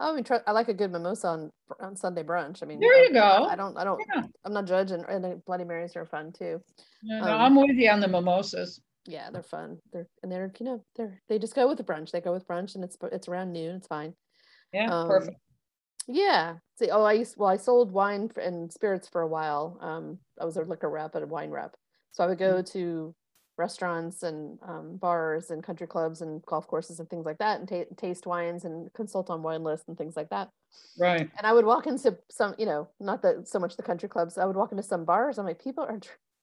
I 0.00 0.14
mean, 0.14 0.24
try, 0.24 0.40
I 0.46 0.52
like 0.52 0.68
a 0.68 0.74
good 0.74 0.90
mimosa 0.90 1.28
on 1.28 1.52
on 1.78 1.94
Sunday 1.94 2.22
brunch. 2.22 2.62
I 2.62 2.66
mean, 2.66 2.80
there 2.80 3.04
you 3.04 3.10
I, 3.10 3.12
go. 3.12 3.44
I 3.44 3.54
don't, 3.54 3.76
I 3.76 3.84
don't, 3.84 4.02
yeah. 4.14 4.22
I'm 4.44 4.54
not 4.54 4.64
judging. 4.64 5.04
And 5.06 5.44
Bloody 5.44 5.64
Marys 5.64 5.94
are 5.94 6.06
fun 6.06 6.32
too. 6.32 6.60
No, 7.02 7.20
no 7.20 7.32
um, 7.34 7.40
I'm 7.40 7.54
with 7.54 7.76
you 7.76 7.90
on 7.90 8.00
the 8.00 8.08
mimosas. 8.08 8.80
Yeah, 9.06 9.30
they're 9.30 9.42
fun. 9.42 9.78
They're 9.92 10.08
and 10.22 10.30
they're 10.30 10.52
you 10.58 10.66
know 10.66 10.84
they're 10.96 11.20
they 11.28 11.38
just 11.38 11.54
go 11.54 11.68
with 11.68 11.78
the 11.78 11.84
brunch. 11.84 12.10
They 12.10 12.20
go 12.20 12.32
with 12.32 12.46
brunch, 12.46 12.74
and 12.74 12.84
it's 12.84 12.96
it's 13.12 13.28
around 13.28 13.52
noon. 13.52 13.76
It's 13.76 13.86
fine. 13.86 14.14
Yeah, 14.72 14.90
um, 14.90 15.08
perfect. 15.08 15.36
Yeah. 16.06 16.56
See, 16.78 16.90
oh, 16.90 17.02
I 17.02 17.14
used 17.14 17.34
well, 17.36 17.48
I 17.48 17.56
sold 17.56 17.92
wine 17.92 18.30
and 18.40 18.72
spirits 18.72 19.08
for 19.08 19.22
a 19.22 19.28
while. 19.28 19.78
Um, 19.80 20.18
I 20.40 20.44
was 20.44 20.56
a 20.56 20.62
liquor 20.62 20.90
rep 20.90 21.14
and 21.14 21.24
a 21.24 21.26
wine 21.26 21.50
rep, 21.50 21.74
so 22.12 22.24
I 22.24 22.26
would 22.26 22.38
go 22.38 22.54
mm-hmm. 22.54 22.78
to 22.78 23.14
restaurants 23.60 24.22
and 24.22 24.58
um, 24.66 24.96
bars 24.96 25.50
and 25.50 25.62
country 25.62 25.86
clubs 25.86 26.22
and 26.22 26.42
golf 26.46 26.66
courses 26.66 26.98
and 26.98 27.08
things 27.10 27.26
like 27.26 27.36
that 27.38 27.60
and 27.60 27.68
t- 27.68 27.84
taste 27.96 28.26
wines 28.26 28.64
and 28.64 28.92
consult 28.94 29.28
on 29.28 29.42
wine 29.42 29.62
lists 29.62 29.86
and 29.86 29.98
things 29.98 30.16
like 30.16 30.30
that 30.30 30.48
right 30.98 31.28
and 31.36 31.46
i 31.46 31.52
would 31.52 31.66
walk 31.66 31.86
into 31.86 32.16
some 32.30 32.54
you 32.58 32.64
know 32.64 32.88
not 33.00 33.20
that 33.20 33.46
so 33.46 33.58
much 33.58 33.76
the 33.76 33.82
country 33.82 34.08
clubs 34.08 34.38
i 34.38 34.46
would 34.46 34.56
walk 34.56 34.72
into 34.72 34.82
some 34.82 35.04
bars 35.04 35.36
i'm 35.36 35.44
like 35.44 35.62
people 35.62 35.84
are 35.84 36.00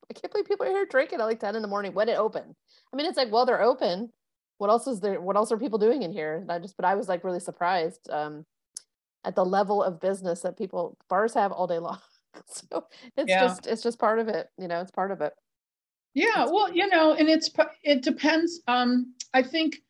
i 0.10 0.14
can't 0.14 0.32
believe 0.32 0.48
people 0.48 0.66
are 0.66 0.70
here 0.70 0.86
drinking 0.86 1.20
at 1.20 1.26
like 1.26 1.40
10 1.40 1.56
in 1.56 1.62
the 1.62 1.68
morning 1.68 1.94
when 1.94 2.10
it 2.10 2.18
open 2.18 2.56
i 2.94 2.96
mean 2.96 3.06
it's 3.06 3.18
like 3.18 3.32
well 3.32 3.46
they're 3.46 3.62
open 3.62 4.12
what 4.58 4.70
else 4.70 4.88
is 4.88 5.00
there 5.00 5.22
what 5.22 5.36
else 5.36 5.52
are 5.52 5.58
people 5.58 5.80
doing 5.80 6.04
in 6.04 6.12
here 6.12 6.36
and 6.36 6.52
i 6.52 6.60
just 6.60 6.76
but 6.78 6.86
i 6.86 6.96
was 6.96 7.08
like 7.08 7.24
really 7.24 7.40
surprised 7.40 8.10
um, 8.10 8.46
at 9.24 9.36
the 9.36 9.46
level 9.46 9.84
of 9.84 10.00
business 10.00 10.42
that 10.42 10.58
people 10.58 10.98
bars 11.10 11.34
have 11.34 11.52
all 11.52 11.68
day 11.68 11.80
long 11.80 12.00
so 12.48 12.86
it's 13.18 13.30
yeah. 13.30 13.42
just 13.42 13.68
it's 13.68 13.84
just 13.84 14.00
part 14.00 14.20
of 14.20 14.28
it 14.28 14.50
you 14.58 14.68
know 14.68 14.82
it's 14.82 14.92
part 14.92 15.12
of 15.12 15.22
it 15.22 15.34
yeah, 16.18 16.48
well, 16.50 16.74
you 16.74 16.88
know, 16.88 17.14
and 17.14 17.30
it's 17.30 17.52
it 17.84 18.02
depends. 18.02 18.62
Um, 18.68 19.14
I 19.36 19.44
think 19.44 19.84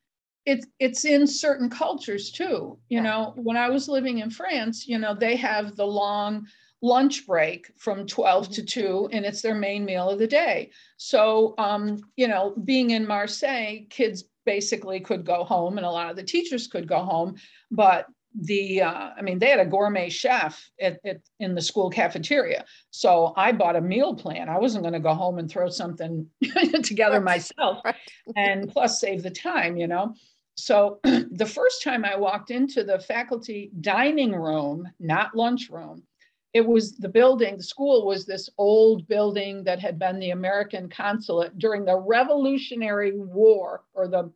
it's 0.45 0.67
it's 0.77 1.05
in 1.05 1.25
certain 1.25 1.69
cultures 1.69 2.31
too. 2.31 2.77
You 2.89 2.97
yeah. 2.97 3.01
know, 3.01 3.33
when 3.37 3.55
I 3.55 3.69
was 3.69 3.87
living 3.87 4.17
in 4.17 4.29
France, 4.29 4.89
you 4.89 4.97
know, 4.97 5.15
they 5.15 5.37
have 5.37 5.77
the 5.77 5.85
long 5.87 6.45
lunch 6.81 7.25
break 7.25 7.71
from 7.77 8.05
12 8.05 8.45
mm-hmm. 8.45 8.53
to 8.53 8.63
2 8.63 9.09
and 9.11 9.25
it's 9.25 9.41
their 9.41 9.55
main 9.55 9.85
meal 9.85 10.09
of 10.09 10.19
the 10.19 10.27
day. 10.27 10.71
So 10.97 11.55
um, 11.57 11.99
you 12.15 12.27
know 12.27 12.53
being 12.63 12.91
in 12.91 13.07
marseille 13.07 13.79
kids 13.89 14.25
basically 14.45 14.99
could 14.99 15.25
go 15.25 15.43
home 15.43 15.77
and 15.77 15.85
a 15.85 15.91
lot 15.91 16.09
of 16.09 16.15
the 16.15 16.23
teachers 16.23 16.67
could 16.67 16.87
go 16.87 16.99
home 16.99 17.35
but 17.69 18.05
the 18.41 18.81
uh, 18.81 19.09
i 19.17 19.21
mean 19.21 19.39
they 19.39 19.49
had 19.49 19.59
a 19.59 19.65
gourmet 19.65 20.09
chef 20.09 20.69
at, 20.79 20.99
at, 21.05 21.17
in 21.39 21.55
the 21.55 21.61
school 21.61 21.89
cafeteria. 21.89 22.63
So 22.91 23.33
i 23.35 23.51
bought 23.51 23.75
a 23.75 23.81
meal 23.81 24.15
plan. 24.15 24.47
I 24.49 24.59
wasn't 24.59 24.83
going 24.83 24.93
to 24.93 24.99
go 24.99 25.13
home 25.13 25.39
and 25.39 25.49
throw 25.49 25.69
something 25.69 26.27
together 26.83 27.19
myself 27.19 27.81
and 28.35 28.69
plus 28.69 29.01
save 29.01 29.23
the 29.23 29.31
time 29.31 29.75
you 29.77 29.87
know? 29.87 30.13
So 30.55 30.99
the 31.03 31.51
first 31.51 31.83
time 31.83 32.05
i 32.05 32.15
walked 32.15 32.51
into 32.51 32.83
the 32.83 32.99
faculty 32.99 33.71
dining 33.81 34.33
room 34.33 34.87
not 34.99 35.35
lunchroom 35.35 36.03
it 36.57 36.65
was 36.65 36.97
the 36.97 37.07
building 37.07 37.55
the 37.55 37.63
school 37.63 38.05
was 38.05 38.25
this 38.25 38.49
old 38.57 39.07
building 39.07 39.63
that 39.63 39.79
had 39.79 39.99
been 39.99 40.17
the 40.19 40.31
american 40.31 40.89
consulate 40.89 41.57
during 41.59 41.85
the 41.85 41.95
revolutionary 41.95 43.13
war 43.15 43.83
or 43.93 44.07
the 44.07 44.31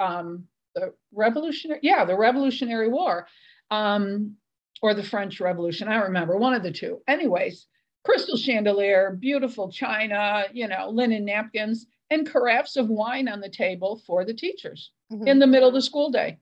um, 0.00 0.44
the 0.74 0.92
revolutionary 1.12 1.80
yeah 1.82 2.04
the 2.04 2.16
revolutionary 2.16 2.88
war 2.88 3.26
um, 3.70 4.34
or 4.80 4.94
the 4.94 5.02
french 5.02 5.38
revolution 5.40 5.88
i 5.88 5.96
remember 5.96 6.36
one 6.36 6.54
of 6.54 6.62
the 6.62 6.72
two. 6.72 7.00
Anyways 7.06 7.66
crystal 8.04 8.36
chandelier 8.36 9.16
beautiful 9.18 9.70
china 9.70 10.44
you 10.52 10.68
know 10.68 10.88
linen 10.88 11.24
napkins 11.24 11.86
and 12.10 12.26
carafes 12.30 12.76
of 12.76 12.88
wine 12.88 13.28
on 13.28 13.40
the 13.40 13.48
table 13.48 14.00
for 14.06 14.24
the 14.24 14.34
teachers 14.34 14.92
mm-hmm. 15.12 15.26
in 15.26 15.38
the 15.38 15.46
middle 15.46 15.68
of 15.68 15.74
the 15.74 15.82
school 15.82 16.10
day. 16.10 16.38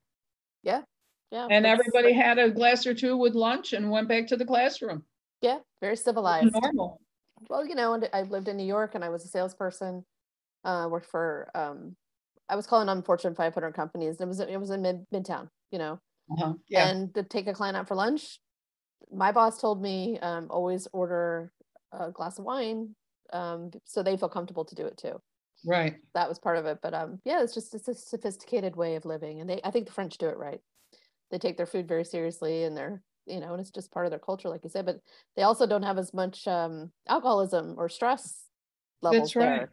Yeah 0.62 0.82
yeah 1.34 1.48
and 1.50 1.66
everybody 1.66 2.12
had 2.12 2.38
a 2.38 2.50
glass 2.50 2.86
or 2.86 2.94
two 2.94 3.16
with 3.16 3.34
lunch 3.34 3.72
and 3.72 3.90
went 3.90 4.08
back 4.08 4.26
to 4.28 4.36
the 4.36 4.44
classroom 4.44 5.02
yeah 5.44 5.58
very 5.80 5.96
civilized 5.96 6.52
normal 6.52 7.00
well 7.48 7.64
you 7.66 7.74
know 7.74 7.94
and 7.94 8.08
i 8.12 8.22
lived 8.22 8.48
in 8.48 8.56
new 8.56 8.66
york 8.66 8.94
and 8.94 9.04
i 9.04 9.08
was 9.08 9.24
a 9.24 9.28
salesperson 9.28 10.04
uh, 10.64 10.88
worked 10.90 11.06
for 11.06 11.50
um, 11.54 11.94
I 12.48 12.56
was 12.56 12.66
calling 12.66 12.88
on 12.88 13.02
Fortune 13.02 13.34
500 13.34 13.74
companies. 13.74 14.20
It 14.20 14.26
was 14.28 14.40
it 14.40 14.60
was 14.60 14.70
in 14.70 14.82
mid 14.82 15.04
midtown, 15.12 15.48
you 15.70 15.78
know. 15.78 16.00
Uh-huh. 16.30 16.54
Yeah. 16.68 16.88
And 16.88 17.14
to 17.14 17.22
take 17.22 17.46
a 17.46 17.52
client 17.52 17.76
out 17.76 17.88
for 17.88 17.94
lunch, 17.94 18.38
my 19.12 19.32
boss 19.32 19.60
told 19.60 19.82
me 19.82 20.18
um, 20.20 20.48
always 20.50 20.88
order 20.92 21.52
a 21.92 22.10
glass 22.10 22.38
of 22.38 22.44
wine, 22.44 22.94
um, 23.32 23.70
so 23.84 24.02
they 24.02 24.16
feel 24.16 24.28
comfortable 24.28 24.64
to 24.64 24.74
do 24.74 24.86
it 24.86 24.96
too. 24.96 25.20
Right. 25.66 25.96
That 26.14 26.28
was 26.28 26.38
part 26.38 26.58
of 26.58 26.66
it, 26.66 26.78
but 26.82 26.94
um, 26.94 27.20
yeah, 27.24 27.42
it's 27.42 27.54
just 27.54 27.74
it's 27.74 27.88
a 27.88 27.94
sophisticated 27.94 28.76
way 28.76 28.96
of 28.96 29.04
living, 29.04 29.40
and 29.40 29.48
they 29.48 29.60
I 29.64 29.70
think 29.70 29.86
the 29.86 29.92
French 29.92 30.18
do 30.18 30.28
it 30.28 30.36
right. 30.36 30.60
They 31.30 31.38
take 31.38 31.56
their 31.56 31.66
food 31.66 31.88
very 31.88 32.04
seriously, 32.04 32.64
and 32.64 32.76
they're 32.76 33.02
you 33.26 33.40
know, 33.40 33.52
and 33.52 33.60
it's 33.60 33.70
just 33.70 33.92
part 33.92 34.06
of 34.06 34.10
their 34.10 34.18
culture, 34.18 34.48
like 34.48 34.64
you 34.64 34.70
said. 34.70 34.86
But 34.86 35.00
they 35.36 35.42
also 35.42 35.66
don't 35.66 35.82
have 35.82 35.98
as 35.98 36.12
much 36.12 36.46
um, 36.46 36.90
alcoholism 37.08 37.74
or 37.78 37.88
stress 37.88 38.44
levels 39.02 39.32
That's 39.32 39.36
right. 39.36 39.44
there. 39.44 39.72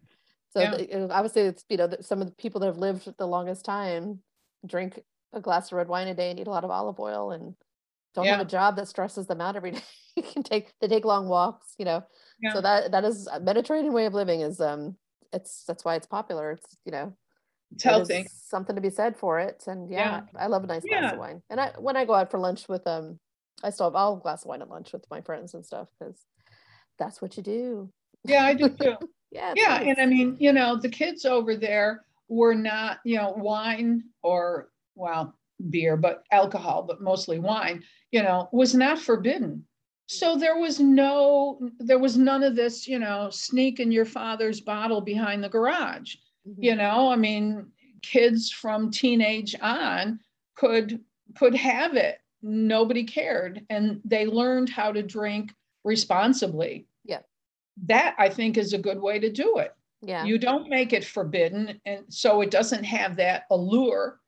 So 0.52 0.62
yeah. 0.62 1.08
obviously, 1.12 1.44
it's 1.44 1.64
you 1.70 1.78
know 1.78 1.90
some 2.02 2.22
of 2.22 2.28
the 2.28 2.34
people 2.34 2.60
that 2.62 2.68
have 2.68 2.78
lived 2.78 3.08
the 3.18 3.28
longest 3.28 3.66
time 3.66 4.20
drink 4.66 5.00
a 5.34 5.40
glass 5.40 5.72
of 5.72 5.78
red 5.78 5.88
wine 5.88 6.08
a 6.08 6.14
day 6.14 6.30
and 6.30 6.40
eat 6.40 6.48
a 6.48 6.52
lot 6.52 6.64
of 6.64 6.72
olive 6.72 7.00
oil 7.00 7.32
and 7.32 7.56
don't 8.14 8.26
yeah. 8.26 8.32
have 8.34 8.46
a 8.46 8.50
job 8.50 8.76
that 8.76 8.88
stresses 8.88 9.28
them 9.28 9.40
out 9.40 9.56
every 9.56 9.72
day. 9.72 9.82
you 10.18 10.24
can 10.24 10.44
take 10.44 10.74
they 10.82 10.88
take 10.88 11.06
long 11.06 11.28
walks, 11.28 11.74
you 11.78 11.86
know. 11.86 12.04
Yeah. 12.42 12.54
So 12.54 12.62
that 12.62 12.92
that 12.92 13.06
is 13.06 13.28
a 13.28 13.40
Mediterranean 13.40 13.94
way 13.94 14.06
of 14.06 14.14
living 14.14 14.42
is 14.42 14.60
um 14.60 14.96
it's 15.32 15.64
that's 15.66 15.86
why 15.86 15.96
it's 15.96 16.08
popular. 16.08 16.52
It's 16.52 16.78
you 16.86 16.92
know 16.92 17.16
it's 17.74 17.84
healthy. 17.84 18.28
Something 18.30 18.76
to 18.76 18.82
be 18.82 18.90
said 18.90 19.16
for 19.16 19.40
it. 19.40 19.64
And 19.68 19.90
yeah, 19.90 20.22
I 20.38 20.48
love 20.48 20.64
a 20.64 20.68
nice 20.68 20.84
glass 20.84 21.14
of 21.14 21.20
wine. 21.20 21.42
And 21.50 21.60
I 21.60 21.72
when 21.80 21.96
I 21.96 22.06
go 22.06 22.14
out 22.14 22.30
for 22.30 22.40
lunch 22.40 22.68
with 22.68 22.86
um 22.86 23.20
I 23.64 23.70
still 23.70 23.88
have 23.88 23.96
all 23.96 24.16
glass 24.18 24.44
of 24.44 24.50
wine 24.50 24.62
at 24.62 24.70
lunch 24.70 24.94
with 24.94 25.10
my 25.10 25.22
friends 25.22 25.54
and 25.54 25.66
stuff 25.66 25.90
because 25.98 26.26
that's 26.98 27.22
what 27.22 27.38
you 27.38 27.44
do. 27.44 27.90
Yeah, 28.24 28.46
I 28.46 28.54
do 28.54 28.70
too. 28.70 28.96
Yeah. 29.34 29.54
Yeah. 29.56 29.78
Nice. 29.78 29.88
And 29.88 30.00
I 30.02 30.06
mean, 30.08 30.36
you 30.42 30.52
know, 30.52 30.76
the 30.76 30.90
kids 30.90 31.24
over 31.24 31.56
there 31.56 32.04
were 32.28 32.54
not, 32.54 33.00
you 33.06 33.16
know, 33.16 33.32
wine 33.38 34.04
or, 34.24 34.68
well, 34.96 35.38
beer, 35.70 35.96
but 35.96 36.26
alcohol, 36.34 36.84
but 36.84 37.00
mostly 37.00 37.40
wine, 37.40 37.82
you 38.12 38.22
know, 38.22 38.50
was 38.52 38.76
not 38.76 39.00
forbidden. 39.00 39.66
So 40.08 40.36
there 40.36 40.58
was 40.58 40.82
no, 40.82 41.70
there 41.80 41.98
was 41.98 42.18
none 42.18 42.44
of 42.44 42.58
this, 42.58 42.90
you 42.90 43.00
know, 43.00 43.30
sneak 43.30 43.80
in 43.80 43.90
your 43.90 44.04
father's 44.04 44.60
bottle 44.60 45.00
behind 45.00 45.42
the 45.42 45.48
garage. 45.48 46.16
Mm-hmm. 46.46 46.64
You 46.64 46.76
know, 46.76 47.10
I 47.10 47.16
mean, 47.16 47.68
kids 48.02 48.52
from 48.52 48.92
teenage 48.92 49.56
on 49.62 50.20
could 50.56 51.00
could 51.38 51.56
have 51.56 51.96
it. 51.96 52.20
Nobody 52.42 53.04
cared. 53.04 53.66
And 53.70 54.02
they 54.06 54.26
learned 54.26 54.70
how 54.70 54.92
to 54.92 55.04
drink 55.04 55.54
responsibly 55.84 56.88
Yeah. 57.04 57.22
that 57.86 58.16
I 58.18 58.30
think 58.30 58.58
is 58.58 58.74
a 58.74 58.78
good 58.78 59.00
way 59.00 59.20
to 59.20 59.32
do 59.32 59.58
it. 59.58 59.74
Yeah. 60.02 60.26
You 60.26 60.38
don't 60.38 60.70
make 60.70 60.94
it 60.94 61.06
forbidden 61.06 61.80
and 61.86 62.06
so 62.10 62.42
it 62.42 62.52
doesn't 62.52 62.84
have 62.84 63.16
that 63.18 63.44
allure 63.52 64.20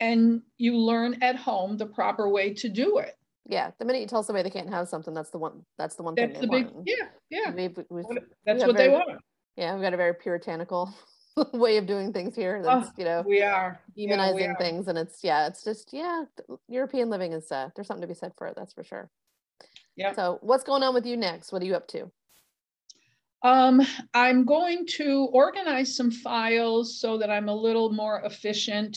and 0.00 0.42
you 0.58 0.76
learn 0.76 1.22
at 1.22 1.36
home 1.36 1.76
the 1.76 1.86
proper 1.86 2.28
way 2.28 2.52
to 2.54 2.68
do 2.68 2.98
it. 2.98 3.16
Yeah, 3.48 3.70
the 3.78 3.84
minute 3.84 4.00
you 4.00 4.06
tell 4.06 4.22
somebody 4.22 4.48
they 4.48 4.52
can't 4.52 4.70
have 4.70 4.88
something, 4.88 5.14
that's 5.14 5.30
the 5.30 5.38
one. 5.38 5.64
That's 5.78 5.96
the 5.96 6.02
one 6.02 6.14
that's 6.14 6.38
thing 6.38 6.50
they 6.50 6.62
the 6.62 6.72
want. 6.72 6.86
Yeah, 6.86 7.08
yeah. 7.30 7.52
We've, 7.52 7.76
we've, 7.88 8.04
that's 8.46 8.64
what 8.64 8.76
very, 8.76 8.88
they 8.88 8.94
want. 8.94 9.20
Yeah, 9.56 9.74
we've 9.74 9.82
got 9.82 9.94
a 9.94 9.96
very 9.96 10.14
puritanical 10.14 10.94
way 11.52 11.76
of 11.76 11.86
doing 11.86 12.12
things 12.12 12.34
here. 12.36 12.62
That's 12.62 12.88
oh, 12.88 12.92
you 12.96 13.04
know 13.04 13.22
we 13.26 13.42
are 13.42 13.80
demonizing 13.96 14.08
yeah, 14.08 14.34
we 14.34 14.44
are. 14.44 14.56
things, 14.56 14.88
and 14.88 14.98
it's 14.98 15.22
yeah, 15.22 15.46
it's 15.46 15.64
just 15.64 15.92
yeah, 15.92 16.24
European 16.68 17.10
living 17.10 17.32
is 17.32 17.50
uh, 17.50 17.70
there's 17.74 17.86
something 17.86 18.02
to 18.02 18.08
be 18.08 18.14
said 18.14 18.32
for 18.36 18.46
it. 18.46 18.54
That's 18.56 18.72
for 18.72 18.84
sure. 18.84 19.10
Yeah. 19.96 20.14
So 20.14 20.38
what's 20.42 20.64
going 20.64 20.82
on 20.82 20.94
with 20.94 21.06
you 21.06 21.16
next? 21.16 21.52
What 21.52 21.62
are 21.62 21.66
you 21.66 21.74
up 21.74 21.88
to? 21.88 22.10
Um, 23.42 23.82
I'm 24.14 24.44
going 24.44 24.86
to 24.98 25.28
organize 25.32 25.96
some 25.96 26.10
files 26.10 27.00
so 27.00 27.18
that 27.18 27.30
I'm 27.30 27.48
a 27.48 27.54
little 27.54 27.92
more 27.92 28.22
efficient 28.24 28.96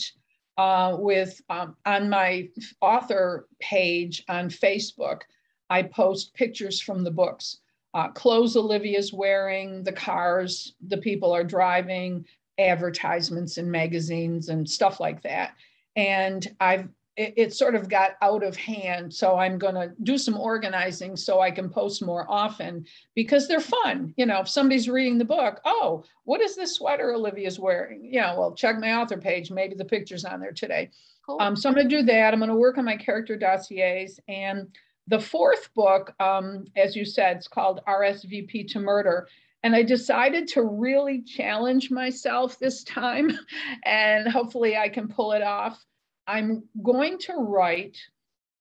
uh, 0.56 0.96
with 0.98 1.40
um, 1.50 1.76
on 1.84 2.08
my 2.08 2.48
author 2.80 3.48
page 3.60 4.22
on 4.28 4.48
Facebook. 4.48 5.22
I 5.68 5.82
post 5.82 6.32
pictures 6.34 6.80
from 6.80 7.02
the 7.02 7.10
books, 7.10 7.58
uh, 7.96 8.08
clothes 8.08 8.58
Olivia's 8.58 9.10
wearing, 9.10 9.82
the 9.82 9.92
cars 9.92 10.74
the 10.86 10.98
people 10.98 11.32
are 11.32 11.42
driving, 11.42 12.26
advertisements 12.58 13.56
in 13.56 13.70
magazines 13.70 14.50
and 14.50 14.68
stuff 14.68 15.00
like 15.00 15.22
that. 15.22 15.54
And 15.96 16.46
I've 16.60 16.90
it, 17.16 17.32
it 17.38 17.54
sort 17.54 17.74
of 17.74 17.88
got 17.88 18.10
out 18.20 18.42
of 18.42 18.54
hand. 18.54 19.14
So 19.14 19.38
I'm 19.38 19.58
going 19.58 19.76
to 19.76 19.94
do 20.02 20.18
some 20.18 20.36
organizing 20.36 21.16
so 21.16 21.40
I 21.40 21.50
can 21.50 21.70
post 21.70 22.04
more 22.04 22.26
often 22.30 22.84
because 23.14 23.48
they're 23.48 23.60
fun. 23.60 24.12
You 24.18 24.26
know, 24.26 24.40
if 24.40 24.48
somebody's 24.50 24.90
reading 24.90 25.16
the 25.16 25.24
book, 25.24 25.62
oh, 25.64 26.04
what 26.24 26.42
is 26.42 26.54
this 26.54 26.74
sweater 26.74 27.14
Olivia's 27.14 27.58
wearing? 27.58 28.10
Yeah, 28.12 28.36
well, 28.36 28.54
check 28.54 28.78
my 28.78 28.92
author 28.92 29.16
page. 29.16 29.50
Maybe 29.50 29.74
the 29.74 29.86
picture's 29.86 30.26
on 30.26 30.40
there 30.40 30.52
today. 30.52 30.90
Cool. 31.24 31.38
Um, 31.40 31.56
so 31.56 31.70
I'm 31.70 31.74
going 31.74 31.88
to 31.88 31.96
do 31.96 32.02
that. 32.02 32.34
I'm 32.34 32.40
going 32.40 32.50
to 32.50 32.56
work 32.56 32.76
on 32.76 32.84
my 32.84 32.96
character 32.98 33.36
dossiers. 33.36 34.20
And 34.28 34.68
the 35.08 35.20
fourth 35.20 35.72
book, 35.74 36.12
um, 36.20 36.64
as 36.76 36.96
you 36.96 37.04
said, 37.04 37.36
it's 37.36 37.48
called 37.48 37.80
RSVP 37.86 38.68
to 38.72 38.80
Murder. 38.80 39.28
And 39.62 39.74
I 39.74 39.82
decided 39.82 40.48
to 40.48 40.62
really 40.62 41.22
challenge 41.22 41.90
myself 41.90 42.58
this 42.58 42.84
time, 42.84 43.36
and 43.84 44.28
hopefully 44.28 44.76
I 44.76 44.88
can 44.88 45.08
pull 45.08 45.32
it 45.32 45.42
off. 45.42 45.82
I'm 46.26 46.64
going 46.82 47.18
to 47.20 47.34
write 47.34 47.96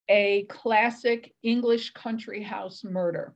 a 0.10 0.44
classic 0.50 1.34
English 1.44 1.92
country 1.92 2.44
house 2.44 2.84
murder 2.84 3.36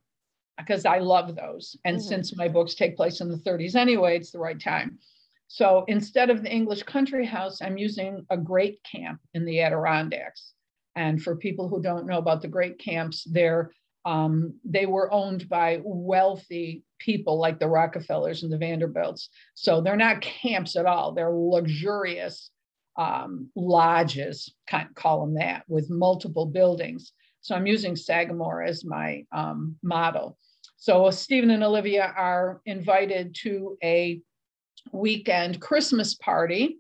because 0.57 0.85
I 0.85 0.99
love 0.99 1.35
those. 1.35 1.75
And 1.85 1.97
mm-hmm. 1.97 2.07
since 2.07 2.35
my 2.35 2.47
books 2.47 2.75
take 2.75 2.95
place 2.95 3.21
in 3.21 3.29
the 3.29 3.37
30s 3.37 3.75
anyway, 3.75 4.17
it's 4.17 4.31
the 4.31 4.39
right 4.39 4.59
time. 4.59 4.99
So 5.47 5.83
instead 5.87 6.29
of 6.29 6.43
the 6.43 6.51
English 6.51 6.83
country 6.83 7.25
house, 7.25 7.61
I'm 7.61 7.77
using 7.77 8.25
a 8.29 8.37
great 8.37 8.81
camp 8.83 9.19
in 9.33 9.45
the 9.45 9.61
Adirondacks. 9.61 10.53
And 10.95 11.21
for 11.21 11.35
people 11.35 11.67
who 11.67 11.81
don't 11.81 12.07
know 12.07 12.17
about 12.17 12.41
the 12.41 12.47
great 12.47 12.79
camps, 12.79 13.23
they're 13.29 13.71
um, 14.05 14.55
they 14.63 14.85
were 14.85 15.11
owned 15.11 15.49
by 15.49 15.81
wealthy 15.83 16.83
people 16.99 17.37
like 17.37 17.59
the 17.59 17.67
Rockefellers 17.67 18.43
and 18.43 18.51
the 18.51 18.57
Vanderbilts. 18.57 19.29
So 19.55 19.81
they're 19.81 19.97
not 19.97 20.21
camps 20.21 20.75
at 20.77 20.85
all. 20.85 21.11
They're 21.11 21.31
luxurious 21.31 22.49
um, 22.97 23.49
lodges, 23.55 24.53
kind 24.67 24.87
of 24.87 24.95
call 24.95 25.21
them 25.21 25.35
that, 25.35 25.63
with 25.67 25.89
multiple 25.89 26.45
buildings. 26.45 27.13
So 27.41 27.55
I'm 27.55 27.65
using 27.65 27.95
Sagamore 27.95 28.63
as 28.63 28.83
my 28.83 29.23
um, 29.31 29.77
model. 29.81 30.37
So 30.77 31.09
Stephen 31.09 31.49
and 31.49 31.63
Olivia 31.63 32.13
are 32.15 32.61
invited 32.65 33.35
to 33.43 33.77
a 33.83 34.21
weekend 34.91 35.61
Christmas 35.61 36.15
party. 36.15 36.77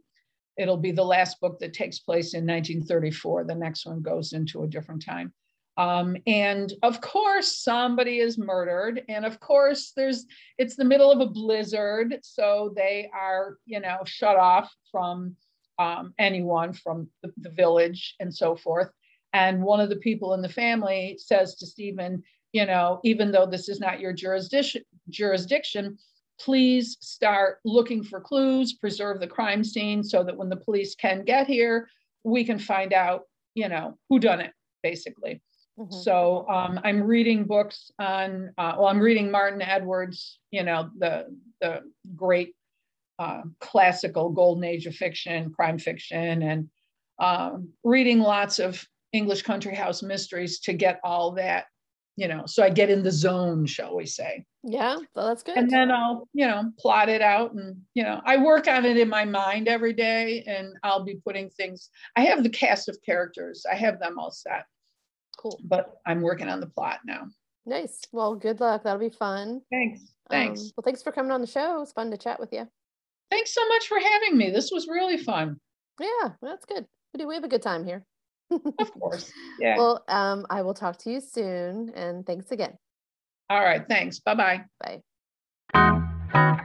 It'll 0.59 0.77
be 0.77 0.91
the 0.91 1.03
last 1.03 1.39
book 1.39 1.57
that 1.59 1.73
takes 1.73 1.99
place 1.99 2.33
in 2.33 2.45
1934. 2.45 3.45
The 3.45 3.55
next 3.55 3.85
one 3.85 4.01
goes 4.01 4.33
into 4.33 4.63
a 4.63 4.67
different 4.67 5.03
time. 5.03 5.33
Um, 5.77 6.17
and 6.27 6.73
of 6.83 6.99
course, 6.99 7.63
somebody 7.63 8.19
is 8.19 8.37
murdered. 8.37 9.01
And 9.07 9.25
of 9.25 9.39
course, 9.39 9.93
there's 9.95 10.25
it's 10.57 10.75
the 10.75 10.83
middle 10.83 11.09
of 11.09 11.21
a 11.21 11.25
blizzard, 11.25 12.19
so 12.21 12.73
they 12.75 13.09
are, 13.13 13.55
you 13.65 13.79
know, 13.79 13.99
shut 14.05 14.35
off 14.35 14.69
from 14.91 15.37
um, 15.79 16.13
anyone 16.19 16.73
from 16.73 17.07
the, 17.23 17.31
the 17.37 17.49
village 17.49 18.15
and 18.19 18.35
so 18.35 18.57
forth. 18.57 18.91
And 19.31 19.63
one 19.63 19.79
of 19.79 19.87
the 19.87 19.95
people 19.95 20.33
in 20.33 20.41
the 20.41 20.49
family 20.49 21.17
says 21.17 21.55
to 21.55 21.65
Stephen, 21.65 22.23
you 22.51 22.65
know, 22.65 22.99
even 23.05 23.31
though 23.31 23.45
this 23.45 23.69
is 23.69 23.79
not 23.79 24.01
your 24.01 24.11
jurisdiction, 24.11 24.83
jurisdiction, 25.09 25.97
please 26.39 26.97
start 27.01 27.59
looking 27.65 28.03
for 28.03 28.21
clues, 28.21 28.73
preserve 28.73 29.19
the 29.19 29.27
crime 29.27 29.63
scene 29.63 30.03
so 30.03 30.23
that 30.23 30.35
when 30.35 30.49
the 30.49 30.55
police 30.55 30.95
can 30.95 31.23
get 31.23 31.47
here, 31.47 31.89
we 32.23 32.43
can 32.43 32.59
find 32.59 32.93
out, 32.93 33.23
you 33.55 33.69
know, 33.69 33.97
who 34.09 34.19
done 34.19 34.41
it, 34.41 34.51
basically. 34.83 35.41
Mm-hmm. 35.77 35.93
So 36.01 36.47
um, 36.49 36.79
I'm 36.83 37.03
reading 37.03 37.45
books 37.45 37.91
on, 37.99 38.51
uh, 38.57 38.75
well, 38.77 38.87
I'm 38.87 38.99
reading 38.99 39.31
Martin 39.31 39.61
Edwards, 39.61 40.39
you 40.51 40.63
know, 40.63 40.89
the, 40.97 41.27
the 41.61 41.81
great 42.15 42.53
uh, 43.17 43.41
classical 43.59 44.29
golden 44.29 44.63
age 44.63 44.85
of 44.85 44.95
fiction, 44.95 45.51
crime 45.51 45.77
fiction, 45.77 46.41
and 46.41 46.69
um, 47.19 47.69
reading 47.83 48.19
lots 48.19 48.59
of 48.59 48.85
English 49.11 49.41
country 49.41 49.75
house 49.75 50.01
mysteries 50.01 50.59
to 50.61 50.73
get 50.73 50.99
all 51.03 51.31
that, 51.31 51.65
you 52.19 52.27
know, 52.27 52.43
so 52.45 52.63
I 52.63 52.69
get 52.69 52.89
in 52.89 53.01
the 53.01 53.11
zone, 53.11 53.65
shall 53.65 53.95
we 53.95 54.05
say. 54.05 54.43
Yeah, 54.61 54.97
well, 55.15 55.27
that's 55.27 55.41
good. 55.41 55.57
And 55.57 55.69
then 55.69 55.89
I'll, 55.89 56.27
you 56.33 56.45
know, 56.45 56.69
plot 56.77 57.07
it 57.07 57.21
out 57.21 57.53
and, 57.53 57.77
you 57.93 58.03
know, 58.03 58.19
I 58.25 58.35
work 58.35 58.67
on 58.67 58.83
it 58.83 58.97
in 58.97 59.07
my 59.07 59.23
mind 59.23 59.69
every 59.69 59.93
day 59.93 60.43
and 60.45 60.73
I'll 60.83 61.05
be 61.05 61.21
putting 61.25 61.49
things, 61.49 61.89
I 62.17 62.21
have 62.25 62.43
the 62.43 62.49
cast 62.49 62.89
of 62.89 63.01
characters, 63.05 63.65
I 63.71 63.75
have 63.75 63.99
them 63.99 64.19
all 64.19 64.31
set. 64.31 64.65
Cool. 65.37 65.57
But 65.63 65.95
I'm 66.05 66.19
working 66.19 66.49
on 66.49 66.59
the 66.59 66.67
plot 66.67 66.99
now. 67.05 67.27
Nice. 67.65 68.01
Well, 68.11 68.35
good 68.35 68.59
luck. 68.59 68.83
That'll 68.83 68.99
be 68.99 69.09
fun. 69.09 69.61
Thanks. 69.71 70.13
Thanks. 70.29 70.61
Um, 70.61 70.71
well, 70.75 70.83
thanks 70.83 71.01
for 71.01 71.13
coming 71.13 71.31
on 71.31 71.39
the 71.39 71.47
show. 71.47 71.81
It's 71.81 71.93
fun 71.93 72.11
to 72.11 72.17
chat 72.17 72.37
with 72.37 72.51
you. 72.51 72.67
Thanks 73.31 73.53
so 73.53 73.65
much 73.69 73.87
for 73.87 73.99
having 73.99 74.37
me. 74.37 74.51
This 74.51 74.71
was 74.71 74.89
really 74.89 75.17
fun. 75.17 75.57
Yeah, 76.01 76.31
well, 76.41 76.51
that's 76.51 76.65
good. 76.65 76.85
We 77.13 77.19
do. 77.19 77.27
We 77.27 77.35
have 77.35 77.45
a 77.45 77.49
good 77.49 77.61
time 77.61 77.85
here. 77.85 78.05
Of 78.51 78.93
course. 78.99 79.31
Yeah. 79.59 79.77
Well, 79.77 80.03
um, 80.07 80.45
I 80.49 80.61
will 80.61 80.73
talk 80.73 80.97
to 80.99 81.11
you 81.11 81.21
soon, 81.21 81.91
and 81.95 82.25
thanks 82.25 82.51
again. 82.51 82.77
All 83.49 83.61
right. 83.61 83.85
Thanks. 83.87 84.19
Bye-bye. 84.19 84.65
Bye. 85.73 86.61